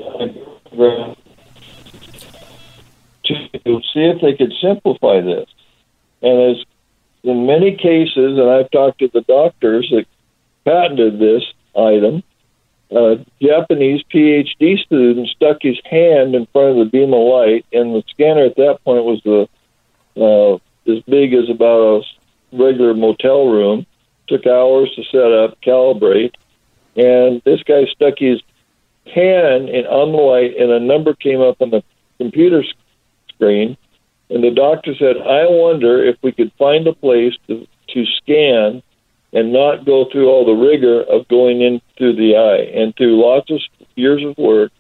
to 3.23 3.81
see 3.93 4.05
if 4.05 4.21
they 4.21 4.33
could 4.33 4.53
simplify 4.61 5.21
this. 5.21 5.47
And 6.21 6.51
as 6.51 6.65
in 7.23 7.45
many 7.45 7.75
cases, 7.75 8.37
and 8.37 8.49
I've 8.49 8.71
talked 8.71 8.99
to 8.99 9.09
the 9.13 9.21
doctors 9.21 9.89
that 9.91 10.05
patented 10.65 11.19
this 11.19 11.43
item, 11.77 12.23
a 12.91 13.23
Japanese 13.41 14.03
PhD 14.11 14.79
student 14.79 15.27
stuck 15.27 15.57
his 15.61 15.79
hand 15.85 16.33
in 16.33 16.47
front 16.47 16.69
of 16.69 16.77
the 16.77 16.89
beam 16.91 17.13
of 17.13 17.21
light, 17.21 17.65
and 17.71 17.93
the 17.93 18.03
scanner 18.09 18.45
at 18.45 18.55
that 18.55 18.79
point 18.83 19.03
was 19.05 19.21
the 19.23 19.47
uh, 20.19 20.55
as 20.91 21.03
big 21.03 21.33
as 21.33 21.49
about 21.49 22.01
a 22.01 22.57
regular 22.57 22.93
motel 22.93 23.47
room. 23.47 23.85
Took 24.27 24.47
hours 24.47 24.91
to 24.95 25.03
set 25.11 25.31
up, 25.31 25.59
calibrate, 25.61 26.33
and 26.99 27.41
this 27.45 27.63
guy 27.63 27.85
stuck 27.85 28.15
his 28.17 28.41
hand 29.05 29.69
in 29.69 29.85
on 29.85 30.11
the 30.11 30.17
light, 30.17 30.57
and 30.59 30.69
a 30.69 30.79
number 30.79 31.13
came 31.13 31.39
up 31.39 31.61
on 31.61 31.69
the 31.69 31.81
computer 32.17 32.61
screen. 33.33 33.77
And 34.29 34.43
the 34.43 34.51
doctor 34.51 34.93
said, 34.99 35.15
I 35.17 35.47
wonder 35.47 36.03
if 36.03 36.17
we 36.21 36.33
could 36.33 36.51
find 36.59 36.85
a 36.87 36.93
place 36.93 37.33
to, 37.47 37.65
to 37.93 38.05
scan 38.17 38.83
and 39.31 39.53
not 39.53 39.85
go 39.85 40.09
through 40.11 40.27
all 40.27 40.45
the 40.45 40.51
rigor 40.51 41.01
of 41.03 41.27
going 41.29 41.61
in 41.61 41.81
through 41.97 42.17
the 42.17 42.35
eye. 42.35 42.69
And 42.77 42.93
through 42.95 43.23
lots 43.23 43.49
of 43.49 43.59
years 43.95 44.23
of 44.25 44.37
work, 44.37 44.71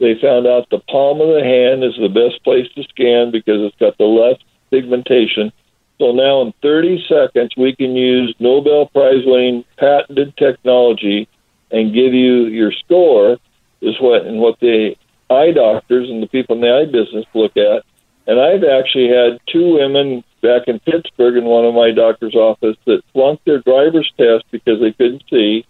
they 0.00 0.14
found 0.20 0.46
out 0.46 0.70
the 0.70 0.80
palm 0.88 1.20
of 1.20 1.28
the 1.28 1.44
hand 1.44 1.84
is 1.84 1.96
the 2.00 2.08
best 2.08 2.42
place 2.44 2.66
to 2.76 2.82
scan 2.84 3.30
because 3.30 3.60
it's 3.60 3.76
got 3.76 3.98
the 3.98 4.04
less 4.04 4.38
pigmentation. 4.70 5.52
So 5.98 6.12
now 6.12 6.40
in 6.42 6.54
30 6.62 7.04
seconds, 7.08 7.52
we 7.56 7.76
can 7.76 7.94
use 7.94 8.34
Nobel 8.38 8.86
Prize 8.86 9.24
winning 9.26 9.64
patented 9.76 10.36
technology 10.36 11.28
and 11.70 11.94
give 11.94 12.14
you 12.14 12.46
your 12.46 12.72
score 12.72 13.38
is 13.80 13.94
what 14.00 14.26
and 14.26 14.38
what 14.38 14.58
the 14.60 14.96
eye 15.30 15.52
doctors 15.52 16.08
and 16.08 16.22
the 16.22 16.26
people 16.26 16.56
in 16.56 16.62
the 16.62 16.72
eye 16.72 16.90
business 16.90 17.26
look 17.34 17.56
at. 17.56 17.84
And 18.26 18.40
I've 18.40 18.64
actually 18.64 19.08
had 19.08 19.40
two 19.46 19.74
women 19.74 20.22
back 20.42 20.68
in 20.68 20.80
Pittsburgh 20.80 21.36
in 21.36 21.44
one 21.44 21.64
of 21.64 21.74
my 21.74 21.90
doctor's 21.90 22.34
office 22.34 22.76
that 22.86 23.02
flunked 23.12 23.44
their 23.44 23.60
driver's 23.60 24.10
test 24.16 24.44
because 24.50 24.80
they 24.80 24.92
couldn't 24.92 25.24
see, 25.30 25.66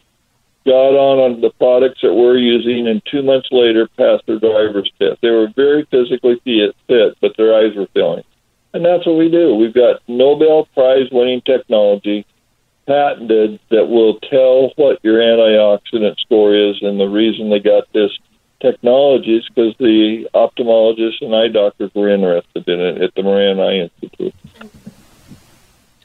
got 0.65 0.95
on 0.95 1.19
on 1.19 1.41
the 1.41 1.51
products 1.51 2.01
that 2.03 2.15
we're 2.15 2.37
using, 2.37 2.89
and 2.89 3.03
two 3.11 3.23
months 3.23 3.49
later 3.51 3.89
passed 3.97 4.27
their 4.27 4.39
driver's 4.39 4.91
test. 4.99 5.21
They 5.23 5.31
were 5.31 5.49
very 5.55 5.87
physically 5.91 6.41
fit, 6.45 7.17
but 7.21 7.37
their 7.37 7.55
eyes 7.55 7.77
were 7.77 7.89
failing. 7.95 8.25
And 8.75 8.85
that's 8.85 9.07
what 9.07 9.17
we 9.17 9.31
do. 9.31 9.55
We've 9.55 9.75
got 9.75 10.03
Nobel 10.09 10.67
Prize 10.75 11.09
winning 11.11 11.41
technology 11.43 12.27
patented 12.89 13.61
that 13.71 13.87
will 13.87 14.19
tell 14.21 14.73
what 14.77 14.99
your 15.05 15.19
antioxidant 15.19 16.19
score 16.19 16.55
is, 16.55 16.77
and 16.83 16.99
the 16.99 17.09
reason 17.09 17.51
they 17.51 17.61
got 17.61 17.85
this 17.93 18.11
technology 18.61 19.37
is 19.37 19.49
because 19.49 19.75
the 19.79 20.29
ophthalmologists 20.35 21.21
and 21.21 21.35
eye 21.35 21.49
doctors 21.49 21.91
were 21.95 22.09
interested 22.09 22.67
in 22.67 22.81
it 22.81 23.03
at 23.03 23.15
the 23.15 23.23
Moran 23.23 23.61
Eye 23.61 23.89
Institute. 23.89 24.35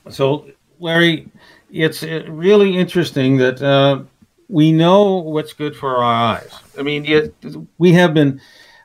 So, 0.10 0.46
Larry, 0.80 1.28
it's 1.72 2.04
really 2.04 2.78
interesting 2.78 3.38
that 3.38 3.62
uh, 3.62 4.04
we 4.50 4.72
know 4.72 5.16
what's 5.16 5.54
good 5.54 5.76
for 5.76 5.96
our 5.98 6.04
eyes. 6.04 6.52
I 6.78 6.84
mean, 6.84 7.32
we 7.78 7.94
have 7.94 8.14
been 8.14 8.42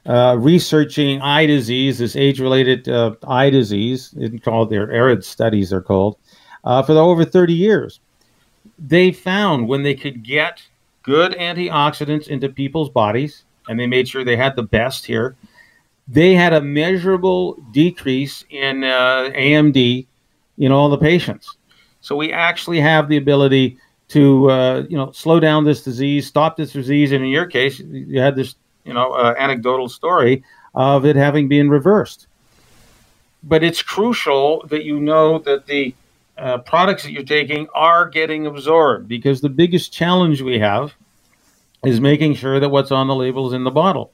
uh, 0.07 0.36
researching 0.38 1.20
eye 1.20 1.46
disease, 1.46 1.99
this 1.99 2.16
age-related 2.16 2.88
uh, 2.88 3.14
eye 3.26 3.51
disease, 3.51 4.14
it's 4.16 4.42
called 4.42 4.70
their 4.70 4.90
AREDS 4.90 5.26
studies 5.26 5.70
They're 5.70 5.82
called, 5.82 6.16
uh, 6.68 6.82
for 6.82 6.92
over 6.92 7.24
30 7.24 7.54
years. 7.54 7.98
They 8.78 9.10
found 9.10 9.66
when 9.66 9.82
they 9.82 9.94
could 9.94 10.22
get 10.22 10.62
good 11.02 11.32
antioxidants 11.32 12.28
into 12.28 12.50
people's 12.50 12.90
bodies, 12.90 13.44
and 13.68 13.80
they 13.80 13.86
made 13.86 14.06
sure 14.06 14.22
they 14.22 14.36
had 14.36 14.54
the 14.54 14.62
best 14.62 15.06
here, 15.06 15.34
they 16.06 16.34
had 16.34 16.52
a 16.52 16.60
measurable 16.60 17.54
decrease 17.72 18.44
in 18.50 18.84
uh, 18.84 19.30
AMD 19.34 20.06
in 20.58 20.72
all 20.72 20.90
the 20.90 20.98
patients. 20.98 21.56
So 22.02 22.14
we 22.14 22.32
actually 22.32 22.80
have 22.80 23.08
the 23.08 23.16
ability 23.16 23.78
to 24.08 24.50
uh, 24.50 24.84
you 24.88 24.96
know 24.96 25.10
slow 25.12 25.40
down 25.40 25.64
this 25.64 25.82
disease, 25.82 26.26
stop 26.26 26.56
this 26.56 26.72
disease, 26.72 27.12
and 27.12 27.24
in 27.24 27.30
your 27.30 27.46
case, 27.46 27.80
you 27.80 28.20
had 28.20 28.36
this 28.36 28.54
you 28.84 28.92
know 28.92 29.12
uh, 29.12 29.34
anecdotal 29.38 29.88
story 29.88 30.44
of 30.74 31.06
it 31.06 31.16
having 31.16 31.48
been 31.48 31.70
reversed. 31.70 32.26
But 33.42 33.62
it's 33.62 33.82
crucial 33.82 34.66
that 34.68 34.84
you 34.84 35.00
know 35.00 35.38
that 35.40 35.66
the 35.66 35.94
uh, 36.39 36.59
products 36.59 37.03
that 37.03 37.12
you're 37.12 37.22
taking 37.22 37.68
are 37.74 38.09
getting 38.09 38.47
absorbed 38.47 39.09
because 39.09 39.41
the 39.41 39.49
biggest 39.49 39.93
challenge 39.93 40.41
we 40.41 40.59
have 40.59 40.95
is 41.84 42.01
making 42.01 42.34
sure 42.34 42.61
that 42.61 42.68
what's 42.68 42.91
on 42.91 43.07
the 43.07 43.14
label 43.14 43.49
is 43.49 43.53
in 43.53 43.64
the 43.64 43.70
bottle. 43.70 44.12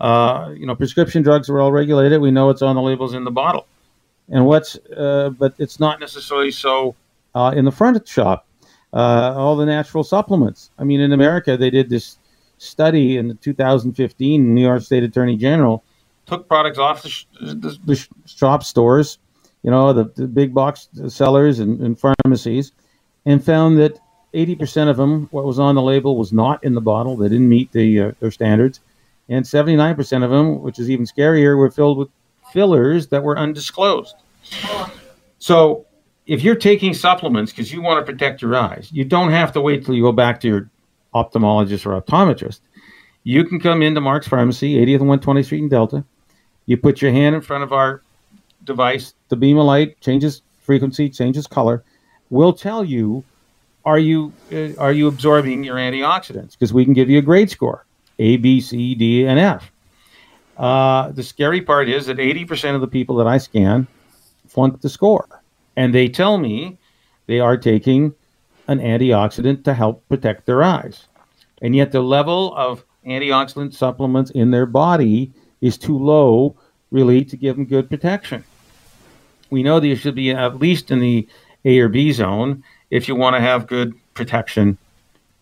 Uh, 0.00 0.54
you 0.56 0.66
know, 0.66 0.74
prescription 0.74 1.22
drugs 1.22 1.48
are 1.50 1.60
all 1.60 1.72
regulated. 1.72 2.20
We 2.20 2.30
know 2.30 2.46
what's 2.46 2.62
on 2.62 2.76
the 2.76 2.82
labels 2.82 3.14
in 3.14 3.24
the 3.24 3.30
bottle, 3.30 3.66
and 4.28 4.46
what's, 4.46 4.76
uh, 4.96 5.30
but 5.36 5.54
it's 5.58 5.80
not 5.80 5.98
necessarily 5.98 6.52
so 6.52 6.94
uh, 7.34 7.52
in 7.56 7.64
the 7.64 7.72
front 7.72 8.06
shop. 8.06 8.46
Uh, 8.90 9.34
all 9.36 9.54
the 9.54 9.66
natural 9.66 10.02
supplements. 10.02 10.70
I 10.78 10.84
mean, 10.84 11.00
in 11.00 11.12
America, 11.12 11.58
they 11.58 11.68
did 11.68 11.90
this 11.90 12.16
study 12.56 13.18
in 13.18 13.36
2015. 13.38 14.54
New 14.54 14.62
York 14.62 14.82
State 14.82 15.02
Attorney 15.02 15.36
General 15.36 15.84
took 16.24 16.48
products 16.48 16.78
off 16.78 17.02
the, 17.02 17.10
sh- 17.10 17.26
the, 17.40 17.76
the 17.84 18.08
shop 18.26 18.62
stores, 18.62 19.18
you 19.62 19.70
know, 19.70 19.92
the, 19.92 20.04
the 20.16 20.26
big 20.26 20.54
box 20.54 20.88
sellers 21.08 21.58
and, 21.58 21.80
and 21.80 21.98
pharmacies, 21.98 22.72
and 23.26 23.44
found 23.44 23.78
that 23.78 23.98
80% 24.34 24.88
of 24.88 24.96
them, 24.96 25.28
what 25.30 25.44
was 25.44 25.58
on 25.58 25.74
the 25.74 25.82
label, 25.82 26.16
was 26.16 26.32
not 26.32 26.62
in 26.62 26.74
the 26.74 26.80
bottle. 26.80 27.16
They 27.16 27.28
didn't 27.28 27.48
meet 27.48 27.72
the 27.72 28.00
uh, 28.00 28.12
their 28.20 28.30
standards, 28.30 28.80
and 29.28 29.44
79% 29.44 30.24
of 30.24 30.30
them, 30.30 30.60
which 30.60 30.78
is 30.78 30.90
even 30.90 31.06
scarier, 31.06 31.56
were 31.56 31.70
filled 31.70 31.98
with 31.98 32.08
fillers 32.52 33.08
that 33.08 33.22
were 33.22 33.38
undisclosed. 33.38 34.14
So, 35.38 35.86
if 36.26 36.42
you're 36.42 36.56
taking 36.56 36.92
supplements 36.92 37.52
because 37.52 37.72
you 37.72 37.80
want 37.80 38.04
to 38.04 38.12
protect 38.12 38.42
your 38.42 38.54
eyes, 38.54 38.90
you 38.92 39.04
don't 39.04 39.30
have 39.30 39.52
to 39.52 39.60
wait 39.60 39.84
till 39.84 39.94
you 39.94 40.02
go 40.02 40.12
back 40.12 40.40
to 40.40 40.48
your 40.48 40.70
ophthalmologist 41.14 41.86
or 41.86 42.00
optometrist. 42.00 42.60
You 43.24 43.44
can 43.44 43.60
come 43.60 43.82
into 43.82 44.00
Mark's 44.00 44.28
Pharmacy, 44.28 44.74
80th 44.74 45.00
and 45.00 45.22
120th 45.22 45.44
Street 45.46 45.62
in 45.62 45.68
Delta. 45.68 46.04
You 46.66 46.76
put 46.76 47.00
your 47.00 47.12
hand 47.12 47.34
in 47.34 47.40
front 47.40 47.64
of 47.64 47.72
our 47.72 48.02
device. 48.68 49.14
The 49.28 49.36
beam 49.36 49.58
of 49.58 49.66
light 49.66 50.00
changes 50.00 50.42
frequency, 50.60 51.08
changes 51.10 51.48
color. 51.48 51.82
We'll 52.30 52.52
tell 52.52 52.84
you 52.84 53.24
are 53.84 53.98
you 53.98 54.32
uh, 54.52 54.74
are 54.78 54.92
you 54.92 55.08
absorbing 55.08 55.64
your 55.64 55.76
antioxidants? 55.76 56.52
Because 56.52 56.72
we 56.72 56.84
can 56.84 56.94
give 56.94 57.10
you 57.10 57.18
a 57.18 57.22
grade 57.22 57.50
score: 57.50 57.86
A, 58.18 58.36
B, 58.36 58.60
C, 58.60 58.94
D, 58.94 59.26
and 59.26 59.40
F. 59.40 59.72
Uh, 60.56 61.10
the 61.12 61.22
scary 61.22 61.62
part 61.62 61.88
is 61.88 62.06
that 62.06 62.16
80% 62.16 62.74
of 62.74 62.80
the 62.80 62.88
people 62.88 63.16
that 63.16 63.28
I 63.28 63.38
scan 63.38 63.86
flunk 64.48 64.80
the 64.80 64.88
score, 64.88 65.40
and 65.76 65.94
they 65.94 66.08
tell 66.08 66.36
me 66.36 66.78
they 67.26 67.38
are 67.38 67.56
taking 67.56 68.12
an 68.66 68.80
antioxidant 68.80 69.64
to 69.64 69.72
help 69.72 70.06
protect 70.08 70.46
their 70.46 70.62
eyes, 70.62 71.06
and 71.62 71.74
yet 71.74 71.92
the 71.92 72.02
level 72.02 72.54
of 72.56 72.84
antioxidant 73.06 73.72
supplements 73.72 74.30
in 74.32 74.50
their 74.50 74.66
body 74.66 75.32
is 75.60 75.78
too 75.78 75.98
low, 75.98 76.56
really, 76.90 77.24
to 77.24 77.36
give 77.36 77.56
them 77.56 77.64
good 77.64 77.88
protection. 77.88 78.44
We 79.50 79.62
know 79.62 79.80
that 79.80 79.86
you 79.86 79.96
should 79.96 80.14
be 80.14 80.30
at 80.30 80.58
least 80.58 80.90
in 80.90 81.00
the 81.00 81.26
A 81.64 81.78
or 81.80 81.88
B 81.88 82.12
zone 82.12 82.62
if 82.90 83.08
you 83.08 83.14
want 83.14 83.36
to 83.36 83.40
have 83.40 83.66
good 83.66 83.94
protection 84.14 84.78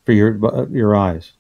for 0.05 0.13
your 0.13 0.39
your 0.71 0.97
eyes. 0.97 1.33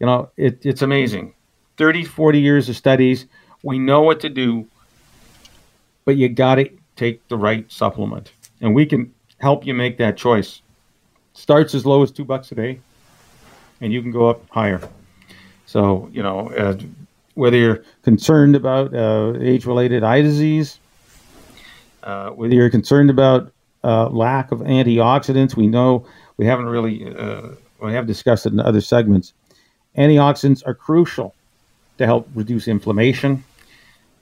You 0.00 0.06
know, 0.06 0.30
it, 0.36 0.64
it's 0.66 0.82
amazing. 0.82 1.34
30, 1.76 2.04
40 2.04 2.40
years 2.40 2.68
of 2.68 2.76
studies. 2.76 3.26
We 3.62 3.78
know 3.78 4.02
what 4.02 4.20
to 4.20 4.28
do, 4.28 4.66
but 6.04 6.16
you 6.16 6.28
got 6.28 6.56
to 6.56 6.68
take 6.96 7.26
the 7.28 7.36
right 7.36 7.70
supplement. 7.70 8.32
And 8.60 8.74
we 8.74 8.86
can 8.86 9.12
help 9.38 9.66
you 9.66 9.74
make 9.74 9.98
that 9.98 10.16
choice. 10.16 10.60
Starts 11.34 11.74
as 11.74 11.86
low 11.86 12.02
as 12.02 12.10
two 12.10 12.24
bucks 12.24 12.52
a 12.52 12.54
day, 12.54 12.80
and 13.80 13.92
you 13.92 14.02
can 14.02 14.10
go 14.10 14.28
up 14.28 14.48
higher. 14.50 14.80
So, 15.66 16.10
you 16.12 16.22
know, 16.22 16.50
uh, 16.50 16.76
whether 17.34 17.56
you're 17.56 17.82
concerned 18.02 18.54
about 18.56 18.94
uh, 18.94 19.34
age 19.40 19.64
related 19.64 20.02
eye 20.02 20.20
disease, 20.20 20.78
uh, 22.02 22.30
whether 22.30 22.54
you're 22.54 22.70
concerned 22.70 23.10
about 23.10 23.52
uh, 23.84 24.08
lack 24.08 24.52
of 24.52 24.60
antioxidants. 24.60 25.56
We 25.56 25.66
know 25.66 26.06
we 26.36 26.46
haven't 26.46 26.66
really 26.66 27.14
uh, 27.14 27.48
we 27.80 27.92
have 27.92 28.06
discussed 28.06 28.46
it 28.46 28.52
in 28.52 28.60
other 28.60 28.80
segments. 28.80 29.32
Antioxidants 29.96 30.62
are 30.66 30.74
crucial 30.74 31.34
to 31.98 32.06
help 32.06 32.28
reduce 32.34 32.68
inflammation 32.68 33.44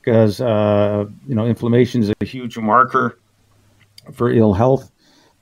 because 0.01 0.41
uh, 0.41 1.07
you 1.27 1.35
know 1.35 1.47
inflammation 1.47 2.03
is 2.03 2.13
a 2.21 2.25
huge 2.25 2.59
marker 2.59 3.19
for 4.13 4.31
ill 4.31 4.55
health. 4.55 4.91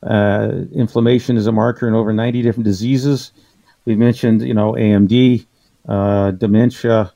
Uh, 0.02 0.64
inflammation 0.72 1.36
is 1.36 1.46
a 1.46 1.52
marker 1.52 1.88
in 1.88 1.94
over 1.94 2.12
90 2.12 2.42
different 2.42 2.64
diseases. 2.64 3.32
We 3.84 3.96
mentioned 3.96 4.42
you 4.42 4.54
know 4.54 4.72
AMD, 4.72 5.46
uh, 5.88 6.32
dementia, 6.32 7.12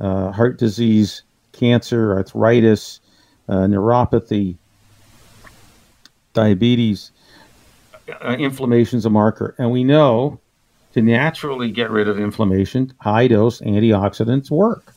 uh, 0.00 0.32
heart 0.32 0.58
disease, 0.58 1.22
cancer, 1.52 2.16
arthritis, 2.16 3.00
neuropathy, 3.54 4.56
diabetes, 6.32 7.12
uh, 8.08 8.36
inflammation 8.38 8.98
is 8.98 9.06
a 9.06 9.10
marker. 9.10 9.54
And 9.58 9.70
we 9.70 9.84
know 9.84 10.40
to 10.92 11.02
naturally 11.02 11.70
get 11.70 11.90
rid 11.90 12.08
of 12.08 12.18
inflammation, 12.18 12.92
high 13.00 13.28
dose 13.28 13.60
antioxidants 13.60 14.50
work. 14.50 14.94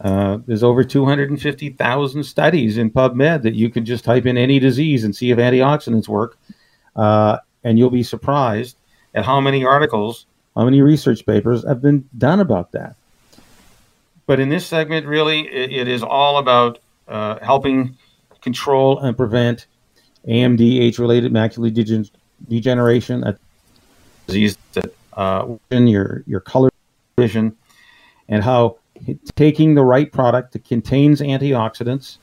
Uh, 0.00 0.38
there's 0.46 0.62
over 0.62 0.82
250,000 0.82 2.24
studies 2.24 2.78
in 2.78 2.90
PubMed 2.90 3.42
that 3.42 3.54
you 3.54 3.68
can 3.68 3.84
just 3.84 4.04
type 4.04 4.26
in 4.26 4.38
any 4.38 4.58
disease 4.58 5.04
and 5.04 5.14
see 5.14 5.30
if 5.30 5.38
antioxidants 5.38 6.08
work. 6.08 6.38
Uh, 6.96 7.38
and 7.64 7.78
you'll 7.78 7.90
be 7.90 8.02
surprised 8.02 8.76
at 9.14 9.24
how 9.24 9.40
many 9.40 9.64
articles, 9.64 10.26
how 10.56 10.64
many 10.64 10.80
research 10.80 11.24
papers 11.26 11.66
have 11.66 11.82
been 11.82 12.08
done 12.16 12.40
about 12.40 12.72
that. 12.72 12.96
But 14.26 14.40
in 14.40 14.48
this 14.48 14.66
segment, 14.66 15.06
really, 15.06 15.40
it, 15.48 15.72
it 15.72 15.88
is 15.88 16.02
all 16.02 16.38
about 16.38 16.78
uh, 17.10 17.38
helping 17.42 17.96
control 18.40 19.00
and 19.00 19.16
prevent 19.16 19.66
AMD, 20.26 20.60
age-related 20.60 21.32
macular 21.32 21.72
degen- 21.72 22.08
degeneration, 22.48 23.24
a 23.24 23.38
disease 24.26 24.56
that 24.72 24.94
uh, 25.14 25.56
in 25.70 25.86
your 25.86 26.22
your 26.26 26.40
color 26.40 26.70
vision, 27.18 27.56
and 28.28 28.44
how 28.44 28.78
taking 29.34 29.74
the 29.74 29.82
right 29.82 30.12
product 30.12 30.52
that 30.52 30.64
contains 30.64 31.20
antioxidants 31.20 32.18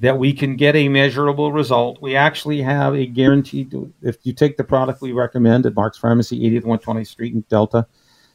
that 0.00 0.18
we 0.18 0.32
can 0.32 0.56
get 0.56 0.74
a 0.74 0.88
measurable 0.88 1.52
result. 1.52 2.00
We 2.00 2.16
actually 2.16 2.62
have 2.62 2.94
a 2.94 3.06
guaranteed. 3.06 3.74
If 4.02 4.16
you 4.24 4.32
take 4.32 4.56
the 4.56 4.64
product 4.64 5.00
we 5.00 5.12
recommend 5.12 5.66
at 5.66 5.74
Mark's 5.74 5.98
Pharmacy, 5.98 6.40
80th 6.40 6.64
120th 6.64 7.06
Street 7.06 7.34
in 7.34 7.44
Delta, 7.48 7.86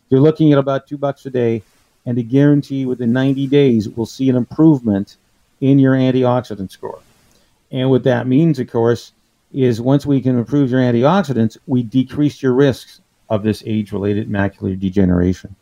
you're 0.09 0.21
looking 0.21 0.53
at 0.53 0.59
about 0.59 0.87
two 0.87 0.97
bucks 0.97 1.25
a 1.25 1.29
day, 1.29 1.61
and 2.05 2.17
a 2.17 2.23
guarantee 2.23 2.85
within 2.85 3.11
90 3.11 3.47
days 3.47 3.89
we'll 3.89 4.05
see 4.05 4.29
an 4.29 4.35
improvement 4.35 5.17
in 5.62 5.80
your 5.80 5.93
antioxidant 5.93 6.72
score. 6.72 6.99
And 7.72 7.89
what 7.89 8.03
that 8.03 8.28
means, 8.28 8.60
of 8.60 8.70
course, 8.70 9.12
is 9.53 9.82
once 9.82 10.05
we 10.05 10.22
can 10.22 10.38
improve 10.38 10.72
your 10.72 10.80
antioxidants, 10.80 11.57
we 11.68 11.84
decrease 11.84 12.41
your 12.41 12.53
risks 12.53 13.01
of 13.30 13.43
this 13.43 13.64
age 13.66 13.91
related 13.91 14.30
macular 14.30 14.80
degeneration. 14.80 15.55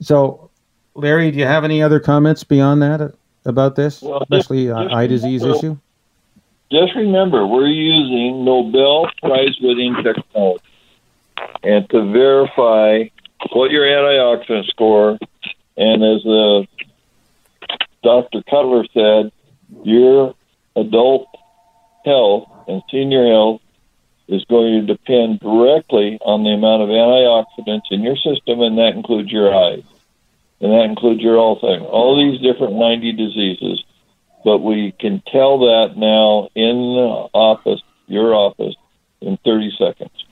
So, 0.00 0.50
Larry, 0.94 1.30
do 1.30 1.38
you 1.38 1.44
have 1.44 1.64
any 1.64 1.82
other 1.82 2.00
comments 2.00 2.44
beyond 2.44 2.82
that 2.82 3.14
about 3.44 3.76
this, 3.76 4.02
well, 4.02 4.22
especially 4.22 4.66
just, 4.66 4.82
just 4.82 4.94
eye 4.94 5.06
disease 5.06 5.42
remember, 5.42 5.58
issue? 5.58 5.78
Just 6.70 6.94
remember, 6.96 7.46
we're 7.46 7.66
using 7.66 8.44
Nobel 8.44 9.10
Prize 9.22 9.56
winning 9.60 9.94
technology. 10.02 10.64
And 11.62 11.88
to 11.90 12.12
verify 12.12 13.04
what 13.52 13.70
your 13.70 13.84
antioxidant 13.84 14.66
score, 14.66 15.18
and 15.76 16.02
as 16.02 16.26
uh, 16.26 16.62
Dr. 18.02 18.42
Cutler 18.48 18.84
said, 18.92 19.32
your 19.82 20.34
adult 20.76 21.28
health 22.04 22.48
and 22.68 22.82
senior 22.90 23.26
health 23.26 23.60
is 24.28 24.44
going 24.44 24.86
to 24.86 24.94
depend 24.94 25.40
directly 25.40 26.18
on 26.22 26.44
the 26.44 26.50
amount 26.50 26.82
of 26.82 26.88
antioxidants 26.88 27.90
in 27.90 28.02
your 28.02 28.16
system, 28.16 28.60
and 28.60 28.76
that 28.78 28.92
includes 28.94 29.32
your 29.32 29.54
eyes. 29.54 29.82
And 30.60 30.72
that 30.72 30.84
includes 30.84 31.22
your 31.22 31.38
all 31.38 31.58
thing, 31.58 31.80
all 31.82 32.16
these 32.16 32.40
different 32.40 32.74
90 32.74 33.12
diseases. 33.12 33.84
But 34.44 34.58
we 34.58 34.92
can 34.92 35.22
tell 35.26 35.60
that 35.60 35.96
now 35.96 36.48
in 36.54 36.76
the 36.76 37.28
office, 37.32 37.80
your 38.06 38.34
office, 38.34 38.74
in 39.20 39.36
30 39.44 39.72
seconds. 39.78 40.24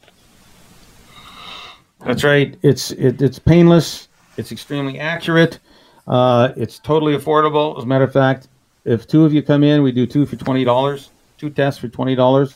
That's 2.05 2.23
right. 2.23 2.57
It's 2.63 2.91
it, 2.93 3.21
it's 3.21 3.39
painless. 3.39 4.09
It's 4.37 4.53
extremely 4.53 5.01
accurate. 5.01 5.59
Uh, 6.07 6.53
it's 6.57 6.79
totally 6.79 7.17
affordable. 7.17 7.77
As 7.77 7.85
a 7.85 7.87
matter 7.87 8.05
of 8.05 8.13
fact, 8.13 8.49
if 8.85 9.07
two 9.07 9.25
of 9.25 9.33
you 9.35 9.43
come 9.43 9.65
in, 9.65 9.83
we 9.83 9.93
do 9.93 10.07
two 10.07 10.27
for 10.27 10.37
twenty 10.37 10.65
dollars, 10.65 11.11
two 11.39 11.51
tests 11.51 11.81
for 11.81 11.89
twenty 11.89 12.15
dollars, 12.15 12.55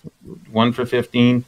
one 0.52 0.72
for 0.72 0.86
fifteen, 0.86 1.44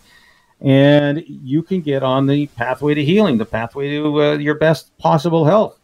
and 0.61 1.23
you 1.27 1.63
can 1.63 1.81
get 1.81 2.03
on 2.03 2.27
the 2.27 2.47
pathway 2.49 2.95
to 2.95 3.05
healing, 3.05 3.39
the 3.39 3.45
pathway 3.45 3.91
to 3.91 4.23
uh, 4.23 4.33
your 4.35 4.57
best 4.57 4.97
possible 4.99 5.45
health. 5.45 5.79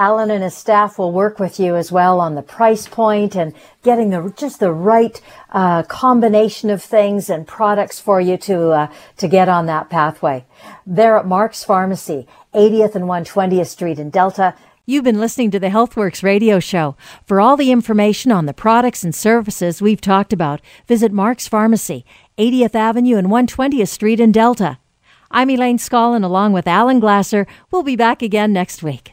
Alan 0.00 0.30
and 0.30 0.42
his 0.42 0.54
staff 0.54 0.98
will 0.98 1.12
work 1.12 1.38
with 1.38 1.60
you 1.60 1.76
as 1.76 1.92
well 1.92 2.20
on 2.20 2.34
the 2.34 2.40
price 2.40 2.88
point 2.88 3.36
and 3.36 3.52
getting 3.82 4.08
the 4.08 4.32
just 4.34 4.58
the 4.58 4.72
right 4.72 5.20
uh, 5.50 5.82
combination 5.82 6.70
of 6.70 6.82
things 6.82 7.28
and 7.28 7.46
products 7.46 8.00
for 8.00 8.18
you 8.18 8.38
to 8.38 8.70
uh, 8.70 8.86
to 9.18 9.28
get 9.28 9.46
on 9.46 9.66
that 9.66 9.90
pathway. 9.90 10.46
They're 10.86 11.18
at 11.18 11.26
Mark's 11.26 11.64
Pharmacy, 11.64 12.26
80th 12.54 12.94
and 12.94 13.04
120th 13.04 13.66
Street 13.66 13.98
in 13.98 14.08
Delta. 14.08 14.54
You've 14.86 15.04
been 15.04 15.20
listening 15.20 15.50
to 15.50 15.60
the 15.60 15.68
HealthWorks 15.68 16.22
radio 16.22 16.60
show. 16.60 16.96
For 17.26 17.38
all 17.38 17.58
the 17.58 17.70
information 17.70 18.32
on 18.32 18.46
the 18.46 18.54
products 18.54 19.04
and 19.04 19.14
services 19.14 19.82
we've 19.82 20.00
talked 20.00 20.32
about, 20.32 20.62
visit 20.88 21.12
Mark's 21.12 21.46
Pharmacy, 21.46 22.06
80th 22.38 22.74
Avenue 22.74 23.18
and 23.18 23.28
120th 23.28 23.88
Street 23.88 24.18
in 24.18 24.32
Delta. 24.32 24.78
I'm 25.30 25.50
Elaine 25.50 25.76
Scollin 25.76 26.24
along 26.24 26.54
with 26.54 26.66
Alan 26.66 27.00
Glasser. 27.00 27.46
We'll 27.70 27.82
be 27.82 27.96
back 27.96 28.22
again 28.22 28.54
next 28.54 28.82
week. 28.82 29.12